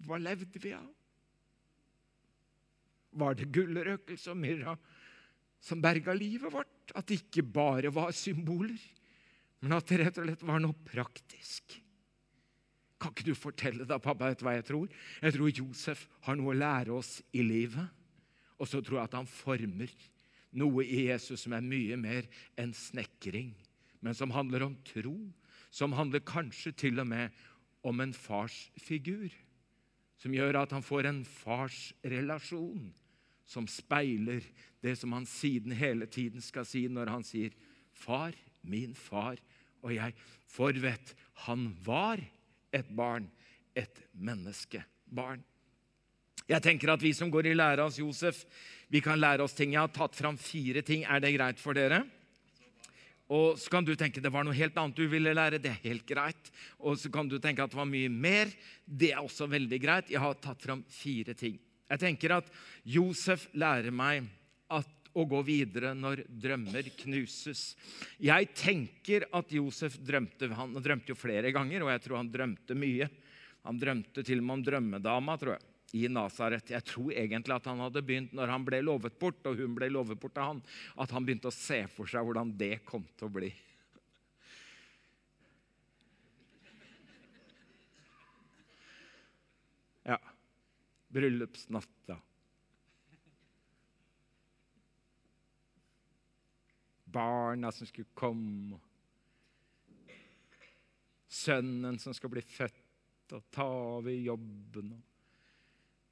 Hva 0.06 0.20
levde 0.22 0.62
vi 0.62 0.74
av? 0.76 0.88
Var 3.16 3.38
det 3.40 3.52
gullrøkelse 3.56 4.34
og 4.34 4.40
myrra 4.42 4.76
som 5.64 5.82
berga 5.82 6.14
livet 6.14 6.52
vårt? 6.54 6.94
At 6.94 7.08
det 7.10 7.22
ikke 7.24 7.46
bare 7.48 7.92
var 7.94 8.14
symboler, 8.16 8.80
men 9.64 9.74
at 9.74 9.88
det 9.90 10.02
rett 10.02 10.20
og 10.22 10.28
slett 10.28 10.46
var 10.46 10.62
noe 10.62 10.78
praktisk? 10.86 11.78
Kan 13.02 13.12
ikke 13.12 13.28
du 13.28 13.38
fortelle 13.38 13.88
da, 13.88 13.98
pappa, 14.00 14.32
hva 14.40 14.56
jeg 14.56 14.68
tror? 14.68 14.92
Jeg 15.24 15.36
tror 15.36 15.62
Josef 15.62 16.06
har 16.28 16.38
noe 16.40 16.54
å 16.54 16.58
lære 16.58 16.94
oss 16.96 17.18
i 17.36 17.44
livet. 17.44 17.88
Og 18.60 18.70
så 18.72 18.80
tror 18.80 19.02
jeg 19.02 19.10
at 19.10 19.18
han 19.18 19.28
former 19.28 19.92
noe 20.56 20.86
i 20.86 21.08
Jesus 21.10 21.44
som 21.44 21.56
er 21.58 21.66
mye 21.66 21.98
mer 22.00 22.28
enn 22.60 22.72
snekring, 22.76 23.52
men 24.00 24.16
som 24.16 24.32
handler 24.32 24.64
om 24.70 24.78
tro. 24.88 25.18
Som 25.76 25.96
handler 25.98 26.24
kanskje 26.24 26.72
til 26.86 27.02
og 27.04 27.10
med 27.10 27.36
om 27.86 28.00
en 28.00 28.14
farsfigur 28.16 29.34
som 30.22 30.34
gjør 30.34 30.62
at 30.62 30.74
han 30.76 30.86
får 30.86 31.10
en 31.10 31.24
farsrelasjon 31.28 32.88
som 33.46 33.68
speiler 33.70 34.44
det 34.82 34.96
som 34.98 35.14
han 35.14 35.26
siden 35.30 35.76
hele 35.78 36.08
tiden 36.10 36.42
skal 36.42 36.66
si 36.68 36.86
når 36.90 37.12
han 37.14 37.26
sier 37.26 37.54
'Far, 37.96 38.34
min 38.62 38.96
far 38.96 39.38
og 39.82 39.92
jeg'. 39.92 40.14
For 40.48 40.72
vet, 40.72 41.16
han 41.48 41.76
var 41.86 42.20
et 42.74 42.88
barn, 42.96 43.30
et 43.76 44.04
menneskebarn. 44.14 45.44
Jeg 46.48 46.62
tenker 46.62 46.92
at 46.94 47.02
Vi 47.02 47.14
som 47.14 47.32
går 47.32 47.46
i 47.46 47.54
lære 47.54 47.84
hos 47.84 48.00
Josef, 48.00 48.46
vi 48.90 49.00
kan 49.00 49.20
lære 49.20 49.44
oss 49.44 49.54
ting. 49.54 49.74
Jeg 49.74 49.82
har 49.82 49.88
tatt 49.88 50.16
fram 50.16 50.38
fire 50.38 50.82
ting. 50.82 51.04
Er 51.04 51.20
det 51.20 51.34
greit 51.34 51.60
for 51.60 51.74
dere? 51.74 52.04
Og 53.34 53.58
så 53.58 53.72
kan 53.74 53.86
du 53.86 53.96
tenke 53.98 54.22
det 54.22 54.32
var 54.34 54.46
noe 54.46 54.56
helt 54.58 54.76
annet 54.78 54.98
du 54.98 55.08
ville 55.10 55.34
lære. 55.34 55.62
Det 55.62 55.72
er 55.72 55.86
helt 55.88 56.06
greit. 56.08 56.52
Og 56.78 57.00
så 57.02 57.10
kan 57.14 57.30
du 57.30 57.40
tenke 57.42 57.64
at 57.64 57.74
det 57.74 57.80
var 57.80 57.90
mye 57.90 58.12
mer. 58.12 58.52
Det 58.86 59.14
er 59.14 59.24
også 59.24 59.50
veldig 59.50 59.80
greit. 59.82 60.12
Jeg 60.14 60.22
har 60.22 60.38
tatt 60.42 60.62
fram 60.62 60.84
fire 60.94 61.34
ting. 61.38 61.58
Jeg 61.90 62.02
tenker 62.02 62.38
at 62.38 62.50
Josef 62.86 63.48
lærer 63.58 63.94
meg 63.94 64.26
at, 64.74 64.90
å 65.16 65.24
gå 65.30 65.40
videre 65.48 65.94
når 65.96 66.26
drømmer 66.28 66.90
knuses. 67.00 67.70
Jeg 68.20 68.50
tenker 68.58 69.24
at 69.32 69.54
Josef 69.54 69.96
drømte 70.04 70.50
Han 70.58 70.74
drømte 70.76 71.14
jo 71.14 71.16
flere 71.16 71.54
ganger, 71.56 71.86
og 71.86 71.94
jeg 71.94 72.02
tror 72.04 72.20
han 72.20 72.34
drømte 72.34 72.76
mye. 72.76 73.08
Han 73.66 73.80
drømte 73.80 74.26
til 74.26 74.42
og 74.42 74.46
med 74.46 74.58
om 74.58 74.66
drømmedama, 74.66 75.38
tror 75.40 75.56
jeg 75.56 75.64
i 75.96 76.08
Nasaret. 76.12 76.72
Jeg 76.74 76.84
tror 76.88 77.14
egentlig 77.16 77.56
at 77.56 77.70
han 77.70 77.80
hadde 77.86 78.04
begynt 78.04 78.34
når 78.36 78.52
han 78.52 78.66
ble 78.68 78.82
lovet 78.84 79.16
bort, 79.20 79.40
og 79.48 79.62
hun 79.62 79.78
ble 79.78 79.90
lovet 79.94 80.20
bort 80.20 80.38
av 80.42 80.52
han, 80.54 80.64
at 81.00 81.14
han 81.16 81.28
begynte 81.28 81.52
å 81.52 81.56
se 81.56 81.86
for 81.96 82.10
seg 82.12 82.26
hvordan 82.28 82.52
det 82.60 82.82
kom 82.88 83.06
til 83.16 83.30
å 83.30 83.36
bli. 83.38 83.52
Ja. 90.06 90.20
Bryllupsnatta. 91.16 92.20
Barna 97.16 97.72
som 97.72 97.88
skulle 97.88 98.12
komme. 98.14 98.82
Sønnen 101.32 101.98
som 102.00 102.14
skal 102.14 102.32
bli 102.36 102.44
født 102.44 103.34
og 103.36 103.48
ta 103.56 103.66
over 103.66 104.12
jobben. 104.12 104.92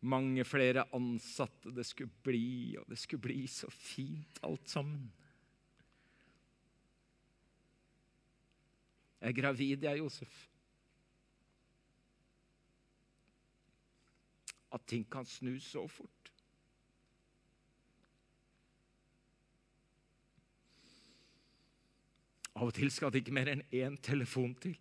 Mange 0.04 0.44
flere 0.46 0.86
ansatte 0.96 1.72
det 1.72 1.86
skulle 1.88 2.12
bli, 2.24 2.76
og 2.80 2.88
det 2.92 3.00
skulle 3.00 3.24
bli 3.24 3.46
så 3.48 3.70
fint 3.72 4.40
alt 4.44 4.70
sammen. 4.70 5.12
Jeg 9.24 9.32
er 9.32 9.38
gravid, 9.40 9.84
jeg, 9.84 9.98
Josef. 9.98 10.34
At 14.74 14.84
ting 14.90 15.06
kan 15.12 15.26
snu 15.26 15.56
så 15.64 15.86
fort. 15.88 16.32
Av 22.54 22.68
og 22.68 22.76
til 22.76 22.92
skal 22.92 23.14
det 23.14 23.24
ikke 23.24 23.34
mer 23.34 23.50
enn 23.54 23.64
én 23.74 23.96
telefon 24.04 24.52
til. 24.62 24.76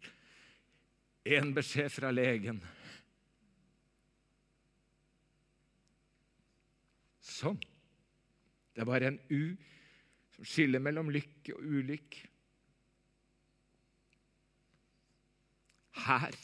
Én 1.24 1.54
beskjed 1.54 1.92
fra 1.94 2.10
legen. 2.10 2.58
Sånn. 7.42 7.58
Det 8.72 8.84
er 8.84 8.88
bare 8.88 9.10
en 9.10 9.18
U 9.34 9.56
som 10.36 10.46
skiller 10.46 10.82
mellom 10.82 11.10
lykke 11.12 11.56
og 11.56 11.64
ulykke. 11.66 12.28
Her 16.02 16.36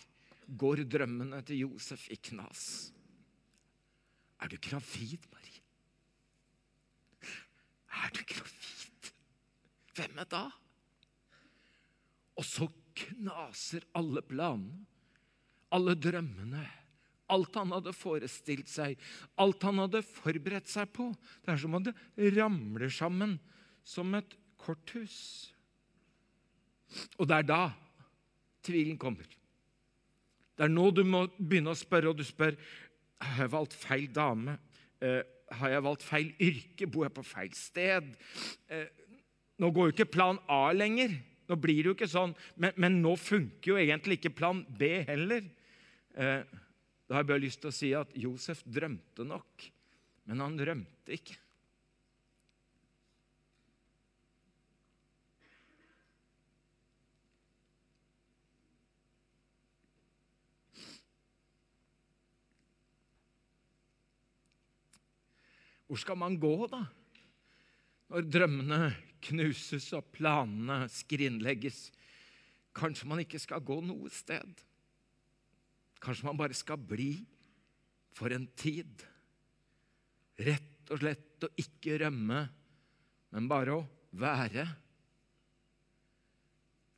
går 0.61 0.85
drømmene 0.91 1.41
til 1.47 1.65
Josef 1.65 2.09
i 2.13 2.19
knas. 2.31 2.65
Er 4.43 4.51
du 4.51 4.59
gravid, 4.63 5.25
Marie? 5.33 5.63
Er 7.99 8.13
du 8.15 8.21
gravid? 8.29 9.13
Hvem 9.97 10.21
er 10.23 10.29
da? 10.31 10.45
Og 12.39 12.47
så 12.47 12.69
knaser 12.99 13.87
alle 13.99 14.23
planene, 14.23 14.85
alle 15.75 15.95
drømmene, 15.99 16.63
alt 17.33 17.59
han 17.61 17.73
hadde 17.77 17.95
forestilt 17.97 18.71
seg, 18.71 18.99
alt 19.41 19.65
han 19.67 19.83
hadde 19.83 20.03
forberedt 20.07 20.71
seg 20.71 20.91
på. 20.97 21.11
Det 21.45 21.55
er 21.55 21.63
som 21.63 21.77
om 21.79 21.85
det 21.85 21.95
ramler 22.37 22.93
sammen 22.93 23.37
som 23.87 24.15
et 24.19 24.37
korthus. 24.61 25.19
Og 27.19 27.29
det 27.29 27.41
er 27.41 27.49
da 27.49 27.63
tvilen 28.65 28.99
kommer. 29.01 29.27
Det 30.59 30.67
er 30.67 30.73
nå 30.73 30.89
du 30.91 31.05
må 31.07 31.27
begynne 31.39 31.73
å 31.73 31.79
spørre, 31.79 32.11
og 32.11 32.19
du 32.19 32.27
spør 32.27 32.57
har 33.23 33.45
jeg 33.45 33.53
valgt 33.53 33.75
feil 33.79 34.07
dame. 34.15 34.57
Eh, 35.03 35.21
har 35.59 35.73
jeg 35.73 35.85
valgt 35.87 36.07
feil 36.07 36.31
yrke? 36.43 36.89
Bor 36.91 37.07
jeg 37.07 37.15
på 37.17 37.27
feil 37.27 37.55
sted? 37.57 38.11
Eh, 38.71 38.89
nå 39.59 39.71
går 39.75 39.89
jo 39.89 39.95
ikke 39.97 40.13
plan 40.19 40.39
A 40.51 40.69
lenger. 40.75 41.15
Nå 41.49 41.57
blir 41.57 41.81
det 41.81 41.91
jo 41.91 41.97
ikke 41.97 42.11
sånn, 42.11 42.35
men, 42.61 42.75
men 42.77 42.99
nå 43.03 43.15
funker 43.19 43.73
jo 43.73 43.79
egentlig 43.81 44.19
ikke 44.19 44.37
plan 44.37 44.61
B 44.79 44.91
heller. 45.09 45.47
Eh, 46.19 46.43
da 47.09 47.17
har 47.17 47.25
jeg 47.25 47.31
bare 47.31 47.41
lyst 47.41 47.63
til 47.63 47.71
å 47.71 47.75
si 47.75 47.91
at 47.97 48.11
Josef 48.21 48.61
drømte 48.69 49.25
nok, 49.25 49.69
men 50.29 50.43
han 50.45 50.59
rømte 50.61 51.15
ikke. 51.17 51.39
Hvor 65.89 65.97
skal 65.97 66.19
man 66.21 66.37
gå, 66.37 66.53
da? 66.69 66.83
Når 68.13 68.27
drømmene 68.29 68.83
knuses 69.25 69.89
og 69.97 70.11
planene 70.13 70.83
skrinlegges. 70.93 71.87
Kanskje 72.77 73.09
man 73.09 73.23
ikke 73.25 73.41
skal 73.41 73.65
gå 73.65 73.81
noe 73.81 74.13
sted. 74.13 74.68
Kanskje 76.03 76.29
man 76.29 76.39
bare 76.39 76.57
skal 76.57 76.79
bli 76.81 77.13
for 78.15 78.33
en 78.35 78.47
tid. 78.59 79.03
Rett 80.39 80.93
og 80.93 81.03
slett 81.03 81.47
å 81.47 81.51
ikke 81.59 81.99
rømme, 82.05 82.45
men 83.35 83.51
bare 83.51 83.77
å 83.77 83.87
være. 84.19 84.65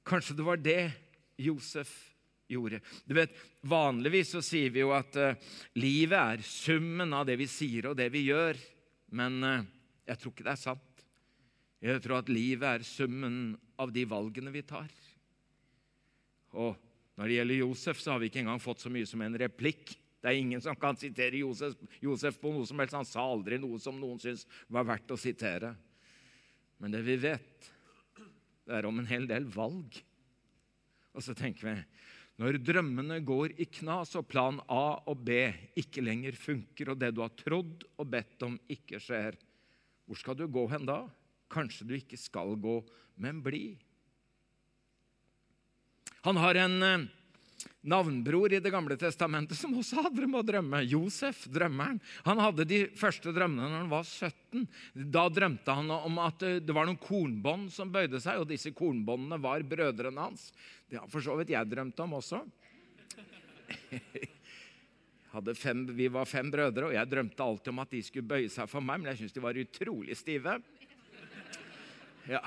Kanskje 0.06 0.36
det 0.38 0.46
var 0.46 0.60
det 0.60 0.82
Josef 1.40 1.90
gjorde. 2.50 2.80
Du 3.04 3.14
vet, 3.16 3.32
Vanligvis 3.66 4.34
så 4.34 4.42
sier 4.44 4.72
vi 4.74 4.82
jo 4.82 4.92
at 4.96 5.16
uh, 5.20 5.36
livet 5.78 6.18
er 6.18 6.44
summen 6.46 7.12
av 7.16 7.26
det 7.28 7.36
vi 7.40 7.48
sier 7.50 7.90
og 7.90 7.98
det 7.98 8.08
vi 8.12 8.26
gjør. 8.28 8.58
Men 9.16 9.40
uh, 9.44 9.66
jeg 10.08 10.20
tror 10.20 10.34
ikke 10.34 10.46
det 10.48 10.54
er 10.54 10.62
sant. 10.62 11.04
Jeg 11.80 12.02
tror 12.04 12.20
at 12.20 12.32
livet 12.32 12.68
er 12.68 12.84
summen 12.84 13.54
av 13.80 13.92
de 13.94 14.04
valgene 14.08 14.52
vi 14.52 14.64
tar. 14.68 14.90
Og 16.60 16.76
når 17.20 17.28
det 17.28 17.34
gjelder 17.36 17.58
Josef, 17.60 17.98
så 18.00 18.14
har 18.14 18.20
vi 18.22 18.30
ikke 18.30 18.40
engang 18.40 18.60
fått 18.64 18.80
så 18.80 18.88
mye 18.88 19.04
som 19.04 19.20
en 19.20 19.34
replikk. 19.42 19.90
Det 20.24 20.30
er 20.30 20.38
ingen 20.40 20.62
som 20.64 20.76
kan 20.80 20.96
sitere 20.96 21.42
Josef, 21.42 21.74
Josef 22.00 22.38
på 22.40 22.48
noe 22.54 22.64
som 22.64 22.80
helst. 22.80 22.96
Han 22.96 23.04
sa 23.04 23.26
aldri 23.28 23.58
noe 23.60 23.76
som 23.76 23.98
noen 24.00 24.16
syntes 24.22 24.46
var 24.72 24.86
verdt 24.88 25.12
å 25.12 25.18
sitere. 25.20 25.74
Men 26.80 26.94
det 26.96 27.02
vi 27.04 27.18
vet, 27.20 27.68
det 28.64 28.78
er 28.78 28.88
om 28.88 29.02
en 29.02 29.10
hel 29.10 29.28
del 29.28 29.44
valg. 29.52 30.00
Og 31.12 31.26
så 31.26 31.36
tenker 31.36 31.68
vi 31.68 31.76
når 32.40 32.56
drømmene 32.64 33.18
går 33.20 33.52
i 33.60 33.66
knas 33.68 34.14
og 34.16 34.24
plan 34.32 34.56
A 34.72 35.04
og 35.12 35.20
B 35.28 35.42
ikke 35.76 36.00
lenger 36.00 36.40
funker, 36.40 36.94
og 36.94 37.02
det 37.02 37.12
du 37.12 37.20
har 37.20 37.36
trodd 37.36 37.84
og 38.00 38.08
bedt 38.08 38.48
om, 38.48 38.56
ikke 38.64 38.96
skjer, 38.96 39.36
hvor 40.08 40.16
skal 40.16 40.40
du 40.40 40.46
gå 40.48 40.64
hen 40.72 40.88
da? 40.88 41.02
Kanskje 41.52 41.84
du 41.84 41.92
ikke 41.98 42.16
skal 42.16 42.56
gå, 42.56 42.78
men 43.20 43.44
bli. 43.44 43.74
Han 46.26 46.36
har 46.36 46.54
en 46.54 46.82
eh, 46.82 47.06
navnbror 47.80 48.52
i 48.52 48.60
Det 48.60 48.70
gamle 48.72 48.96
testamentet 49.00 49.58
som 49.58 49.72
også 49.78 50.04
hadde 50.04 50.26
med 50.26 50.40
å 50.42 50.46
drømme. 50.46 50.82
Josef, 50.84 51.46
drømmeren. 51.52 52.00
Han 52.26 52.42
hadde 52.42 52.66
de 52.68 52.80
første 52.98 53.32
drømmene 53.32 53.68
når 53.68 53.84
han 53.84 53.92
var 53.92 54.04
17. 54.04 54.66
Da 55.16 55.28
drømte 55.32 55.76
han 55.78 55.92
om 55.96 56.20
at 56.22 56.44
eh, 56.46 56.60
det 56.60 56.76
var 56.76 56.88
noen 56.88 57.00
kornbånd 57.00 57.70
som 57.72 57.92
bøyde 57.92 58.20
seg, 58.20 58.42
og 58.42 58.50
disse 58.50 58.74
kornbåndene 58.76 59.40
var 59.40 59.64
brødrene 59.64 60.28
hans. 60.28 60.50
Det 60.90 61.00
har 61.00 61.08
for 61.08 61.24
så 61.24 61.38
vidt 61.40 61.54
jeg 61.54 61.72
drømt 61.72 62.04
om 62.04 62.18
også. 62.20 62.44
Fem, 65.54 65.84
vi 65.94 66.08
var 66.10 66.26
fem 66.26 66.48
brødre, 66.50 66.88
og 66.88 66.94
jeg 66.96 67.06
drømte 67.06 67.44
alltid 67.44 67.70
om 67.70 67.78
at 67.84 67.92
de 67.94 68.00
skulle 68.02 68.26
bøye 68.26 68.48
seg 68.50 68.66
for 68.66 68.82
meg, 68.82 68.98
men 68.98 69.12
jeg 69.12 69.20
syntes 69.20 69.36
de 69.36 69.44
var 69.44 69.60
utrolig 69.62 70.16
stive. 70.18 70.56
Ja. 72.26 72.40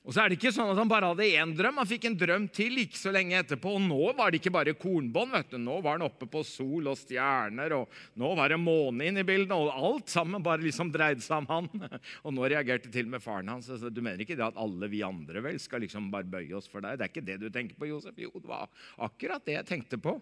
Og 0.00 0.14
så 0.16 0.22
er 0.22 0.32
det 0.32 0.38
ikke 0.38 0.52
sånn 0.54 0.70
at 0.72 0.78
Han 0.80 0.88
bare 0.88 1.10
hadde 1.10 1.26
én 1.28 1.50
drøm, 1.56 1.76
han 1.82 1.88
fikk 1.88 2.06
en 2.08 2.16
drøm 2.16 2.46
til 2.56 2.78
ikke 2.80 2.96
så 2.96 3.12
lenge 3.12 3.36
etterpå. 3.36 3.74
Og 3.76 3.82
nå 3.84 4.12
var 4.16 4.32
det 4.32 4.40
ikke 4.40 4.52
bare 4.54 4.72
kornbånd. 4.72 5.34
vet 5.34 5.52
du. 5.52 5.58
Nå 5.60 5.76
var 5.84 5.98
han 5.98 6.06
oppe 6.06 6.28
på 6.30 6.40
sol 6.46 6.88
og 6.88 6.96
stjerner, 6.96 7.74
og 7.76 7.98
nå 8.18 8.30
var 8.38 8.48
det 8.48 8.60
måne 8.62 9.10
inne 9.10 9.20
i 9.20 9.28
bildet. 9.28 9.52
Og 9.52 9.68
alt 9.68 10.08
sammen 10.12 10.42
bare 10.44 10.64
liksom 10.64 10.92
dreide 10.94 11.20
seg 11.24 11.44
om 11.44 11.50
han. 11.50 11.68
Og 12.24 12.32
nå 12.34 12.48
reagerte 12.48 12.90
til 12.92 13.06
og 13.08 13.14
med 13.14 13.24
faren 13.24 13.50
hans. 13.52 13.68
Så 13.68 13.92
du 13.92 14.00
mener 14.00 14.24
ikke 14.24 14.38
det 14.38 14.46
at 14.46 14.60
alle 14.60 14.88
vi 14.90 15.02
andre 15.04 15.42
vel 15.44 15.60
skal 15.60 15.84
liksom 15.84 16.08
bare 16.12 16.28
bøye 16.28 16.56
oss 16.56 16.68
for 16.70 16.84
deg? 16.84 16.96
Det 16.96 17.06
er 17.06 17.12
ikke 17.12 17.26
det 17.26 17.38
du 17.42 17.50
tenker 17.52 17.76
på, 17.76 17.90
Josef? 17.90 18.16
Jo, 18.20 18.32
det 18.40 18.48
var 18.48 18.70
akkurat 19.04 19.44
det 19.44 19.58
jeg 19.58 19.68
tenkte 19.68 20.00
på. 20.00 20.16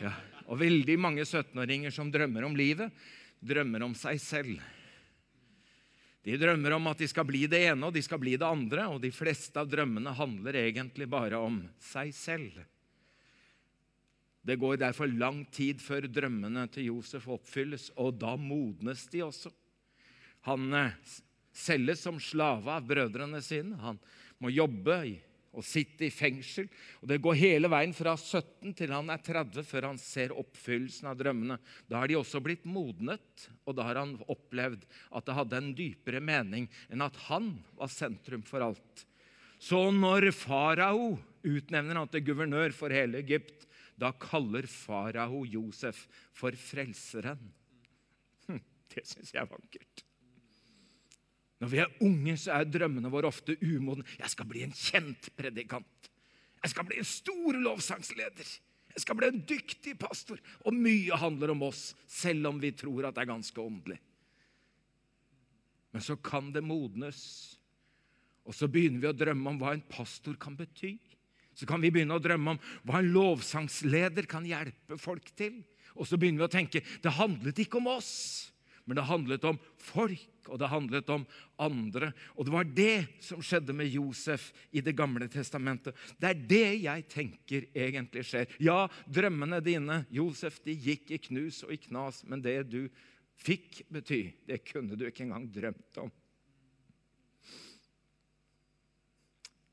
Ja. 0.00 0.14
Og 0.48 0.60
veldig 0.60 0.96
mange 1.00 1.26
17-åringer 1.28 1.92
som 1.94 2.12
drømmer 2.12 2.48
om 2.48 2.56
livet, 2.56 3.04
drømmer 3.44 3.84
om 3.84 3.94
seg 3.98 4.20
selv. 4.22 4.64
De 6.24 6.36
drømmer 6.40 6.72
om 6.72 6.86
at 6.88 7.00
de 7.02 7.08
skal 7.10 7.26
bli 7.28 7.42
det 7.50 7.60
ene 7.68 7.84
og 7.84 7.92
de 7.92 8.02
skal 8.04 8.20
bli 8.22 8.32
det 8.40 8.46
andre, 8.48 8.86
og 8.88 9.02
de 9.02 9.10
fleste 9.12 9.60
av 9.60 9.68
drømmene 9.68 10.14
handler 10.16 10.56
egentlig 10.62 11.08
bare 11.12 11.40
om 11.40 11.58
seg 11.84 12.14
selv. 12.16 12.62
Det 14.44 14.56
går 14.60 14.80
derfor 14.80 15.08
lang 15.08 15.42
tid 15.52 15.80
før 15.80 16.08
drømmene 16.08 16.66
til 16.72 16.90
Josef 16.90 17.28
oppfylles, 17.32 17.90
og 18.00 18.16
da 18.20 18.34
modnes 18.40 19.06
de 19.12 19.22
også. 19.24 19.52
Han 20.48 20.68
eh, 20.76 20.96
selges 21.52 22.02
som 22.04 22.20
slave 22.20 22.72
av 22.72 22.84
brødrene 22.88 23.40
sine. 23.44 23.78
Han 23.80 24.00
må 24.40 24.52
jobbe 24.52 24.98
og 25.54 25.64
sitte 25.66 26.06
i 26.06 26.12
fengsel. 26.12 26.68
Og 27.02 27.08
Det 27.10 27.20
går 27.22 27.38
hele 27.38 27.70
veien 27.72 27.94
fra 27.96 28.14
17 28.18 28.74
til 28.76 28.92
han 28.94 29.10
er 29.12 29.22
30 29.24 29.66
før 29.66 29.88
han 29.90 30.00
ser 30.00 30.34
oppfyllelsen 30.36 31.08
av 31.10 31.18
drømmene. 31.20 31.58
Da 31.88 32.00
har 32.02 32.10
de 32.10 32.18
også 32.18 32.42
blitt 32.44 32.66
modnet, 32.68 33.48
og 33.64 33.78
da 33.78 33.88
har 33.88 34.02
han 34.02 34.16
opplevd 34.26 34.86
at 35.14 35.26
det 35.26 35.38
hadde 35.38 35.60
en 35.60 35.74
dypere 35.78 36.22
mening 36.24 36.68
enn 36.90 37.04
at 37.04 37.18
han 37.28 37.54
var 37.78 37.92
sentrum 37.92 38.44
for 38.46 38.64
alt. 38.66 39.06
Så 39.62 39.78
når 39.94 40.28
farao 40.36 41.14
utnevner 41.44 42.00
han 42.00 42.10
til 42.12 42.24
guvernør 42.26 42.74
for 42.76 42.92
hele 42.92 43.22
Egypt, 43.22 43.68
da 43.96 44.10
kaller 44.18 44.66
farao 44.68 45.44
Josef 45.46 46.04
for 46.34 46.56
frelseren. 46.58 47.52
Hm, 48.48 48.60
det 48.92 49.06
syns 49.06 49.32
jeg 49.32 49.44
er 49.44 49.52
vakkert. 49.52 50.04
Når 51.62 51.70
vi 51.70 51.80
er 51.82 51.92
unge, 52.04 52.36
så 52.40 52.56
er 52.56 52.68
drømmene 52.68 53.10
våre 53.12 53.30
ofte 53.30 53.56
umodne. 53.62 54.06
Jeg 54.18 54.32
skal 54.32 54.48
bli 54.50 54.64
en 54.66 54.74
kjent 54.74 55.30
predikant. 55.38 56.10
Jeg 56.64 56.72
skal 56.72 56.86
bli 56.88 56.98
en 57.00 57.08
stor 57.08 57.58
lovsangsleder. 57.60 58.48
Jeg 58.94 59.02
skal 59.02 59.18
bli 59.18 59.28
en 59.30 59.42
dyktig 59.48 59.96
pastor. 60.00 60.40
Og 60.64 60.76
mye 60.76 61.18
handler 61.18 61.54
om 61.54 61.66
oss, 61.66 61.92
selv 62.10 62.50
om 62.50 62.60
vi 62.62 62.72
tror 62.76 63.08
at 63.08 63.16
det 63.16 63.24
er 63.24 63.32
ganske 63.34 63.60
åndelig. 63.60 63.98
Men 65.94 66.02
så 66.02 66.16
kan 66.18 66.50
det 66.54 66.64
modnes, 66.66 67.20
og 68.44 68.56
så 68.56 68.66
begynner 68.68 69.04
vi 69.04 69.10
å 69.12 69.16
drømme 69.16 69.52
om 69.52 69.60
hva 69.60 69.76
en 69.76 69.84
pastor 69.86 70.34
kan 70.40 70.56
bety. 70.58 70.96
Så 71.54 71.68
kan 71.70 71.82
vi 71.82 71.92
begynne 71.94 72.16
å 72.16 72.22
drømme 72.22 72.56
om 72.56 72.62
hva 72.82 72.98
en 72.98 73.12
lovsangsleder 73.14 74.26
kan 74.30 74.46
hjelpe 74.48 74.98
folk 74.98 75.30
til. 75.38 75.60
Og 75.94 76.08
så 76.10 76.18
begynner 76.18 76.42
vi 76.42 76.48
å 76.48 76.54
tenke 76.56 76.82
det 76.82 77.14
handlet 77.14 77.60
ikke 77.62 77.78
om 77.78 77.92
oss, 77.92 78.10
men 78.84 78.98
det 78.98 79.06
handlet 79.08 79.44
om 79.48 79.58
folk, 79.80 80.28
og 80.52 80.58
det 80.60 80.68
handlet 80.68 81.10
om 81.12 81.22
andre. 81.62 82.10
Og 82.36 82.44
det 82.44 82.52
var 82.52 82.66
det 82.76 83.06
som 83.24 83.40
skjedde 83.44 83.72
med 83.76 83.88
Josef 83.88 84.50
i 84.76 84.82
Det 84.84 84.92
gamle 84.96 85.28
testamentet. 85.32 85.96
Det 86.20 86.30
er 86.30 86.42
det 86.50 86.68
jeg 86.84 87.06
tenker 87.08 87.68
egentlig 87.72 88.26
skjer. 88.28 88.50
Ja, 88.60 88.84
drømmene 89.06 89.62
dine, 89.64 90.02
Josef, 90.12 90.60
de 90.64 90.76
gikk 90.76 91.14
i 91.16 91.20
knus 91.30 91.62
og 91.64 91.72
i 91.72 91.80
knas, 91.80 92.20
men 92.28 92.44
det 92.44 92.58
du 92.68 92.82
fikk 93.40 93.82
bety, 93.88 94.34
det 94.46 94.60
kunne 94.68 94.98
du 94.98 95.06
ikke 95.08 95.24
engang 95.24 95.48
drømt 95.52 96.04
om. 96.04 96.12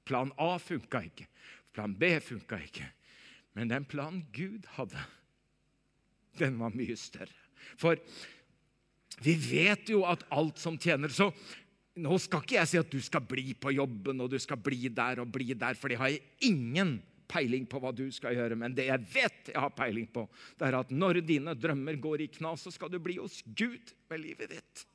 Plan 0.07 0.31
A 0.39 0.55
funka 0.59 1.03
ikke. 1.07 1.27
Plan 1.75 1.93
B 1.95 2.15
funka 2.23 2.57
ikke. 2.63 2.87
Men 3.55 3.69
den 3.71 3.85
planen 3.85 4.25
Gud 4.31 4.67
hadde, 4.77 4.99
den 6.39 6.57
var 6.59 6.71
mye 6.75 6.95
større. 6.95 7.35
For 7.77 7.99
vi 9.21 9.35
vet 9.37 9.91
jo 9.93 10.03
at 10.09 10.23
alt 10.33 10.57
som 10.61 10.77
tjener 10.81 11.13
Så 11.13 11.29
nå 12.01 12.17
skal 12.23 12.43
ikke 12.43 12.55
jeg 12.55 12.69
si 12.71 12.79
at 12.79 12.91
du 12.91 12.99
skal 13.03 13.23
bli 13.27 13.53
på 13.53 13.73
jobben 13.75 14.23
og 14.23 14.31
du 14.31 14.37
skal 14.41 14.59
bli 14.63 14.89
der 14.95 15.19
og 15.21 15.31
bli 15.33 15.51
der, 15.51 15.75
for 15.75 15.91
det 15.91 15.99
har 15.99 16.13
jeg 16.13 16.23
ingen 16.47 16.95
peiling 17.31 17.65
på 17.69 17.81
hva 17.83 17.91
du 17.95 18.05
skal 18.13 18.35
gjøre. 18.37 18.57
Men 18.59 18.75
det 18.75 18.87
jeg 18.87 19.07
vet 19.11 19.51
jeg 19.51 19.59
har 19.59 19.73
peiling 19.75 20.07
på, 20.11 20.23
det 20.59 20.69
er 20.69 20.79
at 20.79 20.93
når 20.95 21.21
dine 21.25 21.55
drømmer 21.57 21.99
går 22.01 22.25
i 22.25 22.31
knas, 22.31 22.63
så 22.65 22.73
skal 22.73 22.91
du 22.91 22.99
bli 23.03 23.17
hos 23.19 23.41
Gud 23.45 23.93
med 24.11 24.23
livet 24.23 24.55
ditt. 24.55 24.85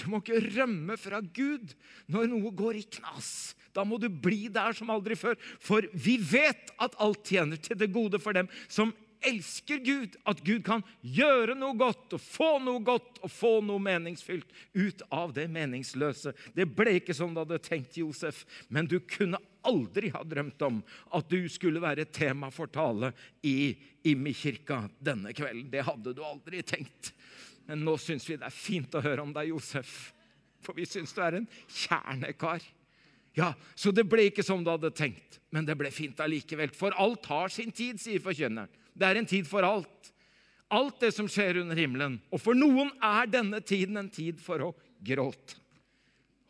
Du 0.00 0.08
må 0.10 0.20
ikke 0.20 0.40
rømme 0.56 0.96
fra 1.00 1.20
Gud 1.20 1.74
når 2.10 2.28
noe 2.32 2.52
går 2.56 2.80
i 2.80 2.86
knas. 2.98 3.52
Da 3.76 3.84
må 3.86 4.00
du 4.00 4.08
bli 4.10 4.48
der 4.52 4.74
som 4.76 4.90
aldri 4.92 5.16
før. 5.18 5.36
For 5.62 5.86
vi 5.92 6.16
vet 6.18 6.72
at 6.80 6.96
alt 7.00 7.22
tjener 7.28 7.60
til 7.60 7.78
det 7.78 7.92
gode 7.94 8.20
for 8.22 8.36
dem 8.36 8.50
som 8.66 8.94
elsker 9.20 9.78
Gud, 9.84 10.16
at 10.24 10.40
Gud 10.44 10.62
kan 10.66 10.82
gjøre 11.00 11.54
noe 11.58 11.76
godt 11.78 12.16
og 12.16 12.22
få 12.22 12.50
noe 12.62 12.82
godt 12.84 13.20
og 13.20 13.32
få 13.32 13.52
noe 13.64 13.82
meningsfylt 13.82 14.48
ut 14.74 15.04
av 15.12 15.34
det 15.36 15.46
meningsløse. 15.52 16.32
Det 16.56 16.66
ble 16.76 16.96
ikke 17.00 17.16
som 17.16 17.34
du 17.34 17.42
hadde 17.42 17.60
tenkt, 17.64 17.98
Josef, 18.00 18.44
men 18.68 18.88
du 18.88 18.98
kunne 19.04 19.40
aldri 19.66 20.12
ha 20.14 20.22
drømt 20.24 20.62
om 20.64 20.80
at 21.16 21.28
du 21.30 21.44
skulle 21.52 21.82
være 21.82 22.08
tema 22.08 22.50
for 22.54 22.70
tale 22.72 23.12
i 23.44 23.74
Immi-kirka 24.08 24.86
denne 24.98 25.34
kvelden. 25.36 25.68
Det 25.72 25.84
hadde 25.84 26.16
du 26.16 26.24
aldri 26.24 26.64
tenkt. 26.64 27.12
Men 27.68 27.84
nå 27.86 27.96
syns 28.00 28.24
vi 28.28 28.38
det 28.40 28.48
er 28.48 28.56
fint 28.56 28.94
å 28.96 29.04
høre 29.04 29.22
om 29.22 29.34
deg, 29.36 29.52
Josef. 29.52 30.12
For 30.64 30.76
vi 30.76 30.88
syns 30.88 31.12
du 31.16 31.20
er 31.24 31.38
en 31.38 31.48
kjernekar. 31.68 32.64
Ja, 33.38 33.54
Så 33.78 33.92
det 33.94 34.08
ble 34.10 34.26
ikke 34.26 34.42
som 34.42 34.64
du 34.64 34.72
hadde 34.72 34.90
tenkt, 34.90 35.38
men 35.54 35.66
det 35.68 35.76
ble 35.78 35.92
fint 35.94 36.18
allikevel. 36.20 36.72
For 36.74 36.94
alt 36.98 37.28
har 37.30 37.52
sin 37.52 37.70
tid, 37.70 38.00
sier 38.02 38.22
forkynneren. 38.22 38.70
Det 38.94 39.06
er 39.06 39.20
en 39.20 39.28
tid 39.28 39.48
for 39.48 39.66
alt. 39.66 40.10
Alt 40.70 41.00
det 41.02 41.10
som 41.16 41.28
skjer 41.30 41.62
under 41.64 41.78
himmelen. 41.78 42.18
Og 42.30 42.42
for 42.42 42.58
noen 42.58 42.92
er 43.02 43.30
denne 43.30 43.62
tiden 43.66 43.98
en 43.98 44.10
tid 44.12 44.38
for 44.42 44.68
å 44.68 44.74
gråte. 45.02 45.58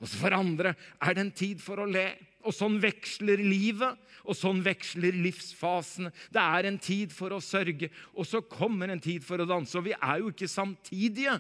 Og 0.01 0.09
for 0.09 0.33
andre 0.33 0.75
er 1.01 1.17
det 1.17 1.25
en 1.27 1.35
tid 1.37 1.61
for 1.63 1.81
å 1.83 1.89
le. 1.89 2.09
Og 2.41 2.55
sånn 2.57 2.79
veksler 2.81 3.41
livet, 3.45 3.99
og 4.25 4.37
sånn 4.37 4.63
veksler 4.65 5.17
livsfasene. 5.27 6.13
Det 6.33 6.41
er 6.41 6.69
en 6.69 6.79
tid 6.81 7.13
for 7.13 7.37
å 7.37 7.43
sørge, 7.45 7.91
og 8.17 8.25
så 8.29 8.41
kommer 8.41 8.93
en 8.93 9.03
tid 9.03 9.25
for 9.25 9.43
å 9.43 9.49
danse. 9.49 9.77
Og 9.77 9.91
vi 9.91 9.97
er 9.97 10.23
jo 10.23 10.33
ikke 10.33 10.49
samtidige, 10.49 11.37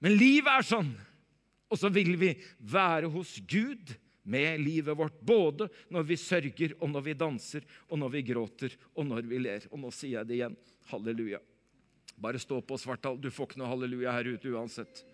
men 0.00 0.16
livet 0.16 0.52
er 0.52 0.64
sånn. 0.64 0.90
Og 1.68 1.80
så 1.80 1.90
vil 1.92 2.14
vi 2.20 2.32
være 2.64 3.10
hos 3.12 3.34
Gud 3.48 3.92
med 4.26 4.60
livet 4.60 4.98
vårt. 4.98 5.18
Både 5.20 5.68
når 5.92 6.06
vi 6.10 6.18
sørger, 6.20 6.76
og 6.80 6.90
når 6.92 7.06
vi 7.08 7.18
danser, 7.18 7.66
og 7.88 8.00
når 8.02 8.14
vi 8.16 8.24
gråter, 8.32 8.78
og 8.94 9.06
når 9.08 9.28
vi 9.30 9.42
ler. 9.46 9.68
Og 9.70 9.80
nå 9.80 9.92
sier 9.94 10.20
jeg 10.20 10.28
det 10.28 10.40
igjen. 10.40 10.56
Halleluja. 10.90 11.42
Bare 12.16 12.40
stå 12.40 12.60
på, 12.64 12.78
Svartdal. 12.80 13.20
Du 13.20 13.30
får 13.30 13.50
ikke 13.50 13.60
noe 13.60 13.70
halleluja 13.70 14.14
her 14.16 14.32
ute 14.34 14.52
uansett. 14.54 15.04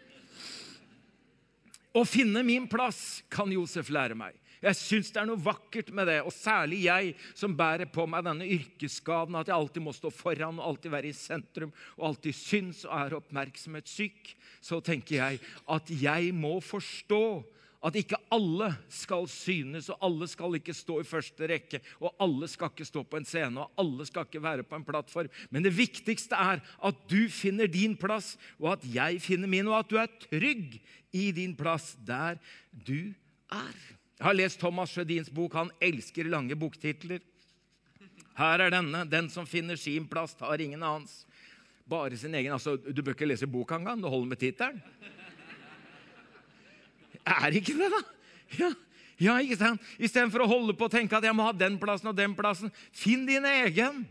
Å 1.92 2.06
finne 2.08 2.40
min 2.46 2.64
plass 2.72 3.20
kan 3.32 3.50
Josef 3.52 3.90
lære 3.92 4.16
meg. 4.16 4.38
Jeg 4.62 4.78
syns 4.78 5.08
det 5.10 5.18
er 5.18 5.26
noe 5.26 5.42
vakkert 5.42 5.88
med 5.90 6.06
det, 6.06 6.20
og 6.22 6.30
særlig 6.30 6.84
jeg 6.84 7.16
som 7.34 7.56
bærer 7.58 7.88
på 7.90 8.04
meg 8.06 8.22
denne 8.24 8.46
yrkesskaden, 8.46 9.34
at 9.34 9.50
jeg 9.50 9.56
alltid 9.56 9.82
må 9.82 9.94
stå 9.96 10.12
foran 10.14 10.60
og 10.60 10.68
alltid 10.68 10.94
være 10.94 11.10
i 11.10 11.16
sentrum 11.18 11.72
og 11.96 12.04
alltid 12.12 12.38
syns 12.38 12.84
og 12.86 12.94
er 12.94 13.16
oppmerksomhetssyk. 13.18 14.30
Så 14.62 14.78
tenker 14.86 15.18
jeg 15.18 15.42
at 15.66 15.90
jeg 15.90 16.30
må 16.38 16.60
forstå 16.62 17.24
at 17.82 17.96
ikke 17.98 18.18
alle 18.32 18.68
skal 18.92 19.26
synes, 19.30 19.88
og 19.90 19.98
alle 20.06 20.28
skal 20.30 20.58
ikke 20.58 20.74
stå 20.76 21.00
i 21.02 21.06
første 21.06 21.48
rekke, 21.50 21.80
og 21.98 22.14
alle 22.22 22.48
skal 22.50 22.70
ikke 22.70 22.86
stå 22.86 23.02
på 23.02 23.18
en 23.18 23.26
scene, 23.26 23.64
og 23.64 23.82
alle 23.82 24.06
skal 24.06 24.28
ikke 24.28 24.42
være 24.42 24.66
på 24.66 24.78
en 24.78 24.86
plattform. 24.86 25.32
Men 25.50 25.66
det 25.66 25.74
viktigste 25.74 26.38
er 26.38 26.62
at 26.62 27.02
du 27.10 27.26
finner 27.32 27.70
din 27.70 27.96
plass, 27.98 28.36
og 28.60 28.76
at 28.76 28.86
jeg 28.94 29.18
finner 29.24 29.50
min, 29.50 29.70
og 29.70 29.80
at 29.80 29.90
du 29.90 29.98
er 29.98 30.12
trygg 30.28 30.78
i 31.12 31.30
din 31.34 31.56
plass 31.58 31.96
der 32.06 32.38
du 32.70 33.12
er. 33.50 33.74
Jeg 34.18 34.28
har 34.28 34.38
lest 34.38 34.60
Thomas 34.62 34.92
Sjødins 34.94 35.32
bok. 35.34 35.56
Han 35.58 35.72
elsker 35.82 36.30
lange 36.30 36.54
boktitler. 36.54 37.18
Her 38.38 38.62
er 38.62 38.70
denne. 38.70 39.04
'Den 39.04 39.28
som 39.28 39.46
finner 39.46 39.76
sin 39.76 40.06
plass, 40.06 40.34
tar 40.34 40.60
ingen 40.60 40.80
annens'. 40.80 41.26
Bare 41.88 42.16
sin 42.16 42.34
egen. 42.34 42.52
Altså, 42.52 42.76
du 42.76 43.02
bør 43.02 43.12
ikke 43.12 43.26
lese 43.26 43.46
boka 43.46 43.74
engang. 43.76 44.00
Det 44.00 44.10
holder 44.10 44.28
med 44.28 44.38
tittelen. 44.38 44.80
Er 47.26 47.58
ikke 47.58 47.76
det, 47.78 47.90
da? 47.92 48.00
Ja, 48.58 48.72
ja 49.22 49.36
ikke 49.44 49.60
sant? 49.60 49.92
Istedenfor 50.02 50.44
å 50.44 50.50
holde 50.50 50.74
på 50.78 50.88
og 50.88 50.94
tenke 50.94 51.18
at 51.18 51.26
jeg 51.26 51.36
må 51.36 51.46
ha 51.46 51.54
den 51.54 51.78
plassen 51.82 52.10
og 52.10 52.18
den 52.18 52.34
plassen. 52.38 52.72
Finn 52.96 53.24
din 53.28 53.46
egen. 53.48 54.02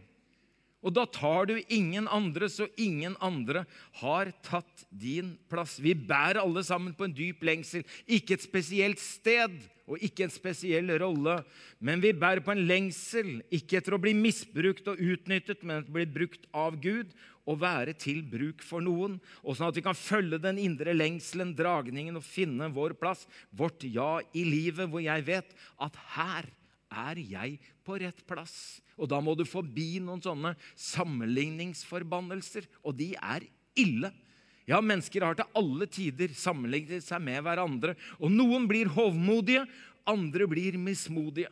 Og 0.82 0.94
da 0.98 1.04
tar 1.06 1.46
du 1.46 1.60
ingen 1.70 2.08
andre, 2.10 2.48
så 2.50 2.66
ingen 2.80 3.14
andre 3.22 3.68
har 4.00 4.32
tatt 4.42 4.86
din 4.90 5.36
plass. 5.52 5.76
Vi 5.78 5.94
bærer 5.94 6.42
alle 6.42 6.64
sammen 6.66 6.96
på 6.98 7.06
en 7.06 7.14
dyp 7.14 7.44
lengsel. 7.46 7.86
Ikke 8.10 8.34
et 8.34 8.46
spesielt 8.48 9.02
sted 9.02 9.60
og 9.92 10.02
ikke 10.02 10.26
en 10.26 10.32
spesiell 10.34 10.88
rolle, 11.02 11.42
men 11.84 12.02
vi 12.02 12.14
bærer 12.16 12.40
på 12.46 12.54
en 12.54 12.64
lengsel, 12.64 13.42
ikke 13.52 13.82
etter 13.82 13.98
å 13.98 14.00
bli 14.00 14.14
misbrukt 14.16 14.88
og 14.88 15.02
utnyttet, 15.04 15.66
men 15.66 15.82
etter 15.82 15.92
å 15.92 15.98
bli 15.98 16.06
brukt 16.16 16.48
av 16.56 16.78
Gud 16.80 17.12
og 17.50 17.60
være 17.62 17.96
til 17.98 18.22
bruk 18.28 18.64
for 18.66 18.84
noen. 18.84 19.18
Og 19.42 19.58
sånn 19.58 19.70
at 19.72 19.78
vi 19.78 19.84
kan 19.86 19.98
følge 19.98 20.42
den 20.42 20.60
indre 20.62 20.94
lengselen, 20.96 21.56
dragningen, 21.58 22.20
og 22.20 22.26
finne 22.26 22.70
vår 22.74 22.96
plass, 23.00 23.28
vårt 23.50 23.86
ja 23.88 24.20
i 24.34 24.46
livet, 24.48 24.90
hvor 24.90 25.04
jeg 25.04 25.26
vet 25.28 25.56
at 25.82 26.02
her 26.16 26.50
er 26.92 27.22
jeg 27.24 27.58
på 27.86 27.98
rett 28.02 28.26
plass. 28.28 28.82
Og 29.00 29.10
da 29.10 29.22
må 29.24 29.34
du 29.38 29.46
forbi 29.48 30.02
noen 30.04 30.22
sånne 30.24 30.54
sammenligningsforbannelser, 30.76 32.68
og 32.84 32.98
de 33.00 33.14
er 33.16 33.48
ille. 33.80 34.12
Ja, 34.70 34.80
mennesker 34.84 35.26
har 35.26 35.38
til 35.40 35.50
alle 35.58 35.88
tider 35.90 36.32
sammenlignet 36.38 37.04
seg 37.04 37.24
med 37.24 37.42
hverandre. 37.44 37.96
Og 38.22 38.32
noen 38.32 38.68
blir 38.70 38.92
hovmodige, 38.94 39.66
andre 40.08 40.48
blir 40.50 40.78
mismodige. 40.80 41.50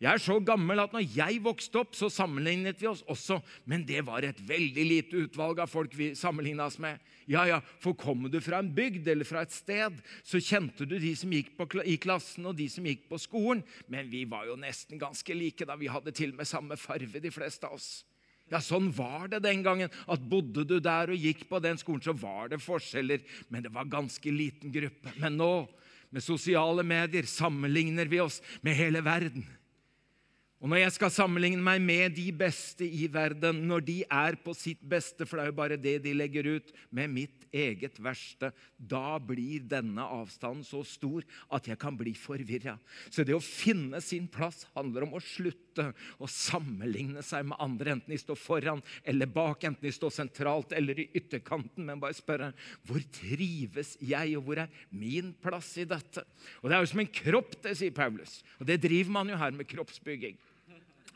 Jeg 0.00 0.16
er 0.16 0.22
så 0.24 0.38
gammel 0.40 0.80
at 0.80 0.94
når 0.96 1.02
jeg 1.12 1.42
vokste 1.44 1.82
opp, 1.82 1.92
så 1.92 2.08
sammenlignet 2.08 2.78
vi 2.80 2.88
oss 2.88 3.02
også. 3.12 3.36
Men 3.68 3.82
det 3.84 4.00
var 4.06 4.24
et 4.24 4.38
veldig 4.48 4.84
lite 4.86 5.26
utvalg 5.26 5.60
av 5.60 5.68
folk 5.68 5.92
vi 5.92 6.14
sammenligna 6.16 6.70
oss 6.70 6.78
med. 6.80 6.96
Ja, 7.28 7.42
ja, 7.44 7.58
For 7.84 7.92
kommer 7.92 8.32
du 8.32 8.38
fra 8.40 8.62
en 8.62 8.70
bygd 8.74 9.10
eller 9.12 9.28
fra 9.28 9.42
et 9.44 9.52
sted, 9.52 9.98
så 10.24 10.40
kjente 10.40 10.88
du 10.88 10.96
de 10.96 11.12
som 11.20 11.34
gikk 11.36 11.52
på, 11.58 11.68
i 11.84 11.98
klassen, 12.00 12.48
og 12.48 12.56
de 12.56 12.70
som 12.72 12.88
gikk 12.88 13.04
på 13.12 13.20
skolen. 13.20 13.60
Men 13.92 14.08
vi 14.08 14.24
var 14.24 14.48
jo 14.48 14.56
nesten 14.56 14.98
ganske 14.98 15.36
like 15.36 15.68
da. 15.68 15.76
Vi 15.76 15.92
hadde 15.92 16.16
til 16.16 16.32
og 16.32 16.40
med 16.40 16.48
samme 16.48 16.80
farve, 16.80 17.20
de 17.20 17.34
fleste 17.34 17.68
av 17.68 17.76
oss. 17.76 17.90
Ja, 18.50 18.64
Sånn 18.64 18.88
var 18.96 19.28
det 19.28 19.44
den 19.44 19.60
gangen. 19.62 19.92
at 20.08 20.24
Bodde 20.32 20.64
du 20.64 20.80
der 20.80 21.12
og 21.12 21.28
gikk 21.28 21.44
på 21.52 21.60
den 21.60 21.76
skolen, 21.76 22.00
så 22.00 22.16
var 22.16 22.48
det 22.48 22.64
forskjeller. 22.64 23.20
Men 23.52 23.68
det 23.68 23.76
var 23.76 23.84
ganske 23.84 24.32
liten 24.32 24.72
gruppe. 24.72 25.12
Men 25.20 25.36
nå, 25.36 25.68
med 26.08 26.24
sosiale 26.24 26.82
medier, 26.82 27.28
sammenligner 27.28 28.08
vi 28.08 28.24
oss 28.24 28.40
med 28.64 28.80
hele 28.80 29.04
verden. 29.04 29.44
Og 30.60 30.68
når 30.68 30.82
jeg 30.82 30.92
skal 30.92 31.12
sammenligne 31.14 31.64
meg 31.64 31.80
med 31.80 32.12
de 32.18 32.26
beste 32.36 32.84
i 32.84 33.06
verden, 33.08 33.62
når 33.64 33.80
de 33.86 33.94
er 34.04 34.36
på 34.44 34.52
sitt 34.52 34.82
beste, 34.84 35.24
for 35.24 35.38
det 35.38 35.46
er 35.46 35.48
jo 35.48 35.56
bare 35.56 35.78
det 35.80 35.94
de 36.04 36.12
legger 36.12 36.50
ut, 36.58 36.74
med 36.92 37.08
mitt 37.08 37.46
eget 37.48 37.96
verste, 38.04 38.50
da 38.76 39.16
blir 39.24 39.64
denne 39.64 40.04
avstanden 40.04 40.60
så 40.68 40.82
stor 40.84 41.24
at 41.56 41.70
jeg 41.70 41.80
kan 41.80 41.96
bli 41.96 42.12
forvirra. 42.12 42.74
Så 43.08 43.24
det 43.24 43.32
å 43.32 43.40
finne 43.40 44.02
sin 44.04 44.26
plass 44.28 44.66
handler 44.74 45.06
om 45.06 45.16
å 45.16 45.22
slutte 45.24 45.94
å 46.20 46.28
sammenligne 46.28 47.24
seg 47.24 47.48
med 47.48 47.56
andre, 47.64 47.96
enten 47.96 48.12
de 48.12 48.20
står 48.20 48.36
foran 48.36 48.84
eller 49.08 49.32
bak, 49.32 49.64
enten 49.64 49.88
de 49.88 49.94
står 49.96 50.12
sentralt 50.12 50.76
eller 50.76 51.00
i 51.00 51.08
ytterkanten, 51.22 51.88
men 51.88 52.04
bare 52.04 52.20
spørre 52.20 52.52
hvor 52.84 53.00
trives 53.16 53.96
jeg, 53.96 54.36
og 54.36 54.44
hvor 54.44 54.60
er 54.66 54.84
min 54.92 55.32
plass 55.40 55.72
i 55.80 55.88
dette? 55.88 56.28
Og 56.60 56.68
Det 56.68 56.76
er 56.76 56.84
jo 56.84 56.92
som 56.92 57.04
en 57.06 57.12
kropp, 57.24 57.56
det 57.64 57.78
sier 57.80 57.96
Paulus. 57.96 58.42
Og 58.60 58.68
det 58.68 58.82
driver 58.84 59.16
man 59.16 59.32
jo 59.32 59.40
her 59.40 59.56
med 59.56 59.72
kroppsbygging. 59.72 60.36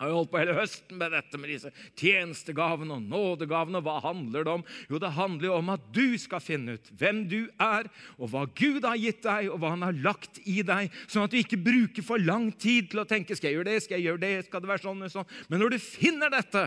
Har 0.05 0.11
jo 0.12 0.18
holdt 0.18 0.32
på 0.34 0.40
hele 0.42 0.55
høsten 0.59 0.98
med 1.00 1.14
dette 1.16 1.38
med 1.40 1.48
disse 1.48 1.70
tjenestegavene 1.96 2.98
og 2.98 3.05
nådegavene. 3.09 3.80
Hva 3.80 3.94
handler 4.05 4.44
det 4.44 4.52
om? 4.52 4.64
Jo, 4.90 4.98
det 5.00 5.11
handler 5.16 5.48
jo 5.48 5.55
om 5.57 5.70
at 5.72 5.86
du 5.96 6.18
skal 6.20 6.42
finne 6.44 6.74
ut 6.76 6.90
hvem 7.00 7.22
du 7.30 7.38
er, 7.57 7.88
og 8.18 8.28
hva 8.34 8.42
Gud 8.52 8.84
har 8.84 9.00
gitt 9.00 9.22
deg, 9.24 9.48
og 9.48 9.62
hva 9.62 9.72
han 9.72 9.86
har 9.86 9.96
lagt 10.05 10.42
i 10.44 10.59
deg, 10.66 10.92
sånn 11.09 11.24
at 11.24 11.32
du 11.32 11.38
ikke 11.40 11.62
bruker 11.64 12.05
for 12.05 12.20
lang 12.20 12.50
tid 12.52 12.92
til 12.92 13.00
å 13.00 13.07
tenke 13.09 13.32
skal 13.32 13.48
jeg 13.48 13.62
gjøre 13.62 13.70
det, 13.70 13.78
skal 13.86 13.96
jeg 13.96 14.11
gjøre 14.11 14.24
det, 14.26 14.34
skal 14.50 14.61
det 14.61 14.72
være 14.74 14.84
sånn 14.84 15.09
og 15.09 15.14
sånn. 15.16 15.32
Men 15.48 15.64
når 15.64 15.72
du 15.72 15.80
finner 15.86 16.36
dette, 16.36 16.66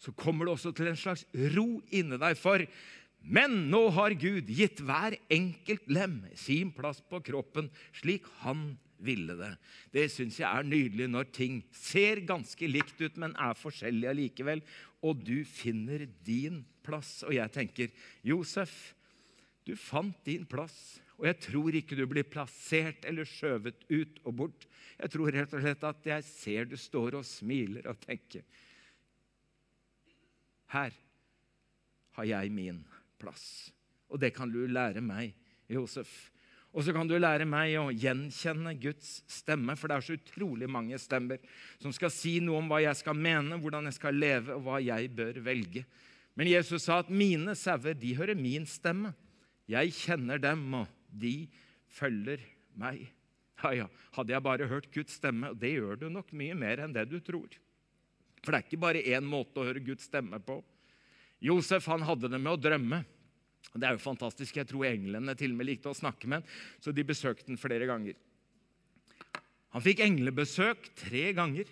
så 0.00 0.16
kommer 0.16 0.48
du 0.48 0.54
også 0.54 0.72
til 0.72 0.88
en 0.88 0.96
slags 0.96 1.28
ro 1.58 1.68
inni 1.92 2.16
deg. 2.16 2.40
For 2.40 2.64
men 3.28 3.66
nå 3.68 3.84
har 3.98 4.16
Gud 4.16 4.48
gitt 4.48 4.80
hver 4.80 5.18
enkelt 5.28 5.90
lem 5.92 6.22
sin 6.38 6.72
plass 6.72 7.02
på 7.04 7.20
kroppen 7.26 7.68
slik 8.00 8.24
han 8.46 8.70
ville 9.04 9.36
det. 9.38 9.52
Det 9.94 10.06
syns 10.12 10.38
jeg 10.40 10.48
er 10.48 10.66
nydelig 10.66 11.08
når 11.10 11.30
ting 11.34 11.60
ser 11.74 12.22
ganske 12.28 12.70
likt 12.70 13.00
ut, 13.00 13.18
men 13.20 13.36
er 13.38 13.58
forskjellige 13.58 14.12
allikevel. 14.12 14.62
Og 15.06 15.20
du 15.24 15.42
finner 15.46 16.06
din 16.26 16.62
plass. 16.86 17.22
Og 17.26 17.34
jeg 17.36 17.54
tenker, 17.54 17.92
Josef, 18.26 18.94
du 19.66 19.74
fant 19.78 20.16
din 20.26 20.46
plass. 20.48 20.98
Og 21.18 21.26
jeg 21.26 21.38
tror 21.48 21.74
ikke 21.74 21.98
du 21.98 22.04
blir 22.10 22.26
plassert 22.30 23.06
eller 23.08 23.26
skjøvet 23.26 23.82
ut 23.90 24.20
og 24.24 24.36
bort. 24.42 24.68
Jeg 24.98 25.12
tror 25.14 25.34
rett 25.34 25.54
og 25.54 25.62
slett 25.64 25.86
at 25.86 26.08
jeg 26.12 26.26
ser 26.26 26.70
du 26.70 26.76
står 26.78 27.18
og 27.18 27.26
smiler 27.26 27.86
og 27.90 27.98
tenker 28.02 28.46
Her 30.68 30.94
har 32.18 32.26
jeg 32.26 32.52
min 32.52 32.80
plass. 33.18 33.70
Og 34.08 34.20
det 34.20 34.32
kan 34.36 34.50
du 34.50 34.60
lære 34.66 35.02
meg, 35.04 35.34
Josef. 35.70 36.30
Og 36.76 36.84
så 36.84 36.92
kan 36.92 37.08
du 37.08 37.14
lære 37.16 37.46
meg 37.48 37.72
å 37.80 37.88
gjenkjenne 37.90 38.74
Guds 38.80 39.22
stemme, 39.30 39.74
for 39.78 39.88
det 39.88 39.96
er 39.96 40.04
så 40.04 40.16
utrolig 40.18 40.68
mange 40.70 40.98
stemmer 41.00 41.40
som 41.80 41.94
skal 41.96 42.12
si 42.12 42.36
noe 42.44 42.60
om 42.60 42.68
hva 42.68 42.82
jeg 42.84 43.00
skal 43.00 43.16
mene, 43.16 43.56
hvordan 43.62 43.88
jeg 43.88 43.96
skal 43.96 44.20
leve, 44.20 44.54
og 44.54 44.66
hva 44.66 44.82
jeg 44.84 45.08
bør 45.16 45.40
velge. 45.46 45.86
Men 46.38 46.50
Jesus 46.52 46.84
sa 46.86 47.00
at 47.02 47.10
mine 47.10 47.56
sauer, 47.58 47.96
de 47.98 48.12
hører 48.14 48.38
min 48.38 48.68
stemme. 48.68 49.14
Jeg 49.68 49.96
kjenner 49.96 50.38
dem, 50.40 50.62
og 50.84 50.86
de 51.08 51.48
følger 51.98 52.44
meg. 52.78 53.08
Ja, 53.58 53.72
ja, 53.74 53.86
hadde 54.14 54.36
jeg 54.36 54.44
bare 54.46 54.68
hørt 54.70 54.92
Guds 54.94 55.16
stemme, 55.18 55.50
og 55.50 55.58
det 55.58 55.72
gjør 55.74 55.98
du 55.98 56.06
nok 56.12 56.30
mye 56.36 56.54
mer 56.54 56.84
enn 56.84 56.94
det 56.94 57.08
du 57.10 57.18
tror. 57.24 57.48
For 58.44 58.52
det 58.52 58.60
er 58.60 58.68
ikke 58.68 58.84
bare 58.84 59.02
én 59.02 59.26
måte 59.26 59.58
å 59.58 59.66
høre 59.66 59.82
Guds 59.82 60.06
stemme 60.06 60.38
på. 60.38 60.60
Josef 61.42 61.88
han 61.90 62.04
hadde 62.06 62.30
det 62.30 62.38
med 62.38 62.54
å 62.54 62.60
drømme. 62.60 63.02
Det 63.74 63.86
er 63.86 63.96
jo 63.96 64.02
fantastisk. 64.02 64.56
Jeg 64.56 64.68
tror 64.70 64.88
englene 64.88 65.34
til 65.38 65.52
og 65.52 65.60
med 65.60 65.68
likte 65.68 65.90
å 65.90 65.96
snakke 65.96 66.30
med 66.30 66.40
ham, 66.40 66.56
så 66.80 66.94
de 66.94 67.04
besøkte 67.06 67.50
ham 67.50 67.60
flere 67.60 67.88
ganger. 67.88 68.16
Han 69.76 69.84
fikk 69.84 70.00
englebesøk 70.06 70.90
tre 71.04 71.30
ganger. 71.36 71.68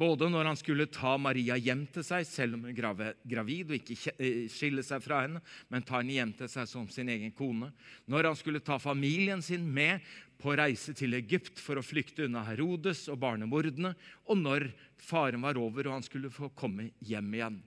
Både 0.00 0.30
når 0.32 0.48
han 0.48 0.56
skulle 0.56 0.86
ta 0.88 1.16
Maria 1.20 1.58
hjem 1.60 1.82
til 1.92 2.04
seg, 2.06 2.24
selv 2.24 2.56
om 2.56 2.62
hun 2.64 2.70
er 2.72 3.16
gravid, 3.28 3.68
og 3.68 3.76
ikke 3.76 4.14
eh, 4.16 4.46
skille 4.48 4.84
seg 4.86 5.02
fra 5.04 5.18
henne, 5.26 5.42
men 5.68 5.84
ta 5.84 5.98
henne 5.98 6.14
hjem 6.14 6.32
til 6.38 6.48
seg 6.48 6.68
som 6.70 6.86
sin 6.88 7.10
egen 7.12 7.34
kone. 7.36 7.68
Når 8.08 8.30
han 8.30 8.38
skulle 8.38 8.62
ta 8.64 8.78
familien 8.80 9.44
sin 9.44 9.66
med 9.68 10.00
på 10.40 10.54
reise 10.56 10.94
til 10.96 11.18
Egypt 11.18 11.60
for 11.60 11.76
å 11.76 11.84
flykte 11.84 12.24
unna 12.24 12.46
Herodes 12.46 13.02
og 13.12 13.20
barnemordene, 13.20 13.92
og 14.24 14.40
når 14.40 14.70
faren 15.04 15.44
var 15.44 15.60
over 15.60 15.90
og 15.90 15.98
han 15.98 16.06
skulle 16.06 16.32
få 16.32 16.48
komme 16.56 16.92
hjem 17.04 17.36
igjen. 17.36 17.60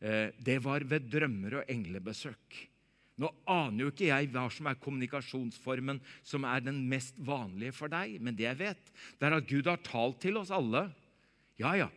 Eh, 0.00 0.34
det 0.34 0.58
var 0.64 0.82
ved 0.88 1.06
drømmer 1.12 1.60
og 1.60 1.70
englebesøk. 1.70 2.58
Nå 3.18 3.30
aner 3.50 3.82
jo 3.82 3.90
ikke 3.90 4.10
jeg 4.12 4.28
hva 4.30 4.44
som 4.54 4.68
er 4.70 4.78
kommunikasjonsformen 4.78 5.98
som 6.26 6.44
er 6.46 6.62
den 6.62 6.84
mest 6.90 7.18
vanlige 7.18 7.74
for 7.74 7.90
deg, 7.90 8.20
men 8.22 8.36
det 8.38 8.46
jeg 8.46 8.60
vet, 8.60 8.92
det 9.18 9.26
er 9.26 9.38
at 9.40 9.48
Gud 9.48 9.66
har 9.66 9.80
talt 9.82 10.20
til 10.22 10.38
oss 10.38 10.52
alle. 10.54 10.84
Ja, 11.58 11.74
ja, 11.74 11.88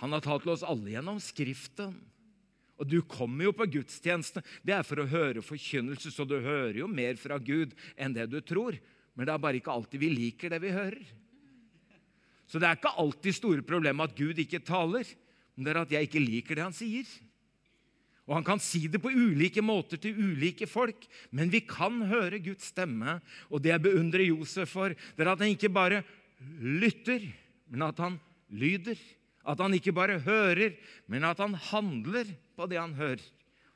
han 0.00 0.16
har 0.16 0.24
talt 0.24 0.46
til 0.46 0.54
oss 0.54 0.64
alle 0.64 0.94
gjennom 0.94 1.20
Skriften. 1.20 1.92
Og 2.80 2.88
du 2.88 2.98
kommer 3.06 3.46
jo 3.46 3.52
på 3.54 3.68
gudstjeneste. 3.70 4.40
Det 4.64 4.74
er 4.74 4.86
for 4.86 4.98
å 4.98 5.06
høre 5.06 5.44
forkynnelse, 5.44 6.10
så 6.10 6.24
du 6.26 6.38
hører 6.42 6.80
jo 6.80 6.88
mer 6.90 7.20
fra 7.20 7.36
Gud 7.38 7.76
enn 7.94 8.16
det 8.16 8.26
du 8.32 8.40
tror. 8.42 8.78
Men 9.14 9.28
det 9.28 9.34
er 9.34 9.42
bare 9.44 9.60
ikke 9.60 9.74
alltid 9.74 10.02
vi 10.02 10.08
liker 10.10 10.50
det 10.50 10.62
vi 10.64 10.72
hører. 10.74 11.04
Så 12.48 12.58
det 12.58 12.68
er 12.68 12.80
ikke 12.80 12.96
alltid 13.00 13.36
store 13.36 13.64
problemet 13.64 14.10
at 14.10 14.16
Gud 14.18 14.40
ikke 14.40 14.64
taler, 14.64 15.06
men 15.54 15.64
det 15.64 15.72
er 15.72 15.82
at 15.84 15.94
jeg 15.94 16.08
ikke 16.08 16.24
liker 16.24 16.58
det 16.58 16.66
han 16.66 16.74
sier. 16.76 17.06
Og 18.32 18.38
Han 18.38 18.46
kan 18.46 18.60
si 18.64 18.86
det 18.88 18.96
på 19.04 19.12
ulike 19.12 19.60
måter 19.60 20.00
til 20.00 20.16
ulike 20.16 20.64
folk, 20.64 21.04
men 21.36 21.52
vi 21.52 21.60
kan 21.68 21.98
høre 22.08 22.40
Guds 22.40 22.70
stemme. 22.72 23.18
Og 23.52 23.60
det 23.60 23.74
jeg 23.74 23.84
beundrer 23.84 24.24
Josef 24.24 24.72
for, 24.72 24.94
det 24.96 25.20
er 25.20 25.34
at 25.34 25.42
han 25.44 25.52
ikke 25.52 25.68
bare 25.68 26.00
lytter, 26.56 27.26
men 27.68 27.84
at 27.84 28.00
han 28.00 28.16
lyder. 28.48 28.96
At 29.44 29.60
han 29.60 29.76
ikke 29.76 29.92
bare 29.92 30.16
hører, 30.24 30.78
men 31.12 31.28
at 31.28 31.44
han 31.44 31.58
handler 31.68 32.30
på 32.56 32.70
det 32.72 32.80
han 32.80 32.96
hører. 32.96 33.20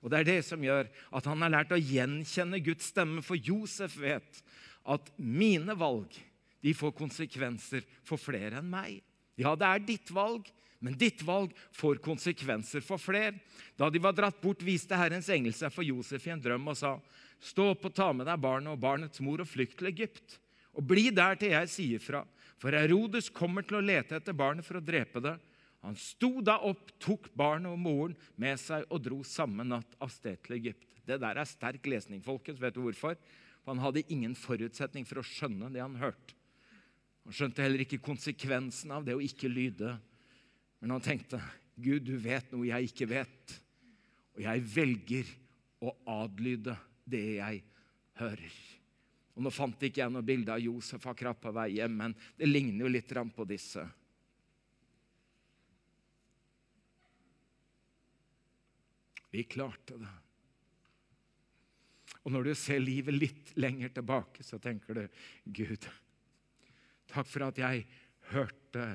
Og 0.00 0.10
Det 0.10 0.20
er 0.22 0.28
det 0.30 0.42
som 0.46 0.62
gjør 0.64 0.88
at 0.88 1.26
han 1.28 1.42
har 1.42 1.52
lært 1.52 1.76
å 1.76 1.82
gjenkjenne 1.82 2.62
Guds 2.64 2.92
stemme. 2.94 3.20
For 3.26 3.36
Josef 3.36 3.98
vet 4.00 4.40
at 4.86 5.12
mine 5.18 5.76
valg 5.76 6.16
de 6.64 6.72
får 6.72 6.96
konsekvenser 6.96 7.84
for 8.06 8.16
flere 8.16 8.62
enn 8.62 8.70
meg. 8.70 9.02
Ja, 9.36 9.52
det 9.52 9.68
er 9.68 9.84
ditt 9.84 10.12
valg, 10.14 10.46
men 10.86 10.96
ditt 10.98 11.24
valg 11.26 11.52
får 11.74 11.98
konsekvenser 12.04 12.84
for 12.86 13.02
flere. 13.02 13.34
Da 13.76 13.90
de 13.90 14.00
var 14.02 14.14
dratt 14.14 14.38
bort, 14.40 14.62
viste 14.62 14.96
Herrens 14.96 15.30
engel 15.34 15.54
seg 15.56 15.74
for 15.74 15.86
Josef 15.86 16.28
i 16.28 16.34
en 16.36 16.42
drøm 16.42 16.70
og 16.70 16.78
sa:" 16.78 16.96
Stå 17.42 17.66
opp 17.74 17.84
og 17.84 17.94
ta 17.94 18.12
med 18.16 18.24
deg 18.26 18.40
barnet 18.40 18.72
og 18.72 18.80
barnets 18.80 19.20
mor 19.20 19.42
og 19.42 19.48
flykt 19.50 19.76
til 19.80 19.90
Egypt. 19.90 20.38
Og 20.72 20.86
bli 20.88 21.10
der 21.12 21.36
til 21.36 21.52
jeg 21.52 21.68
sier 21.68 22.00
fra, 22.00 22.22
for 22.56 22.72
Herodes 22.72 23.28
kommer 23.28 23.64
til 23.66 23.76
å 23.76 23.84
lete 23.84 24.16
etter 24.16 24.32
barnet 24.36 24.64
for 24.64 24.78
å 24.78 24.84
drepe 24.84 25.20
det. 25.20 25.34
Han 25.84 25.96
sto 26.00 26.40
da 26.40 26.56
opp, 26.64 26.94
tok 26.98 27.28
barnet 27.36 27.70
og 27.70 27.78
moren 27.78 28.16
med 28.40 28.56
seg 28.60 28.86
og 28.88 29.04
dro 29.04 29.20
samme 29.24 29.66
natt 29.68 29.98
av 30.02 30.10
sted 30.10 30.40
til 30.44 30.56
Egypt. 30.56 30.88
Det 31.06 31.20
der 31.22 31.38
er 31.38 31.48
sterk 31.48 31.86
lesning, 31.86 32.22
folkens. 32.24 32.58
Vet 32.60 32.74
du 32.74 32.82
hvorfor? 32.82 33.14
For 33.62 33.74
han 33.74 33.84
hadde 33.84 34.06
ingen 34.10 34.34
forutsetning 34.38 35.06
for 35.06 35.20
å 35.20 35.26
skjønne 35.26 35.70
det 35.74 35.84
han 35.84 35.98
hørte. 36.00 36.34
Han 37.26 37.34
skjønte 37.34 37.62
heller 37.64 37.82
ikke 37.82 38.02
konsekvensen 38.02 38.92
av 38.94 39.06
det 39.06 39.16
å 39.16 39.22
ikke 39.22 39.50
lyde 39.50 39.96
men 40.80 40.92
han 40.94 41.04
tenkte, 41.04 41.40
'Gud, 41.76 42.04
du 42.08 42.16
vet 42.20 42.52
noe 42.52 42.68
jeg 42.68 42.90
ikke 42.90 43.08
vet.' 43.10 43.60
Og 44.36 44.42
jeg 44.44 44.64
velger 44.68 45.28
å 45.80 45.92
adlyde 46.12 46.74
det 47.08 47.22
jeg 47.38 47.62
hører. 48.20 48.56
Og 49.36 49.44
Nå 49.44 49.52
fant 49.52 49.82
ikke 49.84 50.02
jeg 50.02 50.12
noe 50.12 50.24
bilde 50.24 50.52
av 50.52 50.60
Josef 50.60 51.06
akkurat 51.08 51.40
på 51.40 51.52
vei 51.56 51.70
hjem, 51.78 51.96
men 51.96 52.14
det 52.36 52.48
ligner 52.48 52.84
jo 52.84 52.92
litt 52.92 53.12
på 53.36 53.48
disse. 53.48 53.84
Vi 59.32 59.44
klarte 59.44 59.98
det. 60.00 60.14
Og 62.24 62.32
når 62.32 62.48
du 62.48 62.54
ser 62.58 62.80
livet 62.80 63.14
litt 63.14 63.52
lenger 63.60 63.92
tilbake, 63.94 64.42
så 64.42 64.58
tenker 64.58 64.96
du 64.96 65.04
Gud, 65.44 65.84
takk 67.12 67.28
for 67.28 67.46
at 67.46 67.60
jeg 67.60 67.84
hørte 68.32 68.86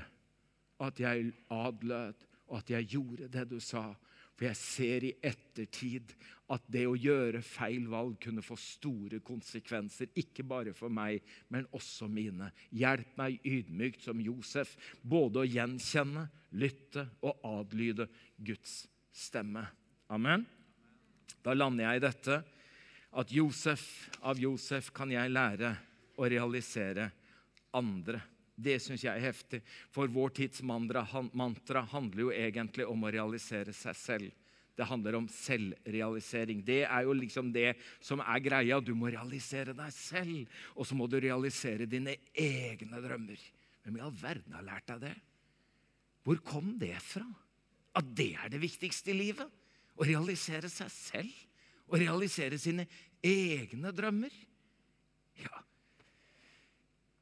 at 0.88 1.00
jeg 1.02 1.34
adlød, 1.52 2.28
og 2.52 2.58
at 2.60 2.72
jeg 2.74 2.90
gjorde 2.96 3.30
det 3.32 3.48
du 3.52 3.60
sa. 3.64 3.92
For 4.36 4.48
jeg 4.48 4.58
ser 4.58 5.04
i 5.06 5.12
ettertid 5.22 6.14
at 6.52 6.64
det 6.74 6.88
å 6.90 6.98
gjøre 6.98 7.44
feil 7.46 7.86
valg 7.92 8.16
kunne 8.24 8.44
få 8.44 8.58
store 8.60 9.20
konsekvenser. 9.24 10.10
Ikke 10.18 10.44
bare 10.48 10.74
for 10.76 10.92
meg, 10.92 11.22
men 11.54 11.68
også 11.78 12.10
mine. 12.12 12.50
Hjelp 12.74 13.14
meg 13.22 13.38
ydmykt 13.46 14.08
som 14.08 14.24
Josef, 14.24 14.74
både 15.04 15.44
å 15.44 15.48
gjenkjenne, 15.48 16.26
lytte 16.58 17.06
og 17.22 17.46
adlyde 17.48 18.10
Guds 18.42 18.82
stemme. 19.14 19.64
Amen. 20.12 20.44
Da 21.42 21.54
lander 21.56 21.88
jeg 21.88 22.02
i 22.02 22.06
dette 22.08 22.42
at 23.22 23.32
Josef, 23.32 23.86
av 24.24 24.40
Josef 24.40 24.92
kan 24.96 25.12
jeg 25.12 25.32
lære 25.32 25.76
å 26.18 26.28
realisere 26.30 27.12
andre. 27.78 28.20
Det 28.56 28.78
syns 28.84 29.04
jeg 29.06 29.14
er 29.14 29.32
heftig. 29.32 29.62
For 29.94 30.12
vår 30.12 30.36
tids 30.42 30.62
mantra, 30.66 31.06
mantra 31.34 31.84
handler 31.92 32.28
jo 32.28 32.32
egentlig 32.36 32.88
om 32.90 33.04
å 33.04 33.12
realisere 33.14 33.74
seg 33.76 33.98
selv. 33.98 34.38
Det 34.78 34.88
handler 34.88 35.18
om 35.20 35.28
selvrealisering. 35.30 36.62
Det 36.66 36.84
er 36.88 37.06
jo 37.06 37.16
liksom 37.18 37.52
det 37.54 37.74
som 38.02 38.22
er 38.24 38.44
greia. 38.44 38.80
Du 38.82 38.94
må 38.98 39.12
realisere 39.12 39.76
deg 39.78 39.92
selv, 39.94 40.60
og 40.76 40.88
så 40.88 40.98
må 40.98 41.10
du 41.12 41.20
realisere 41.22 41.90
dine 41.90 42.16
egne 42.34 43.02
drømmer. 43.04 43.42
Hvem 43.84 43.98
i 43.98 44.04
all 44.06 44.16
verden 44.16 44.56
har 44.56 44.66
lært 44.66 44.88
deg 44.94 45.04
det? 45.10 45.16
Hvor 46.26 46.40
kom 46.46 46.76
det 46.80 46.96
fra? 47.04 47.26
At 47.98 48.08
det 48.16 48.34
er 48.40 48.52
det 48.54 48.62
viktigste 48.62 49.12
i 49.12 49.18
livet? 49.18 49.48
Å 50.00 50.08
realisere 50.08 50.70
seg 50.72 50.92
selv? 50.94 51.34
Å 51.92 52.00
realisere 52.00 52.60
sine 52.62 52.86
egne 53.26 53.92
drømmer? 53.94 54.32
Ja. 55.42 55.66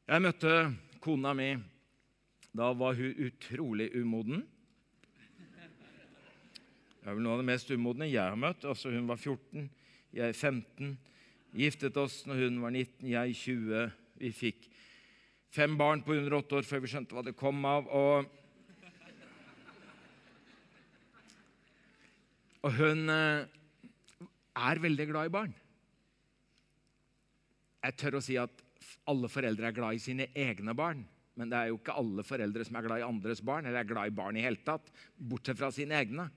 Jeg 0.10 0.26
møtte 0.26 0.54
kona 1.00 1.34
mi 1.34 1.52
Da 2.56 2.72
var 2.74 2.96
hun 2.98 3.14
utrolig 3.28 3.92
umoden. 3.96 4.42
Det 7.00 7.08
er 7.08 7.16
vel 7.16 7.24
noe 7.24 7.38
av 7.38 7.44
det 7.44 7.48
mest 7.48 7.70
umodne 7.72 8.08
jeg 8.10 8.22
har 8.22 8.36
møtt. 8.38 8.66
Altså, 8.68 8.90
hun 8.92 9.06
var 9.08 9.18
14, 9.22 9.70
jeg 10.18 10.36
15. 10.36 10.98
Giftet 11.56 11.96
oss 11.98 12.24
når 12.30 12.44
hun 12.44 12.58
var 12.62 12.74
19, 12.74 13.06
jeg 13.10 13.38
20. 13.38 13.94
Vi 14.20 14.32
fikk 14.36 14.68
fem 15.54 15.78
barn 15.80 16.04
på 16.06 16.14
108 16.18 16.60
år 16.60 16.68
før 16.68 16.84
vi 16.84 16.92
skjønte 16.92 17.16
hva 17.16 17.24
det 17.26 17.38
kom 17.40 17.64
av. 17.66 17.88
Og, 17.90 18.28
og 22.66 22.78
hun 22.82 23.14
eh, 23.14 23.48
er 24.70 24.84
veldig 24.84 25.08
glad 25.10 25.30
i 25.30 25.36
barn. 25.38 25.56
Jeg 27.80 27.96
tør 28.02 28.20
å 28.20 28.24
si 28.24 28.36
at 28.42 28.66
alle 29.10 29.30
foreldre 29.32 29.70
er 29.70 29.76
glad 29.76 29.98
i 29.98 30.04
sine 30.04 30.30
egne 30.38 30.76
barn. 30.78 31.06
Men 31.40 31.52
det 31.52 31.60
er 31.60 31.70
jo 31.72 31.78
ikke 31.80 31.96
alle 31.96 32.26
foreldre 32.28 32.66
som 32.68 32.76
er 32.76 32.88
glad 32.88 33.02
i 33.02 33.08
andres 33.08 33.42
barn, 33.46 33.68
eller 33.68 33.84
er 33.84 33.88
glad 33.88 34.12
i 34.12 34.16
barn 34.16 34.38
i 34.40 34.44
hele 34.44 34.60
tatt, 34.66 34.92
bortsett 35.16 35.60
fra 35.60 35.72
sine 35.76 35.96
egne. 36.00 36.30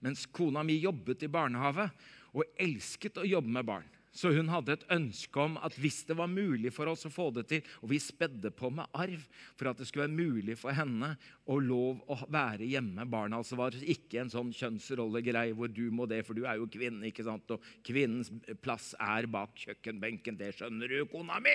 mens 0.00 0.24
kona 0.32 0.62
mi 0.64 0.78
jobbet 0.80 1.26
i 1.26 1.28
barnehage 1.28 1.84
og 2.32 2.44
elsket 2.56 3.18
å 3.20 3.26
jobbe 3.28 3.52
med 3.52 3.66
barn. 3.68 3.88
Så 4.10 4.32
hun 4.34 4.48
hadde 4.50 4.74
et 4.74 4.86
ønske 4.90 5.38
om 5.38 5.54
at 5.62 5.76
hvis 5.78 6.00
det 6.08 6.16
var 6.18 6.30
mulig 6.30 6.72
for 6.74 6.90
oss 6.90 7.06
å 7.06 7.12
få 7.14 7.28
det 7.30 7.44
til 7.50 7.68
Og 7.78 7.92
vi 7.92 8.00
spedde 8.02 8.50
på 8.50 8.66
med 8.74 8.90
arv 8.98 9.22
for 9.54 9.70
at 9.70 9.78
det 9.78 9.86
skulle 9.86 10.08
være 10.08 10.16
mulig 10.16 10.56
for 10.58 10.74
henne 10.74 11.12
å 11.46 11.60
lov 11.62 12.00
å 12.10 12.16
være 12.26 12.66
hjemme 12.66 13.04
med 13.04 13.12
barna. 13.12 13.38
Altså 13.38 13.58
var 13.60 13.70
det 13.70 13.86
ikke 13.86 14.24
en 14.24 14.32
sånn 14.32 14.50
kjønnsrollegreie 14.56 15.54
hvor 15.54 15.70
du 15.70 15.86
må 15.94 16.08
det, 16.10 16.24
for 16.26 16.34
du 16.34 16.42
er 16.42 16.58
jo 16.58 16.66
kvinne. 16.70 17.06
ikke 17.06 17.26
sant? 17.28 17.54
Og 17.54 17.70
kvinnens 17.86 18.32
plass 18.64 18.96
er 18.98 19.30
bak 19.30 19.54
kjøkkenbenken. 19.62 20.40
Det 20.40 20.56
skjønner 20.58 20.90
du, 20.90 21.04
kona 21.12 21.38
mi! 21.44 21.54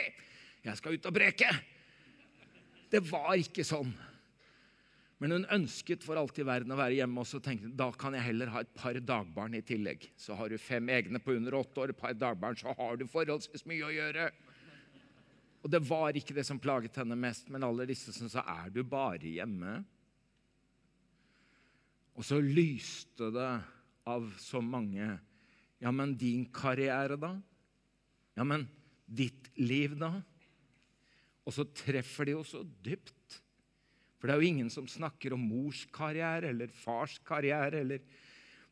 Jeg 0.65 0.79
skal 0.79 0.97
ut 0.97 1.07
og 1.09 1.13
breke! 1.13 1.49
Det 2.89 3.01
var 3.05 3.35
ikke 3.37 3.65
sånn. 3.65 3.91
Men 5.21 5.31
hun 5.31 5.47
ønsket 5.55 6.03
for 6.03 6.19
alt 6.19 6.37
i 6.41 6.45
verden 6.45 6.73
å 6.73 6.77
være 6.79 6.97
hjemme, 6.97 7.21
og 7.21 7.29
så 7.29 7.39
tenkte 7.43 7.69
hun 7.69 7.77
da 7.77 7.87
kan 7.95 8.15
jeg 8.17 8.25
heller 8.27 8.51
ha 8.51 8.63
et 8.65 8.73
par 8.75 8.97
dagbarn 8.99 9.55
i 9.57 9.63
tillegg. 9.65 10.09
Så 10.19 10.35
har 10.37 10.51
du 10.51 10.57
fem 10.61 10.89
egne 10.91 11.21
på 11.23 11.37
under 11.37 11.55
åtte 11.61 11.81
år, 11.81 11.93
et 11.93 12.01
par 12.01 12.15
dagbarn, 12.17 12.57
så 12.59 12.75
har 12.75 12.99
du 12.99 13.05
forholdsvis 13.09 13.65
mye 13.69 13.87
å 13.87 13.93
gjøre. 13.95 14.27
Og 15.65 15.71
det 15.73 15.81
var 15.87 16.17
ikke 16.17 16.35
det 16.37 16.45
som 16.45 16.61
plaget 16.61 16.99
henne 16.99 17.17
mest, 17.17 17.47
men 17.49 17.65
alle 17.65 17.87
disse 17.89 18.13
som 18.13 18.29
sa 18.29 18.43
'er 18.45 18.69
du 18.69 18.83
bare 18.83 19.17
hjemme'? 19.23 19.85
Og 22.15 22.23
så 22.23 22.39
lyste 22.39 23.31
det 23.33 23.63
av 24.05 24.29
så 24.37 24.61
mange. 24.61 25.19
Ja, 25.81 25.91
men 25.91 26.15
din 26.15 26.45
karriere, 26.45 27.17
da? 27.19 27.41
Ja, 28.35 28.43
men 28.43 28.69
ditt 29.07 29.49
liv, 29.57 29.97
da? 29.99 30.21
Og 31.45 31.53
så 31.53 31.65
treffer 31.77 32.27
de 32.27 32.37
jo 32.37 32.43
så 32.47 32.63
dypt. 32.85 33.41
For 34.17 34.27
det 34.27 34.35
er 34.35 34.41
jo 34.41 34.53
ingen 34.53 34.71
som 34.73 34.87
snakker 34.89 35.35
om 35.35 35.43
mors 35.45 35.83
karriere 35.93 36.49
eller 36.53 36.71
fars 36.73 37.19
karriere. 37.25 37.83
eller... 37.83 38.01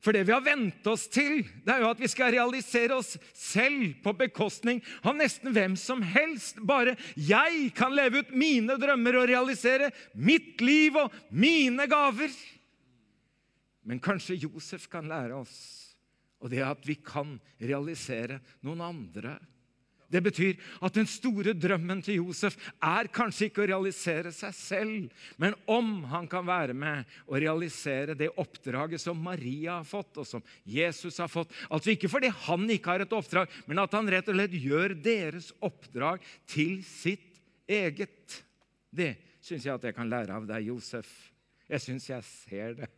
For 0.03 0.11
det 0.11 0.25
vi 0.27 0.33
har 0.33 0.43
vent 0.43 0.87
oss 0.91 1.05
til, 1.07 1.45
det 1.63 1.71
er 1.71 1.83
jo 1.85 1.91
at 1.93 2.01
vi 2.01 2.09
skal 2.11 2.33
realisere 2.35 2.97
oss 2.97 3.13
selv 3.37 3.93
på 4.03 4.11
bekostning 4.19 4.81
av 4.99 5.15
nesten 5.15 5.53
hvem 5.55 5.77
som 5.79 6.01
helst. 6.03 6.59
Bare 6.59 6.97
jeg 7.15 7.69
kan 7.77 7.95
leve 7.95 8.25
ut 8.25 8.33
mine 8.35 8.75
drømmer 8.81 9.21
og 9.21 9.29
realisere 9.31 9.93
mitt 10.11 10.59
liv 10.59 10.97
og 10.99 11.15
mine 11.31 11.87
gaver. 11.87 12.35
Men 13.87 14.03
kanskje 14.03 14.41
Josef 14.43 14.89
kan 14.91 15.07
lære 15.07 15.37
oss, 15.37 15.55
og 16.43 16.51
det 16.51 16.63
at 16.65 16.83
vi 16.87 16.97
kan 16.99 17.37
realisere 17.61 18.41
noen 18.63 18.83
andre. 18.83 19.37
Det 20.13 20.21
betyr 20.21 20.59
at 20.85 20.93
den 20.93 21.09
store 21.09 21.55
drømmen 21.57 22.03
til 22.05 22.19
Josef 22.21 22.57
er 22.77 23.09
kanskje 23.13 23.49
ikke 23.49 23.63
å 23.63 23.69
realisere 23.71 24.33
seg 24.35 24.53
selv, 24.53 25.25
men 25.41 25.57
om 25.65 26.03
han 26.11 26.29
kan 26.29 26.45
være 26.45 26.75
med 26.77 27.09
og 27.25 27.39
realisere 27.41 28.17
det 28.17 28.29
oppdraget 28.37 29.01
som 29.01 29.17
Maria 29.17 29.79
har 29.79 29.89
fått, 29.89 30.21
og 30.21 30.29
som 30.29 30.45
Jesus 30.69 31.17
har 31.21 31.31
fått. 31.31 31.53
Altså 31.73 31.95
ikke 31.95 32.11
fordi 32.11 32.29
han 32.45 32.69
ikke 32.69 32.93
har 32.93 33.05
et 33.07 33.17
oppdrag, 33.17 33.51
men 33.65 33.81
at 33.81 33.97
han 33.97 34.09
rett 34.13 34.29
og 34.29 34.37
slett 34.37 34.57
gjør 34.61 34.97
deres 35.01 35.49
oppdrag 35.63 36.23
til 36.49 36.81
sitt 36.85 37.41
eget. 37.69 38.41
Det 38.93 39.15
syns 39.43 39.65
jeg 39.65 39.73
at 39.73 39.89
jeg 39.89 39.97
kan 39.97 40.11
lære 40.11 40.37
av 40.37 40.45
deg, 40.47 40.69
Josef. 40.69 41.09
Jeg 41.69 41.81
syns 41.81 42.11
jeg 42.11 42.27
ser 42.27 42.77
det. 42.83 42.93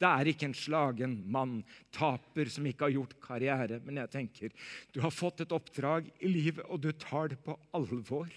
Det 0.00 0.08
er 0.08 0.30
ikke 0.30 0.48
en 0.48 0.56
slagen 0.56 1.18
mann, 1.28 1.58
taper, 1.92 2.48
som 2.48 2.64
ikke 2.68 2.86
har 2.86 2.94
gjort 2.94 3.18
karriere. 3.20 3.80
Men 3.84 4.00
jeg 4.00 4.12
tenker, 4.14 4.54
du 4.94 5.02
har 5.04 5.12
fått 5.12 5.44
et 5.44 5.52
oppdrag 5.52 6.08
i 6.24 6.30
livet, 6.30 6.64
og 6.72 6.80
du 6.80 6.90
tar 6.96 7.34
det 7.34 7.40
på 7.44 7.58
alvor. 7.76 8.30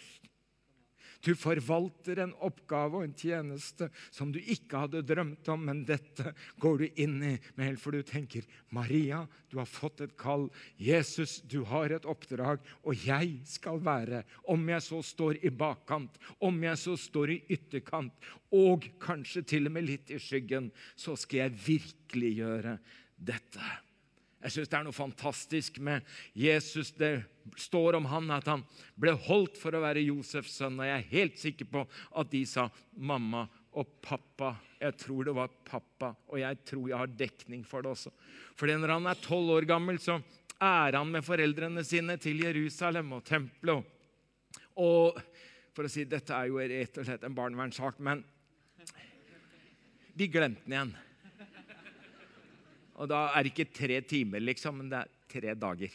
Du 1.24 1.32
forvalter 1.40 2.20
en 2.20 2.34
oppgave 2.44 3.00
og 3.00 3.06
en 3.06 3.16
tjeneste 3.16 3.88
som 4.12 4.34
du 4.34 4.40
ikke 4.42 4.82
hadde 4.84 5.04
drømt 5.08 5.48
om, 5.54 5.62
men 5.70 5.84
dette 5.88 6.34
går 6.60 6.82
du 6.82 7.00
inn 7.00 7.16
i 7.24 7.34
med 7.56 7.70
helt 7.70 7.82
for 7.82 7.96
du 7.96 8.04
tenker 8.04 8.44
Maria, 8.76 9.22
du 9.48 9.60
har 9.62 9.70
fått 9.70 10.04
et 10.04 10.18
kall. 10.20 10.50
Jesus, 10.76 11.38
du 11.48 11.62
har 11.70 11.94
et 11.96 12.08
oppdrag, 12.10 12.60
og 12.84 13.08
jeg 13.08 13.38
skal 13.48 13.80
være, 13.86 14.24
om 14.52 14.68
jeg 14.68 14.84
så 14.84 15.00
står 15.14 15.40
i 15.46 15.54
bakkant, 15.54 16.20
om 16.44 16.60
jeg 16.68 16.82
så 16.82 16.98
står 17.00 17.38
i 17.38 17.40
ytterkant, 17.56 18.14
og 18.54 18.90
kanskje 19.02 19.46
til 19.48 19.72
og 19.72 19.78
med 19.78 19.88
litt 19.88 20.12
i 20.12 20.20
skyggen, 20.22 20.70
så 21.00 21.16
skal 21.20 21.46
jeg 21.46 21.58
virkelig 21.70 22.36
gjøre 22.42 22.78
dette. 23.16 23.74
Jeg 24.44 24.52
syns 24.52 24.72
det 24.72 24.78
er 24.78 24.84
noe 24.84 24.96
fantastisk 24.96 25.78
med 25.80 26.04
Jesus. 26.36 26.92
Det 26.92 27.24
står 27.60 27.96
om 27.96 28.08
han 28.12 28.32
at 28.36 28.50
han 28.52 28.66
ble 29.00 29.14
holdt 29.30 29.56
for 29.60 29.76
å 29.76 29.84
være 29.84 30.04
Josefs 30.04 30.58
sønn. 30.60 30.82
Og 30.82 30.88
jeg 30.90 30.98
er 30.98 31.12
helt 31.14 31.40
sikker 31.40 31.70
på 31.72 31.86
at 32.20 32.32
de 32.34 32.44
sa 32.50 32.68
mamma 33.00 33.46
og 33.80 33.96
pappa. 34.04 34.52
Jeg 34.84 34.98
tror 35.00 35.30
det 35.30 35.36
var 35.38 35.54
pappa, 35.64 36.12
og 36.28 36.42
jeg 36.42 36.60
tror 36.68 36.90
jeg 36.90 37.00
har 37.00 37.16
dekning 37.24 37.64
for 37.68 37.86
det 37.86 37.94
også. 37.94 38.12
For 38.60 38.68
når 38.68 38.98
han 38.98 39.08
er 39.10 39.24
tolv 39.24 39.56
år 39.56 39.70
gammel, 39.70 40.02
så 40.04 40.20
er 40.60 41.00
han 41.00 41.10
med 41.14 41.24
foreldrene 41.26 41.86
sine 41.88 42.20
til 42.22 42.44
Jerusalem 42.44 43.16
og 43.16 43.24
tempelet. 43.28 43.88
Og 44.84 45.24
for 45.74 45.88
å 45.88 45.92
si 45.92 46.04
dette 46.10 46.36
er 46.36 46.52
jo 46.52 46.60
rett 46.60 47.00
og 47.00 47.08
slett 47.08 47.24
en 47.26 47.38
barnevernssak, 47.38 48.04
men 48.04 48.22
de 50.14 50.30
glemte 50.30 50.68
den 50.68 50.76
igjen. 50.76 50.96
Og 53.02 53.10
da 53.10 53.26
er 53.34 53.44
det 53.44 53.54
ikke 53.54 53.74
tre 53.74 54.00
timer, 54.06 54.44
liksom, 54.44 54.82
men 54.82 54.92
det 54.92 55.00
er 55.02 55.14
tre 55.34 55.54
dager. 55.58 55.94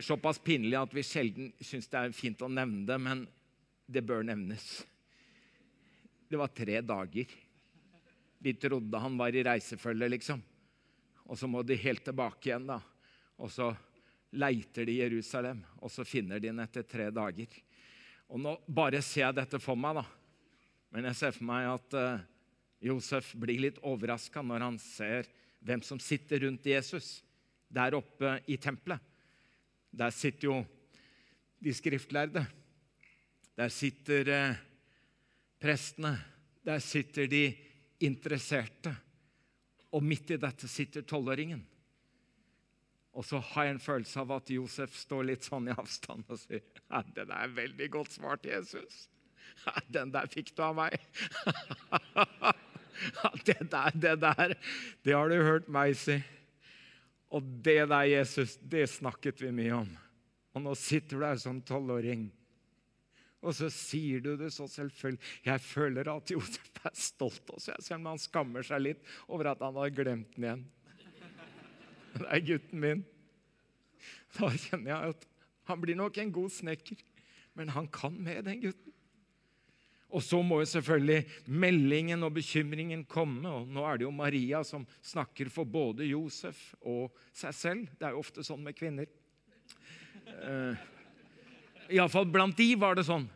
Såpass 0.00 0.38
pinlig 0.40 0.76
at 0.78 0.94
vi 0.94 1.04
sjelden 1.04 1.50
syns 1.60 1.90
det 1.90 2.00
er 2.00 2.14
fint 2.16 2.44
å 2.44 2.48
nevne 2.48 2.86
det, 2.88 2.98
men 3.02 3.24
det 3.88 4.04
bør 4.06 4.24
nevnes. 4.24 4.66
Det 6.28 6.38
var 6.38 6.52
tre 6.54 6.80
dager. 6.84 7.34
De 8.38 8.54
trodde 8.54 9.02
han 9.02 9.18
var 9.18 9.34
i 9.34 9.42
reisefølge, 9.44 10.08
liksom. 10.14 10.40
Og 11.28 11.36
så 11.36 11.48
må 11.50 11.64
de 11.66 11.76
helt 11.76 12.04
tilbake 12.06 12.50
igjen, 12.50 12.68
da. 12.70 12.78
Og 13.42 13.50
så 13.52 13.72
leiter 14.38 14.86
de 14.88 14.98
Jerusalem, 15.00 15.60
og 15.80 15.92
så 15.92 16.04
finner 16.06 16.40
de 16.40 16.50
den 16.50 16.62
etter 16.62 16.84
tre 16.88 17.08
dager. 17.12 17.48
Og 18.28 18.40
nå 18.44 18.54
bare 18.68 19.00
ser 19.04 19.26
jeg 19.26 19.38
dette 19.40 19.60
for 19.60 19.76
meg, 19.80 20.00
da. 20.00 20.04
Men 20.92 21.08
jeg 21.10 21.18
ser 21.18 21.34
for 21.36 21.48
meg 21.48 21.68
at 21.68 21.96
uh, 21.96 22.24
Josef 22.84 23.34
blir 23.40 23.60
litt 23.66 23.80
overraska 23.84 24.44
når 24.44 24.64
han 24.64 24.78
ser 24.80 25.28
hvem 25.64 25.82
som 25.82 26.00
sitter 26.00 26.44
rundt 26.46 26.66
Jesus 26.66 27.18
der 27.68 27.96
oppe 27.98 28.38
i 28.48 28.56
tempelet. 28.56 29.00
Der 29.90 30.12
sitter 30.14 30.48
jo 30.48 30.58
de 31.58 31.74
skriftlærde. 31.74 32.44
Der 33.56 33.68
sitter 33.68 34.28
eh, 34.32 34.60
prestene. 35.60 36.14
Der 36.64 36.78
sitter 36.78 37.26
de 37.26 37.42
interesserte. 38.00 38.94
Og 39.92 40.04
midt 40.04 40.30
i 40.30 40.40
dette 40.40 40.68
sitter 40.68 41.02
tolvåringen. 41.02 41.64
Og 43.18 43.24
så 43.24 43.40
har 43.42 43.66
jeg 43.66 43.74
en 43.74 43.82
følelse 43.82 44.20
av 44.20 44.32
at 44.36 44.50
Josef 44.52 44.94
står 44.94 45.24
litt 45.26 45.46
sånn 45.48 45.70
i 45.70 45.74
avstand 45.74 46.28
og 46.28 46.38
sier 46.38 46.62
ja, 46.62 47.02
'Den 47.02 47.32
er 47.34 47.48
veldig 47.56 47.90
godt 47.90 48.12
svart, 48.14 48.46
Jesus.' 48.46 49.08
Ja, 49.64 49.80
'Den 49.88 50.12
der 50.14 50.28
fikk 50.30 50.54
du 50.54 50.62
av 50.62 50.76
meg.' 50.76 51.00
det 53.48 53.60
der, 53.70 53.94
det 53.94 54.16
der, 54.22 54.54
det 55.04 55.14
har 55.14 55.30
du 55.30 55.38
hørt 55.42 55.70
meg 55.72 55.96
si. 55.98 56.18
Og 57.28 57.44
det 57.64 57.82
der, 57.90 58.08
Jesus, 58.08 58.56
det 58.62 58.86
snakket 58.90 59.42
vi 59.44 59.52
mye 59.52 59.82
om. 59.82 59.90
Og 60.56 60.64
nå 60.64 60.74
sitter 60.78 61.18
du 61.18 61.26
her 61.26 61.40
som 61.40 61.60
tolvåring. 61.62 62.28
Og 63.44 63.54
så 63.54 63.68
sier 63.70 64.22
du 64.24 64.32
det 64.38 64.50
så 64.54 64.66
selvfølgelig. 64.70 65.20
Jeg 65.46 65.62
føler 65.62 66.10
at 66.10 66.32
Josef 66.32 66.80
er 66.82 66.94
stolt 66.96 67.52
også, 67.54 67.76
selv 67.84 68.00
om 68.00 68.10
han 68.12 68.22
skammer 68.22 68.66
seg 68.66 68.82
litt 68.82 69.14
over 69.28 69.52
at 69.52 69.62
han 69.62 69.78
har 69.78 69.94
glemt 69.94 70.34
den 70.34 70.48
igjen. 70.48 70.66
Det 72.18 72.26
er 72.26 72.44
gutten 72.48 72.82
min. 72.82 73.04
Da 74.34 74.50
kjenner 74.50 74.90
jeg 74.90 75.14
at 75.14 75.26
han 75.68 75.82
blir 75.82 75.98
nok 75.98 76.18
en 76.18 76.32
god 76.34 76.50
snekker, 76.50 76.98
men 77.58 77.70
han 77.76 77.86
kan 77.92 78.16
med, 78.16 78.42
den 78.48 78.62
gutten. 78.64 78.94
Og 80.08 80.22
så 80.24 80.38
må 80.40 80.62
jo 80.62 80.68
selvfølgelig 80.70 81.50
meldingen 81.52 82.24
og 82.24 82.32
bekymringen 82.38 83.02
komme. 83.08 83.44
og 83.44 83.68
Nå 83.68 83.84
er 83.84 83.98
det 84.00 84.06
jo 84.06 84.12
Maria 84.14 84.62
som 84.64 84.86
snakker 85.04 85.50
for 85.52 85.68
både 85.68 86.06
Josef 86.08 86.70
og 86.80 87.12
seg 87.36 87.56
selv. 87.56 87.90
Det 87.98 88.08
er 88.08 88.16
jo 88.16 88.22
ofte 88.22 88.44
sånn 88.46 88.62
med 88.64 88.76
kvinner. 88.78 89.10
Uh, 90.28 90.72
Iallfall 91.92 92.28
blant 92.32 92.56
de 92.56 92.70
var 92.80 92.96
det 92.96 93.04
sånn. 93.08 93.28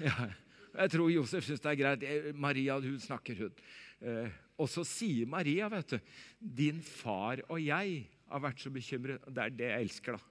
Ja, 0.00 0.30
jeg 0.76 0.92
tror 0.92 1.12
Josef 1.12 1.44
syns 1.44 1.62
det 1.64 1.70
er 1.72 1.78
greit. 1.80 2.02
Eh, 2.04 2.32
Maria, 2.36 2.78
hun 2.80 2.98
snakker, 3.00 3.44
hun. 3.44 3.62
Uh, 4.00 4.32
og 4.60 4.68
så 4.72 4.84
sier 4.88 5.28
Maria, 5.28 5.68
vet 5.72 5.92
du, 5.92 5.98
'Din 6.40 6.80
far 6.80 7.42
og 7.48 7.60
jeg 7.60 8.08
har 8.28 8.40
vært 8.40 8.64
så 8.64 8.72
bekymret.' 8.72 9.28
Det 9.28 9.44
er 9.44 9.52
det 9.52 9.70
jeg 9.70 9.86
elsker, 9.86 10.16
da. 10.16 10.24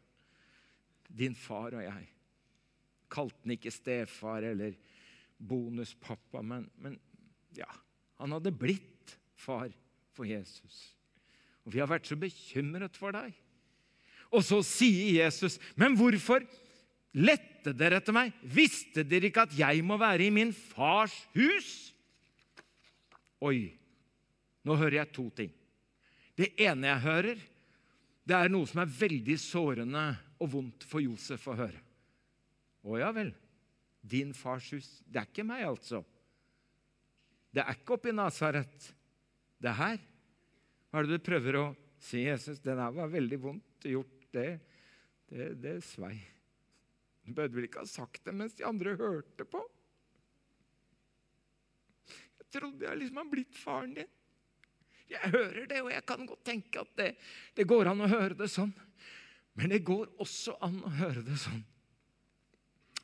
Din 1.05 1.37
far 1.37 1.77
og 1.77 1.85
jeg. 1.85 2.09
Kalte 3.09 3.41
den 3.43 3.57
ikke 3.57 3.73
stefar 3.73 4.41
eller 4.41 4.73
bonuspappa, 5.37 6.41
men, 6.45 6.67
men 6.81 6.99
ja, 7.57 7.69
han 8.19 8.35
hadde 8.35 8.53
blitt 8.55 9.15
far 9.35 9.71
for 10.15 10.27
Jesus. 10.27 10.95
Og 11.65 11.73
vi 11.73 11.81
har 11.81 11.89
vært 11.89 12.07
så 12.07 12.17
bekymret 12.19 12.97
for 12.97 13.15
deg. 13.15 13.33
Og 14.33 14.43
så 14.43 14.61
sier 14.65 15.23
Jesus, 15.23 15.59
'Men 15.75 15.95
hvorfor 15.95 16.43
lette 17.13 17.73
dere 17.73 18.01
etter 18.01 18.13
meg? 18.13 18.33
Visste 18.43 19.03
dere 19.03 19.29
ikke 19.29 19.45
at 19.47 19.57
jeg 19.57 19.83
må 19.83 19.97
være 19.97 20.27
i 20.27 20.33
min 20.33 20.53
fars 20.53 21.15
hus?' 21.33 21.93
Oi, 23.41 23.77
nå 24.63 24.75
hører 24.75 25.03
jeg 25.03 25.13
to 25.13 25.29
ting. 25.29 25.51
Det 26.35 26.53
ene 26.59 26.87
jeg 26.87 27.03
hører, 27.03 27.39
det 28.25 28.35
er 28.35 28.49
noe 28.49 28.65
som 28.65 28.81
er 28.81 28.89
veldig 28.89 29.35
sårende 29.39 30.05
og 30.41 30.51
vondt 30.51 30.83
for 30.87 31.03
Josef 31.03 31.45
å 31.47 31.57
høre. 31.59 31.81
Å 32.85 32.97
ja 32.99 33.11
vel. 33.15 33.31
Din 34.05 34.33
fars 34.37 34.67
hus. 34.75 34.89
Det 35.05 35.21
er 35.21 35.29
ikke 35.29 35.45
meg, 35.47 35.63
altså. 35.65 36.03
Det 37.55 37.63
er 37.63 37.77
ikke 37.77 37.95
oppe 37.95 38.11
i 38.11 38.15
Nasaret. 38.15 38.91
Det 39.61 39.71
er 39.71 39.79
her. 39.79 39.99
Hva 40.91 41.01
er 41.01 41.07
det 41.07 41.17
du 41.17 41.25
prøver 41.25 41.57
å 41.59 41.65
si, 41.97 42.25
Jesus? 42.25 42.59
Det 42.61 42.75
der 42.75 42.95
var 42.95 43.11
veldig 43.11 43.39
vondt 43.41 43.87
gjort. 43.89 44.11
Det, 44.35 44.49
det, 45.31 45.53
det 45.63 45.77
svei. 45.87 46.17
Du 47.25 47.31
burde 47.33 47.55
vel 47.55 47.69
ikke 47.69 47.81
ha 47.81 47.89
sagt 47.89 48.25
det 48.27 48.35
mens 48.35 48.57
de 48.57 48.67
andre 48.67 48.97
hørte 48.99 49.47
på? 49.49 49.61
Jeg 52.11 52.49
trodde 52.59 52.85
jeg 52.85 52.99
liksom 52.99 53.21
har 53.23 53.31
blitt 53.31 53.57
faren 53.57 53.95
din. 53.95 54.11
Jeg 55.09 55.31
hører 55.31 55.65
det, 55.69 55.79
og 55.85 55.91
jeg 55.93 56.05
kan 56.09 56.27
godt 56.27 56.43
tenke 56.45 56.81
at 56.81 56.91
det, 56.97 57.07
det 57.57 57.67
går 57.69 57.91
an 57.91 58.03
å 58.05 58.09
høre 58.09 58.37
det 58.37 58.49
sånn. 58.51 58.73
Men 59.55 59.71
det 59.71 59.85
går 59.87 60.11
også 60.21 60.57
an 60.65 60.81
å 60.83 60.91
høre 60.99 61.23
det 61.25 61.37
sånn 61.39 61.63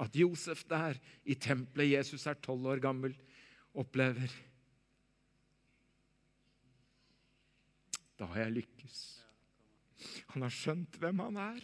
at 0.02 0.16
Josef 0.18 0.64
der 0.70 0.98
i 1.24 1.36
tempelet, 1.38 1.94
Jesus 1.98 2.26
er 2.28 2.40
tolv 2.42 2.72
år 2.74 2.82
gammel, 2.84 3.14
opplever 3.78 4.32
Da 8.22 8.28
har 8.30 8.44
jeg 8.44 8.54
lykkes. 8.60 8.98
Han 10.36 10.44
har 10.46 10.54
skjønt 10.54 10.98
hvem 11.02 11.24
han 11.24 11.40
er. 11.42 11.64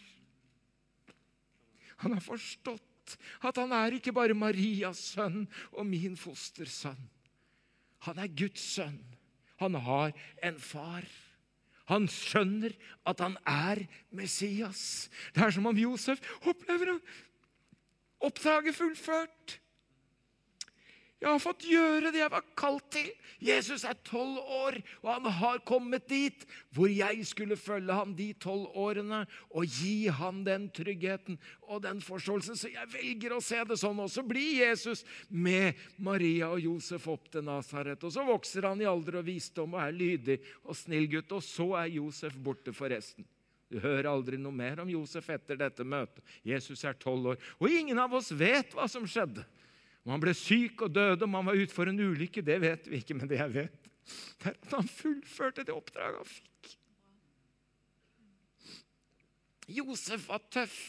Han 2.02 2.16
har 2.16 2.24
forstått 2.26 3.14
at 3.46 3.60
han 3.62 3.76
er 3.78 3.98
ikke 3.98 4.14
bare 4.16 4.34
Marias 4.38 5.04
sønn 5.14 5.46
og 5.70 5.86
min 5.86 6.18
fostersønn. 6.18 7.06
Han 8.10 8.24
er 8.24 8.34
Guds 8.42 8.64
sønn. 8.74 8.98
Han 9.62 9.78
har 9.86 10.18
en 10.46 10.58
far. 10.62 11.06
Han 11.88 12.10
skjønner 12.12 12.74
at 13.08 13.22
han 13.24 13.38
er 13.48 13.86
Messias. 14.12 15.08
Det 15.34 15.46
er 15.46 15.54
som 15.56 15.70
om 15.70 15.78
Josef 15.78 16.20
opplever 16.42 16.98
oppdraget 18.24 18.76
fullført. 18.76 19.60
Jeg 21.18 21.32
har 21.34 21.40
fått 21.42 21.64
gjøre 21.66 22.12
det 22.14 22.20
jeg 22.20 22.30
var 22.30 22.44
kalt 22.60 22.92
til. 22.94 23.08
Jesus 23.42 23.82
er 23.90 23.98
tolv 24.06 24.38
år, 24.38 24.76
og 25.02 25.08
han 25.10 25.30
har 25.40 25.64
kommet 25.66 26.06
dit 26.10 26.44
hvor 26.78 26.92
jeg 26.94 27.24
skulle 27.26 27.58
følge 27.58 27.96
ham 27.98 28.12
de 28.18 28.28
tolv 28.38 28.68
årene 28.78 29.24
og 29.50 29.66
gi 29.66 30.12
ham 30.14 30.44
den 30.46 30.68
tryggheten 30.70 31.40
og 31.66 31.82
den 31.88 32.04
forståelsen. 32.06 32.58
Så 32.58 32.70
jeg 32.70 32.92
velger 32.94 33.34
å 33.34 33.42
se 33.42 33.64
det 33.66 33.80
sånn. 33.82 34.04
Og 34.04 34.12
så 34.14 34.22
blir 34.26 34.62
Jesus 34.62 35.02
med 35.30 35.80
Maria 35.98 36.52
og 36.52 36.62
Josef 36.62 37.08
opp 37.10 37.32
til 37.34 37.48
Nasaret. 37.50 38.06
Og 38.06 38.14
så 38.14 38.26
vokser 38.28 38.70
han 38.70 38.86
i 38.86 38.90
alder 38.90 39.18
og 39.24 39.26
visdom 39.32 39.74
og 39.74 39.82
er 39.88 39.98
lydig 39.98 40.38
og 40.68 40.78
snill 40.78 41.10
gutt. 41.18 41.34
Og 41.34 41.42
så 41.46 41.72
er 41.82 41.96
Josef 41.98 42.38
borte 42.46 42.76
for 42.78 42.94
resten. 42.94 43.26
Du 43.68 43.80
hører 43.84 44.08
aldri 44.10 44.40
noe 44.40 44.56
mer 44.56 44.80
om 44.80 44.90
Josef 44.92 45.28
etter 45.34 45.60
dette 45.60 45.84
møtet. 45.84 46.24
Jesus 46.48 46.84
er 46.88 46.96
tolv 47.00 47.34
år, 47.34 47.40
og 47.60 47.72
ingen 47.72 48.00
av 48.00 48.14
oss 48.16 48.32
vet 48.32 48.72
hva 48.76 48.88
som 48.92 49.08
skjedde. 49.08 49.44
Om 50.08 50.14
han 50.16 50.24
ble 50.24 50.32
syk 50.40 50.86
og 50.86 50.94
døde, 50.96 51.26
om 51.28 51.36
han 51.36 51.50
var 51.50 51.60
ute 51.60 51.76
for 51.76 51.92
en 51.92 52.00
ulykke, 52.00 52.44
det 52.46 52.62
vet 52.64 52.88
vi 52.88 53.02
ikke. 53.02 53.18
Men 53.20 53.28
det 53.28 53.42
jeg 53.42 53.52
vet, 53.58 53.90
det 54.40 54.54
er 54.54 54.56
at 54.56 54.76
han 54.78 54.88
fullførte 54.88 55.66
det 55.68 55.76
oppdraget 55.76 56.22
han 56.22 56.30
fikk. 56.32 56.78
Josef 59.68 60.30
var 60.30 60.46
tøff. 60.48 60.80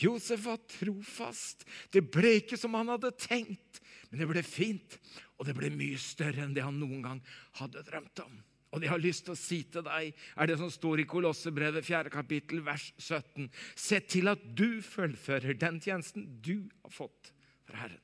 Josef 0.00 0.44
var 0.44 0.60
trofast. 0.68 1.64
Det 1.92 2.02
ble 2.12 2.34
ikke 2.42 2.58
som 2.60 2.76
han 2.76 2.92
hadde 2.92 3.14
tenkt, 3.16 3.80
men 4.10 4.20
det 4.20 4.28
ble 4.28 4.44
fint. 4.44 4.96
Og 5.40 5.48
det 5.48 5.56
ble 5.56 5.72
mye 5.72 5.96
større 6.00 6.44
enn 6.44 6.52
det 6.56 6.64
han 6.64 6.76
noen 6.76 7.00
gang 7.04 7.24
hadde 7.62 7.84
drømt 7.86 8.24
om. 8.26 8.38
Og 8.70 8.78
det 8.78 8.86
jeg 8.86 8.92
har 8.92 9.02
lyst 9.02 9.24
til 9.26 9.34
å 9.34 9.38
si 9.38 9.60
til 9.66 9.82
deg, 9.86 10.12
er 10.14 10.46
det 10.46 10.56
som 10.60 10.70
står 10.70 11.02
i 11.02 11.08
Kolossebrevet 11.10 11.86
4. 11.86 12.12
kapittel, 12.12 12.62
vers 12.62 12.92
17. 13.02 13.48
Se 13.74 13.98
til 14.06 14.30
at 14.30 14.44
du 14.54 14.78
fullfører 14.84 15.58
den 15.58 15.80
tjenesten 15.82 16.28
du 16.44 16.68
har 16.84 16.94
fått 16.94 17.32
fra 17.66 17.82
Herren. 17.82 17.98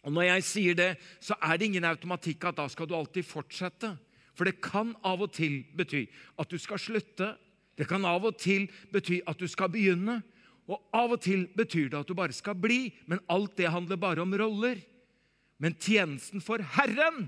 Og 0.00 0.14
Når 0.16 0.30
jeg 0.30 0.46
sier 0.48 0.78
det, 0.78 0.90
så 1.20 1.36
er 1.44 1.58
det 1.58 1.68
ingen 1.68 1.84
automatikk 1.84 2.46
at 2.48 2.56
da 2.56 2.64
skal 2.72 2.88
du 2.88 2.96
alltid 2.96 3.26
fortsette. 3.28 3.92
For 4.32 4.48
det 4.48 4.62
kan 4.64 4.94
av 5.04 5.20
og 5.26 5.34
til 5.36 5.60
bety 5.76 6.06
at 6.40 6.48
du 6.48 6.56
skal 6.56 6.80
slutte. 6.80 7.34
Det 7.76 7.84
kan 7.88 8.06
av 8.08 8.24
og 8.24 8.38
til 8.40 8.70
bety 8.92 9.20
at 9.28 9.36
du 9.36 9.44
skal 9.50 9.68
begynne. 9.72 10.22
Og 10.70 10.80
av 10.96 11.12
og 11.16 11.20
til 11.20 11.44
betyr 11.56 11.90
det 11.90 12.00
at 12.00 12.08
du 12.08 12.16
bare 12.16 12.32
skal 12.32 12.56
bli. 12.56 12.86
Men 13.10 13.20
alt 13.28 13.58
det 13.58 13.68
handler 13.74 14.00
bare 14.00 14.24
om 14.24 14.32
roller. 14.32 14.80
Men 15.60 15.76
tjenesten 15.76 16.40
for 16.40 16.62
Herren, 16.78 17.26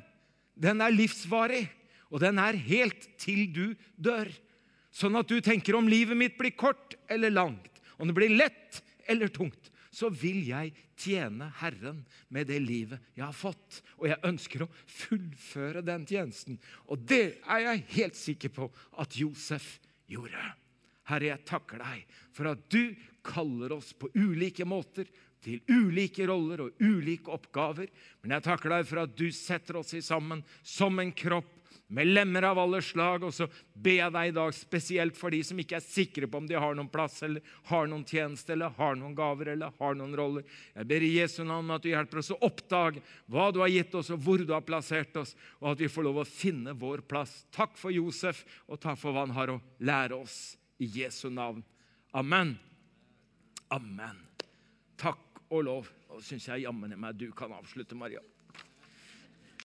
den 0.56 0.80
er 0.80 0.94
livsvarig. 0.94 1.66
Og 2.12 2.20
den 2.20 2.38
er 2.40 2.58
helt 2.68 3.08
til 3.20 3.46
du 3.52 3.66
dør. 3.96 4.28
Sånn 4.92 5.16
at 5.16 5.30
du 5.30 5.40
tenker 5.40 5.78
om 5.78 5.88
livet 5.88 6.18
mitt 6.18 6.36
blir 6.38 6.52
kort 6.52 6.98
eller 7.10 7.32
langt, 7.32 7.80
om 7.96 8.10
det 8.10 8.16
blir 8.16 8.34
lett 8.36 8.82
eller 9.08 9.32
tungt, 9.32 9.70
så 9.92 10.08
vil 10.12 10.42
jeg 10.48 10.72
tjene 10.96 11.50
Herren 11.60 12.02
med 12.32 12.48
det 12.48 12.60
livet 12.64 13.00
jeg 13.16 13.24
har 13.24 13.36
fått. 13.36 13.80
Og 14.00 14.08
jeg 14.08 14.20
ønsker 14.28 14.64
å 14.64 14.70
fullføre 14.88 15.82
den 15.84 16.06
tjenesten. 16.08 16.58
Og 16.88 17.00
det 17.08 17.38
er 17.44 17.64
jeg 17.66 17.84
helt 17.96 18.20
sikker 18.20 18.52
på 18.56 18.68
at 19.00 19.16
Josef 19.16 19.74
gjorde. 20.08 20.40
Herre, 21.08 21.32
jeg 21.32 21.48
takker 21.48 21.82
deg 21.82 22.16
for 22.32 22.52
at 22.52 22.64
du 22.72 22.94
kaller 23.26 23.74
oss 23.76 23.92
på 23.92 24.10
ulike 24.16 24.64
måter 24.68 25.08
til 25.42 25.60
ulike 25.68 26.26
roller 26.30 26.66
og 26.66 26.84
ulike 26.84 27.32
oppgaver. 27.34 27.90
Men 28.22 28.36
jeg 28.36 28.46
takker 28.46 28.76
deg 28.76 28.86
for 28.88 29.02
at 29.02 29.16
du 29.18 29.26
setter 29.34 29.80
oss 29.80 29.92
sammen 30.06 30.44
som 30.62 31.00
en 31.02 31.12
kropp 31.12 31.61
med 31.86 32.06
lemmer 32.06 32.46
av 32.48 32.58
alle 32.58 32.80
slag. 32.82 33.24
Og 33.26 33.34
så 33.34 33.46
ber 33.72 33.98
jeg 33.98 34.14
deg 34.14 34.30
i 34.30 34.34
dag 34.36 34.54
spesielt 34.56 35.18
for 35.18 35.34
de 35.34 35.42
som 35.44 35.58
ikke 35.60 35.76
er 35.78 35.84
sikre 35.84 36.28
på 36.30 36.40
om 36.40 36.48
de 36.48 36.56
har 36.58 36.76
noen 36.78 36.90
plass, 36.92 37.20
eller 37.26 37.44
har 37.68 37.90
noen 37.90 38.04
tjeneste, 38.08 38.54
eller 38.54 38.74
har 38.78 38.96
noen 38.98 39.16
gaver 39.18 39.52
eller 39.54 39.74
har 39.78 39.98
noen 39.98 40.16
roller. 40.18 40.46
Jeg 40.74 40.88
ber 40.92 41.06
i 41.06 41.12
Jesu 41.18 41.42
navn 41.44 41.74
at 41.74 41.84
du 41.84 41.90
hjelper 41.92 42.22
oss 42.22 42.32
å 42.34 42.40
oppdage 42.48 43.04
hva 43.32 43.50
du 43.52 43.60
har 43.64 43.72
gitt 43.72 43.94
oss, 43.98 44.12
og 44.14 44.24
hvor 44.24 44.42
du 44.42 44.54
har 44.54 44.66
plassert 44.66 45.16
oss, 45.20 45.36
og 45.60 45.74
at 45.74 45.84
vi 45.84 45.90
får 45.92 46.08
lov 46.08 46.22
å 46.22 46.28
finne 46.28 46.76
vår 46.78 47.04
plass. 47.08 47.42
Takk 47.54 47.76
for 47.80 47.94
Josef, 47.94 48.44
og 48.68 48.80
takk 48.82 49.00
for 49.00 49.14
hva 49.14 49.26
han 49.26 49.36
har 49.36 49.54
å 49.54 49.60
lære 49.84 50.18
oss. 50.18 50.40
I 50.82 50.88
Jesu 50.90 51.28
navn. 51.30 51.60
Amen. 52.18 52.56
Amen. 53.70 54.18
Takk 54.98 55.42
og 55.52 55.64
lov. 55.68 55.90
Nå 56.08 56.18
syns 56.24 56.48
jeg 56.48 56.64
jammen 56.64 56.96
meg 56.98 57.20
du 57.20 57.28
kan 57.36 57.52
avslutte, 57.54 57.94
Maria. 57.96 58.20